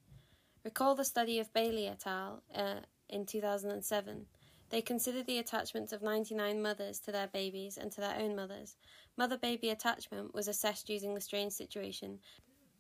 Recall 0.64 0.96
the 0.96 1.06
study 1.06 1.40
of 1.40 1.54
Bailey 1.54 1.88
et 1.88 2.04
al. 2.06 2.44
Uh, 2.54 2.80
in 3.10 3.26
2007. 3.26 4.26
They 4.70 4.82
considered 4.82 5.28
the 5.28 5.38
attachments 5.38 5.94
of 5.94 6.02
99 6.02 6.62
mothers 6.62 7.00
to 7.02 7.12
their 7.12 7.28
babies 7.28 7.78
and 7.78 7.92
to 7.92 8.02
their 8.02 8.16
own 8.20 8.36
mothers. 8.36 8.76
Mother 9.16 9.38
baby 9.38 9.70
attachment 9.70 10.34
was 10.34 10.48
assessed 10.48 10.90
using 10.90 11.14
the 11.14 11.22
strange 11.22 11.54
situation, 11.54 12.20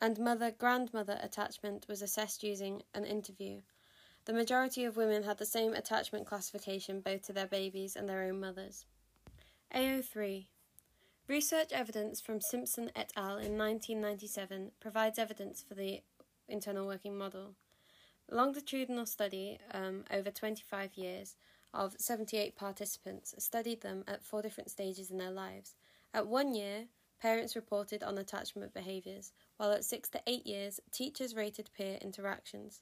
and 0.01 0.19
mother 0.19 0.51
grandmother 0.51 1.19
attachment 1.21 1.85
was 1.87 2.01
assessed 2.01 2.43
using 2.43 2.81
an 2.93 3.05
interview. 3.05 3.61
The 4.25 4.33
majority 4.33 4.83
of 4.83 4.97
women 4.97 5.23
had 5.23 5.37
the 5.37 5.45
same 5.45 5.73
attachment 5.73 6.25
classification 6.25 7.01
both 7.01 7.21
to 7.23 7.33
their 7.33 7.47
babies 7.47 7.95
and 7.95 8.09
their 8.09 8.23
own 8.23 8.39
mothers. 8.39 8.85
AO3 9.73 10.45
Research 11.27 11.71
evidence 11.71 12.21
from 12.21 12.39
Simpson 12.39 12.91
et 12.95 13.11
al. 13.15 13.37
in 13.37 13.57
1997 13.57 14.71
provides 14.79 15.17
evidence 15.17 15.63
for 15.67 15.73
the 15.73 16.01
internal 16.47 16.85
working 16.85 17.17
model. 17.17 17.55
Longitudinal 18.29 19.05
study 19.05 19.57
um, 19.71 20.03
over 20.11 20.29
25 20.29 20.95
years 20.95 21.35
of 21.73 21.95
78 21.97 22.55
participants 22.55 23.33
studied 23.39 23.81
them 23.81 24.03
at 24.07 24.23
four 24.23 24.41
different 24.41 24.69
stages 24.69 25.09
in 25.09 25.17
their 25.17 25.31
lives. 25.31 25.75
At 26.13 26.27
one 26.27 26.53
year, 26.53 26.85
parents 27.19 27.55
reported 27.55 28.03
on 28.03 28.17
attachment 28.17 28.73
behaviours, 28.73 29.33
while 29.57 29.71
at 29.71 29.83
six 29.83 30.07
to 30.09 30.21
eight 30.27 30.45
years, 30.45 30.79
teachers 30.91 31.35
rated 31.35 31.69
peer 31.75 31.97
interactions. 32.01 32.81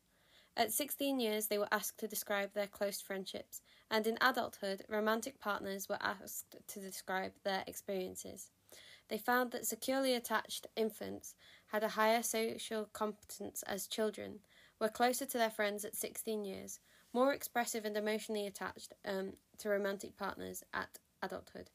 At 0.55 0.71
16 0.71 1.19
years, 1.19 1.47
they 1.47 1.57
were 1.57 1.67
asked 1.71 1.97
to 1.99 2.07
describe 2.07 2.53
their 2.53 2.67
close 2.67 3.01
friendships, 3.01 3.61
and 3.89 4.05
in 4.05 4.17
adulthood, 4.21 4.83
romantic 4.87 5.39
partners 5.39 5.89
were 5.89 5.97
asked 5.99 6.55
to 6.67 6.79
describe 6.79 7.33
their 7.43 7.63
experiences. 7.65 8.51
They 9.09 9.17
found 9.17 9.51
that 9.51 9.65
securely 9.65 10.13
attached 10.13 10.67
infants 10.75 11.35
had 11.67 11.83
a 11.83 11.89
higher 11.89 12.21
social 12.21 12.85
competence 12.93 13.63
as 13.63 13.87
children, 13.87 14.39
were 14.79 14.89
closer 14.89 15.25
to 15.25 15.37
their 15.37 15.49
friends 15.49 15.85
at 15.85 15.95
16 15.95 16.45
years, 16.45 16.79
more 17.13 17.33
expressive 17.33 17.85
and 17.85 17.97
emotionally 17.97 18.45
attached 18.45 18.93
um, 19.05 19.33
to 19.57 19.69
romantic 19.69 20.17
partners 20.17 20.63
at 20.73 20.99
adulthood. 21.21 21.69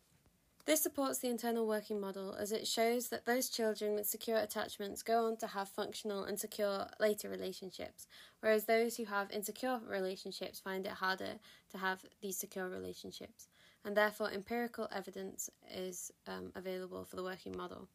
This 0.68 0.82
supports 0.82 1.20
the 1.20 1.30
internal 1.30 1.66
working 1.66 1.98
model 1.98 2.34
as 2.38 2.52
it 2.52 2.66
shows 2.66 3.08
that 3.08 3.24
those 3.24 3.48
children 3.48 3.94
with 3.94 4.06
secure 4.06 4.36
attachments 4.36 5.02
go 5.02 5.24
on 5.24 5.38
to 5.38 5.46
have 5.46 5.70
functional 5.70 6.24
and 6.24 6.38
secure 6.38 6.88
later 7.00 7.30
relationships, 7.30 8.06
whereas 8.40 8.66
those 8.66 8.98
who 8.98 9.06
have 9.06 9.30
insecure 9.30 9.80
relationships 9.88 10.60
find 10.60 10.84
it 10.84 10.92
harder 10.92 11.38
to 11.70 11.78
have 11.78 12.04
these 12.20 12.36
secure 12.36 12.68
relationships, 12.68 13.48
and 13.82 13.96
therefore 13.96 14.30
empirical 14.30 14.88
evidence 14.92 15.48
is 15.74 16.12
um, 16.26 16.52
available 16.54 17.06
for 17.06 17.16
the 17.16 17.24
working 17.24 17.56
model. 17.56 17.88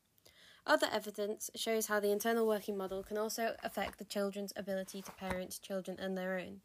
Other 0.65 0.88
evidence 0.91 1.51
shows 1.55 1.86
how 1.86 1.99
the 1.99 2.11
internal 2.11 2.47
working 2.47 2.76
model 2.76 3.03
can 3.03 3.19
also 3.19 3.55
affect 3.63 3.99
the 3.99 4.03
children's 4.03 4.53
ability 4.55 5.03
to 5.03 5.11
parent 5.11 5.59
children 5.61 5.99
and 5.99 6.17
their 6.17 6.39
own. 6.39 6.61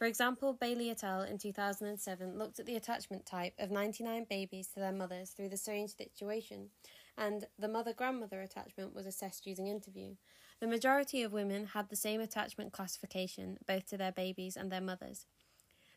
For 0.00 0.06
example, 0.06 0.54
Bailey 0.54 0.88
et 0.88 1.04
al. 1.04 1.24
in 1.24 1.36
2007 1.36 2.38
looked 2.38 2.58
at 2.58 2.64
the 2.64 2.74
attachment 2.74 3.26
type 3.26 3.52
of 3.58 3.70
99 3.70 4.24
babies 4.30 4.68
to 4.68 4.80
their 4.80 4.92
mothers 4.92 5.32
through 5.32 5.50
the 5.50 5.58
strange 5.58 5.94
situation, 5.94 6.70
and 7.18 7.44
the 7.58 7.68
mother 7.68 7.92
grandmother 7.92 8.40
attachment 8.40 8.94
was 8.94 9.04
assessed 9.04 9.46
using 9.46 9.66
interview. 9.66 10.14
The 10.58 10.66
majority 10.66 11.22
of 11.22 11.34
women 11.34 11.66
had 11.66 11.90
the 11.90 11.96
same 11.96 12.22
attachment 12.22 12.72
classification 12.72 13.58
both 13.68 13.90
to 13.90 13.98
their 13.98 14.10
babies 14.10 14.56
and 14.56 14.72
their 14.72 14.80
mothers. 14.80 15.26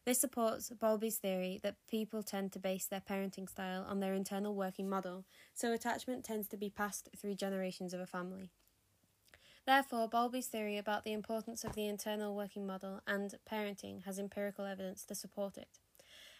This 0.03 0.19
supports 0.19 0.69
Bowlby's 0.69 1.19
theory 1.19 1.61
that 1.63 1.77
people 1.89 2.23
tend 2.23 2.51
to 2.51 2.59
base 2.59 2.85
their 2.85 2.99
parenting 2.99 3.49
style 3.49 3.85
on 3.87 4.01
their 4.01 4.15
internal 4.15 4.53
working 4.53 4.89
model, 4.89 5.23
so 5.53 5.71
attachment 5.71 6.25
tends 6.25 6.49
to 6.49 6.57
be 6.57 6.69
passed 6.69 7.07
through 7.17 7.35
generations 7.35 7.93
of 7.93 8.01
a 8.01 8.05
family. 8.05 8.51
Therefore, 9.65 10.09
Bowlby's 10.09 10.47
theory 10.47 10.77
about 10.77 11.05
the 11.05 11.13
importance 11.13 11.63
of 11.63 11.73
the 11.73 11.87
internal 11.87 12.35
working 12.35 12.67
model 12.67 13.01
and 13.07 13.33
parenting 13.49 14.03
has 14.03 14.19
empirical 14.19 14.65
evidence 14.65 15.05
to 15.05 15.15
support 15.15 15.57
it. 15.57 15.79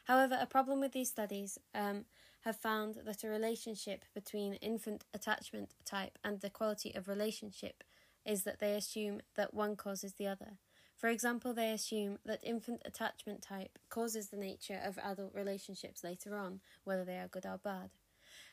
However, 0.06 0.38
a 0.40 0.46
problem 0.46 0.82
with 0.82 0.92
these 0.92 1.10
studies 1.10 1.58
um, 1.74 2.04
have 2.42 2.58
found 2.58 2.98
that 3.06 3.24
a 3.24 3.30
relationship 3.30 4.04
between 4.14 4.56
infant 4.56 5.06
attachment 5.14 5.74
type 5.86 6.20
and 6.24 6.42
the 6.42 6.50
quality 6.50 6.94
of 6.94 7.08
relationship 7.08 7.84
is 8.26 8.44
that 8.44 8.60
they 8.60 8.74
assume 8.74 9.22
that 9.36 9.54
one 9.54 9.78
causes 9.78 10.14
the 10.14 10.28
other. 10.28 10.58
For 10.98 11.10
example, 11.10 11.54
they 11.54 11.72
assume 11.72 12.20
that 12.26 12.40
infant 12.44 12.82
attachment 12.86 13.42
type 13.42 13.80
causes 13.90 14.30
the 14.30 14.38
nature 14.38 14.80
of 14.84 14.98
adult 15.00 15.34
relationships 15.34 16.04
later 16.04 16.36
on, 16.36 16.62
whether 16.84 17.04
they 17.04 17.18
are 17.18 17.28
good 17.28 17.46
or 17.46 17.58
bad. 17.58 17.92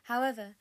However, 0.05 0.55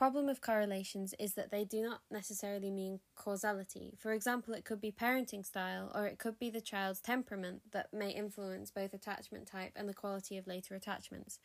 problem 0.00 0.24
with 0.24 0.40
correlations 0.40 1.14
is 1.18 1.34
that 1.34 1.50
they 1.50 1.62
do 1.62 1.82
not 1.82 2.00
necessarily 2.10 2.70
mean 2.70 3.00
causality. 3.16 3.92
For 3.98 4.12
example, 4.12 4.54
it 4.54 4.64
could 4.64 4.80
be 4.80 4.90
parenting 4.90 5.44
style 5.44 5.92
or 5.94 6.06
it 6.06 6.18
could 6.18 6.38
be 6.38 6.48
the 6.48 6.62
child's 6.62 7.02
temperament 7.02 7.60
that 7.72 7.92
may 7.92 8.08
influence 8.08 8.70
both 8.70 8.94
attachment 8.94 9.46
type 9.46 9.72
and 9.76 9.86
the 9.86 9.92
quality 9.92 10.38
of 10.38 10.46
later 10.46 10.74
attachments. 10.74 11.38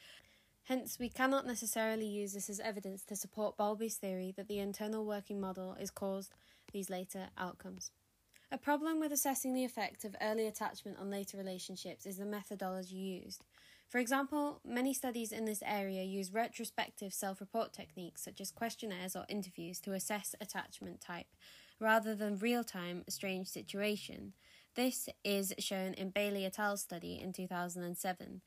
Hence, 0.64 0.98
we 0.98 1.10
cannot 1.10 1.46
necessarily 1.46 2.06
use 2.06 2.32
this 2.32 2.50
as 2.50 2.62
evidence 2.62 3.04
to 3.04 3.18
support 3.18 3.58
Bowlby's 3.58 3.96
theory 3.96 4.34
that 4.38 4.48
the 4.48 4.60
internal 4.60 5.06
working 5.06 5.42
model 5.42 5.76
is 5.78 5.92
caused 5.92 6.32
these 6.72 6.90
later 6.90 7.28
outcomes. 7.38 7.92
A 8.54 8.58
problem 8.58 9.02
with 9.02 9.12
assessing 9.12 9.54
the 9.54 9.66
effect 9.66 10.06
of 10.06 10.16
early 10.22 10.48
attachment 10.48 10.98
on 10.98 11.12
later 11.12 11.36
relationships 11.36 12.06
is 12.06 12.20
the 12.20 12.26
methodology 12.26 12.96
used. 12.96 13.44
For 13.88 14.00
example, 14.00 14.60
many 14.66 14.94
studies 14.94 15.32
in 15.32 15.46
this 15.46 15.62
area 15.66 16.04
use 16.04 16.34
retrospective 16.34 17.14
self 17.14 17.40
report 17.40 17.72
techniques 17.72 18.24
such 18.24 18.42
as 18.42 18.52
questionnaires 18.52 19.16
or 19.16 19.26
interviews 19.30 19.80
to 19.82 19.94
assess 19.94 20.36
attachment 20.42 21.02
type, 21.02 21.28
rather 21.80 22.16
than 22.16 22.40
real 22.40 22.64
time 22.64 23.04
strange 23.08 23.48
situation. 23.48 24.34
This 24.76 25.08
is 25.24 25.54
shown 25.60 25.94
in 25.94 26.10
Bailey 26.10 26.46
et 26.46 26.60
al. 26.60 26.78
study 26.78 27.20
in 27.22 27.32
2007. 27.32 28.42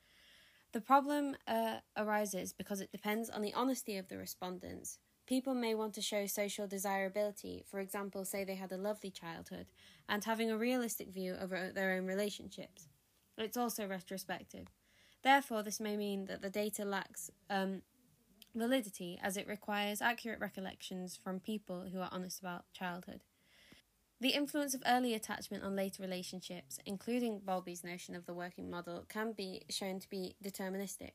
The 0.71 0.81
problem 0.81 1.35
uh, 1.47 1.77
arises 1.97 2.53
because 2.53 2.81
it 2.81 2.91
depends 2.91 3.29
on 3.29 3.41
the 3.41 3.53
honesty 3.55 3.97
of 3.97 4.07
the 4.07 4.17
respondents. 4.17 4.99
People 5.25 5.55
may 5.55 5.73
want 5.73 5.93
to 5.95 6.01
show 6.01 6.27
social 6.27 6.67
desirability, 6.67 7.63
for 7.69 7.79
example, 7.79 8.25
say 8.25 8.43
they 8.43 8.55
had 8.55 8.71
a 8.71 8.77
lovely 8.77 9.09
childhood, 9.09 9.67
and 10.07 10.23
having 10.23 10.51
a 10.51 10.57
realistic 10.57 11.09
view 11.09 11.33
of 11.33 11.49
their 11.49 11.93
own 11.93 12.05
relationships. 12.05 12.87
It's 13.37 13.57
also 13.57 13.87
retrospective. 13.87 14.67
Therefore, 15.23 15.63
this 15.63 15.79
may 15.79 15.97
mean 15.97 16.25
that 16.25 16.41
the 16.41 16.49
data 16.49 16.85
lacks 16.85 17.29
um, 17.49 17.81
validity 18.55 19.19
as 19.21 19.37
it 19.37 19.47
requires 19.47 20.01
accurate 20.01 20.39
recollections 20.39 21.19
from 21.21 21.39
people 21.39 21.87
who 21.91 21.99
are 21.99 22.09
honest 22.11 22.39
about 22.39 22.71
childhood. 22.73 23.21
The 24.21 24.29
influence 24.29 24.73
of 24.73 24.83
early 24.85 25.13
attachment 25.13 25.63
on 25.63 25.77
later 25.77 26.03
relationships, 26.03 26.77
including 26.85 27.39
Bowlby's 27.39 27.85
notion 27.85 28.15
of 28.15 28.25
the 28.25 28.33
working 28.33 28.69
model, 28.69 29.05
can 29.07 29.31
be 29.31 29.63
shown 29.69 29.99
to 29.99 30.09
be 30.09 30.35
deterministic. 30.43 31.11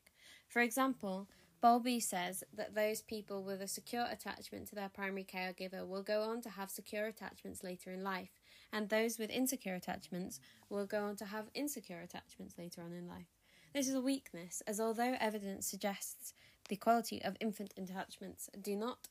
For 0.49 0.63
example, 0.63 1.29
Bowlby 1.61 2.01
says 2.01 2.45
that 2.55 2.75
those 2.75 3.03
people 3.03 3.43
with 3.43 3.61
a 3.61 3.69
secure 3.69 4.07
attachment 4.11 4.69
to 4.69 4.75
their 4.75 4.89
primary 4.89 5.25
caregiver 5.25 5.87
will 5.87 6.03
go 6.03 6.23
on 6.23 6.41
to 6.43 6.51
have 6.51 6.71
secure 6.71 7.07
attachments 7.07 7.63
later 7.63 7.91
in 7.91 8.03
life, 8.03 8.41
and 8.73 8.89
those 8.89 9.19
with 9.19 9.31
insecure 9.31 9.75
attachments 9.75 10.41
will 10.71 10.87
go 10.87 11.05
on 11.05 11.17
to 11.17 11.27
have 11.27 11.51
insecure 11.55 12.01
attachments 12.01 12.57
later 12.57 12.83
on 12.83 12.93
in 12.93 13.07
life. 13.07 13.34
This 13.75 13.89
is 13.89 13.97
a 13.97 14.01
weakness, 14.01 14.63
as 14.69 14.79
although 14.79 15.17
evidence 15.19 15.67
suggests 15.67 16.33
the 16.69 16.77
quality 16.77 17.21
of 17.21 17.37
infant 17.41 17.75
attachments 17.77 18.49
do 18.63 18.77
not 18.77 19.09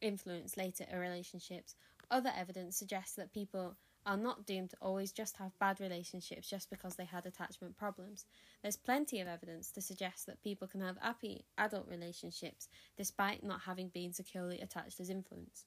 influence 0.00 0.56
later 0.56 0.84
relationships, 0.92 1.76
other 2.10 2.32
evidence 2.36 2.76
suggests 2.76 3.14
that 3.14 3.32
people 3.32 3.76
are 4.04 4.16
not 4.16 4.46
doomed 4.46 4.70
to 4.70 4.76
always 4.82 5.12
just 5.12 5.36
have 5.36 5.56
bad 5.60 5.78
relationships 5.78 6.50
just 6.50 6.70
because 6.70 6.96
they 6.96 7.04
had 7.04 7.24
attachment 7.24 7.76
problems. 7.76 8.26
There's 8.62 8.76
plenty 8.76 9.20
of 9.20 9.28
evidence 9.28 9.70
to 9.70 9.80
suggest 9.80 10.26
that 10.26 10.42
people 10.42 10.66
can 10.66 10.80
have 10.80 10.96
happy 11.00 11.44
adult 11.56 11.86
relationships 11.86 12.68
despite 12.96 13.44
not 13.44 13.60
having 13.60 13.90
been 13.90 14.12
securely 14.12 14.60
attached 14.60 14.98
as 14.98 15.08
infants. 15.08 15.66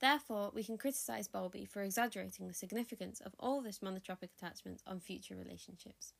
Therefore, 0.00 0.50
we 0.54 0.64
can 0.64 0.76
criticise 0.76 1.28
Bowlby 1.28 1.64
for 1.64 1.80
exaggerating 1.80 2.46
the 2.46 2.52
significance 2.52 3.20
of 3.20 3.34
all 3.40 3.62
this 3.62 3.78
monotropic 3.78 4.28
attachment 4.36 4.82
on 4.86 5.00
future 5.00 5.34
relationships. 5.34 6.12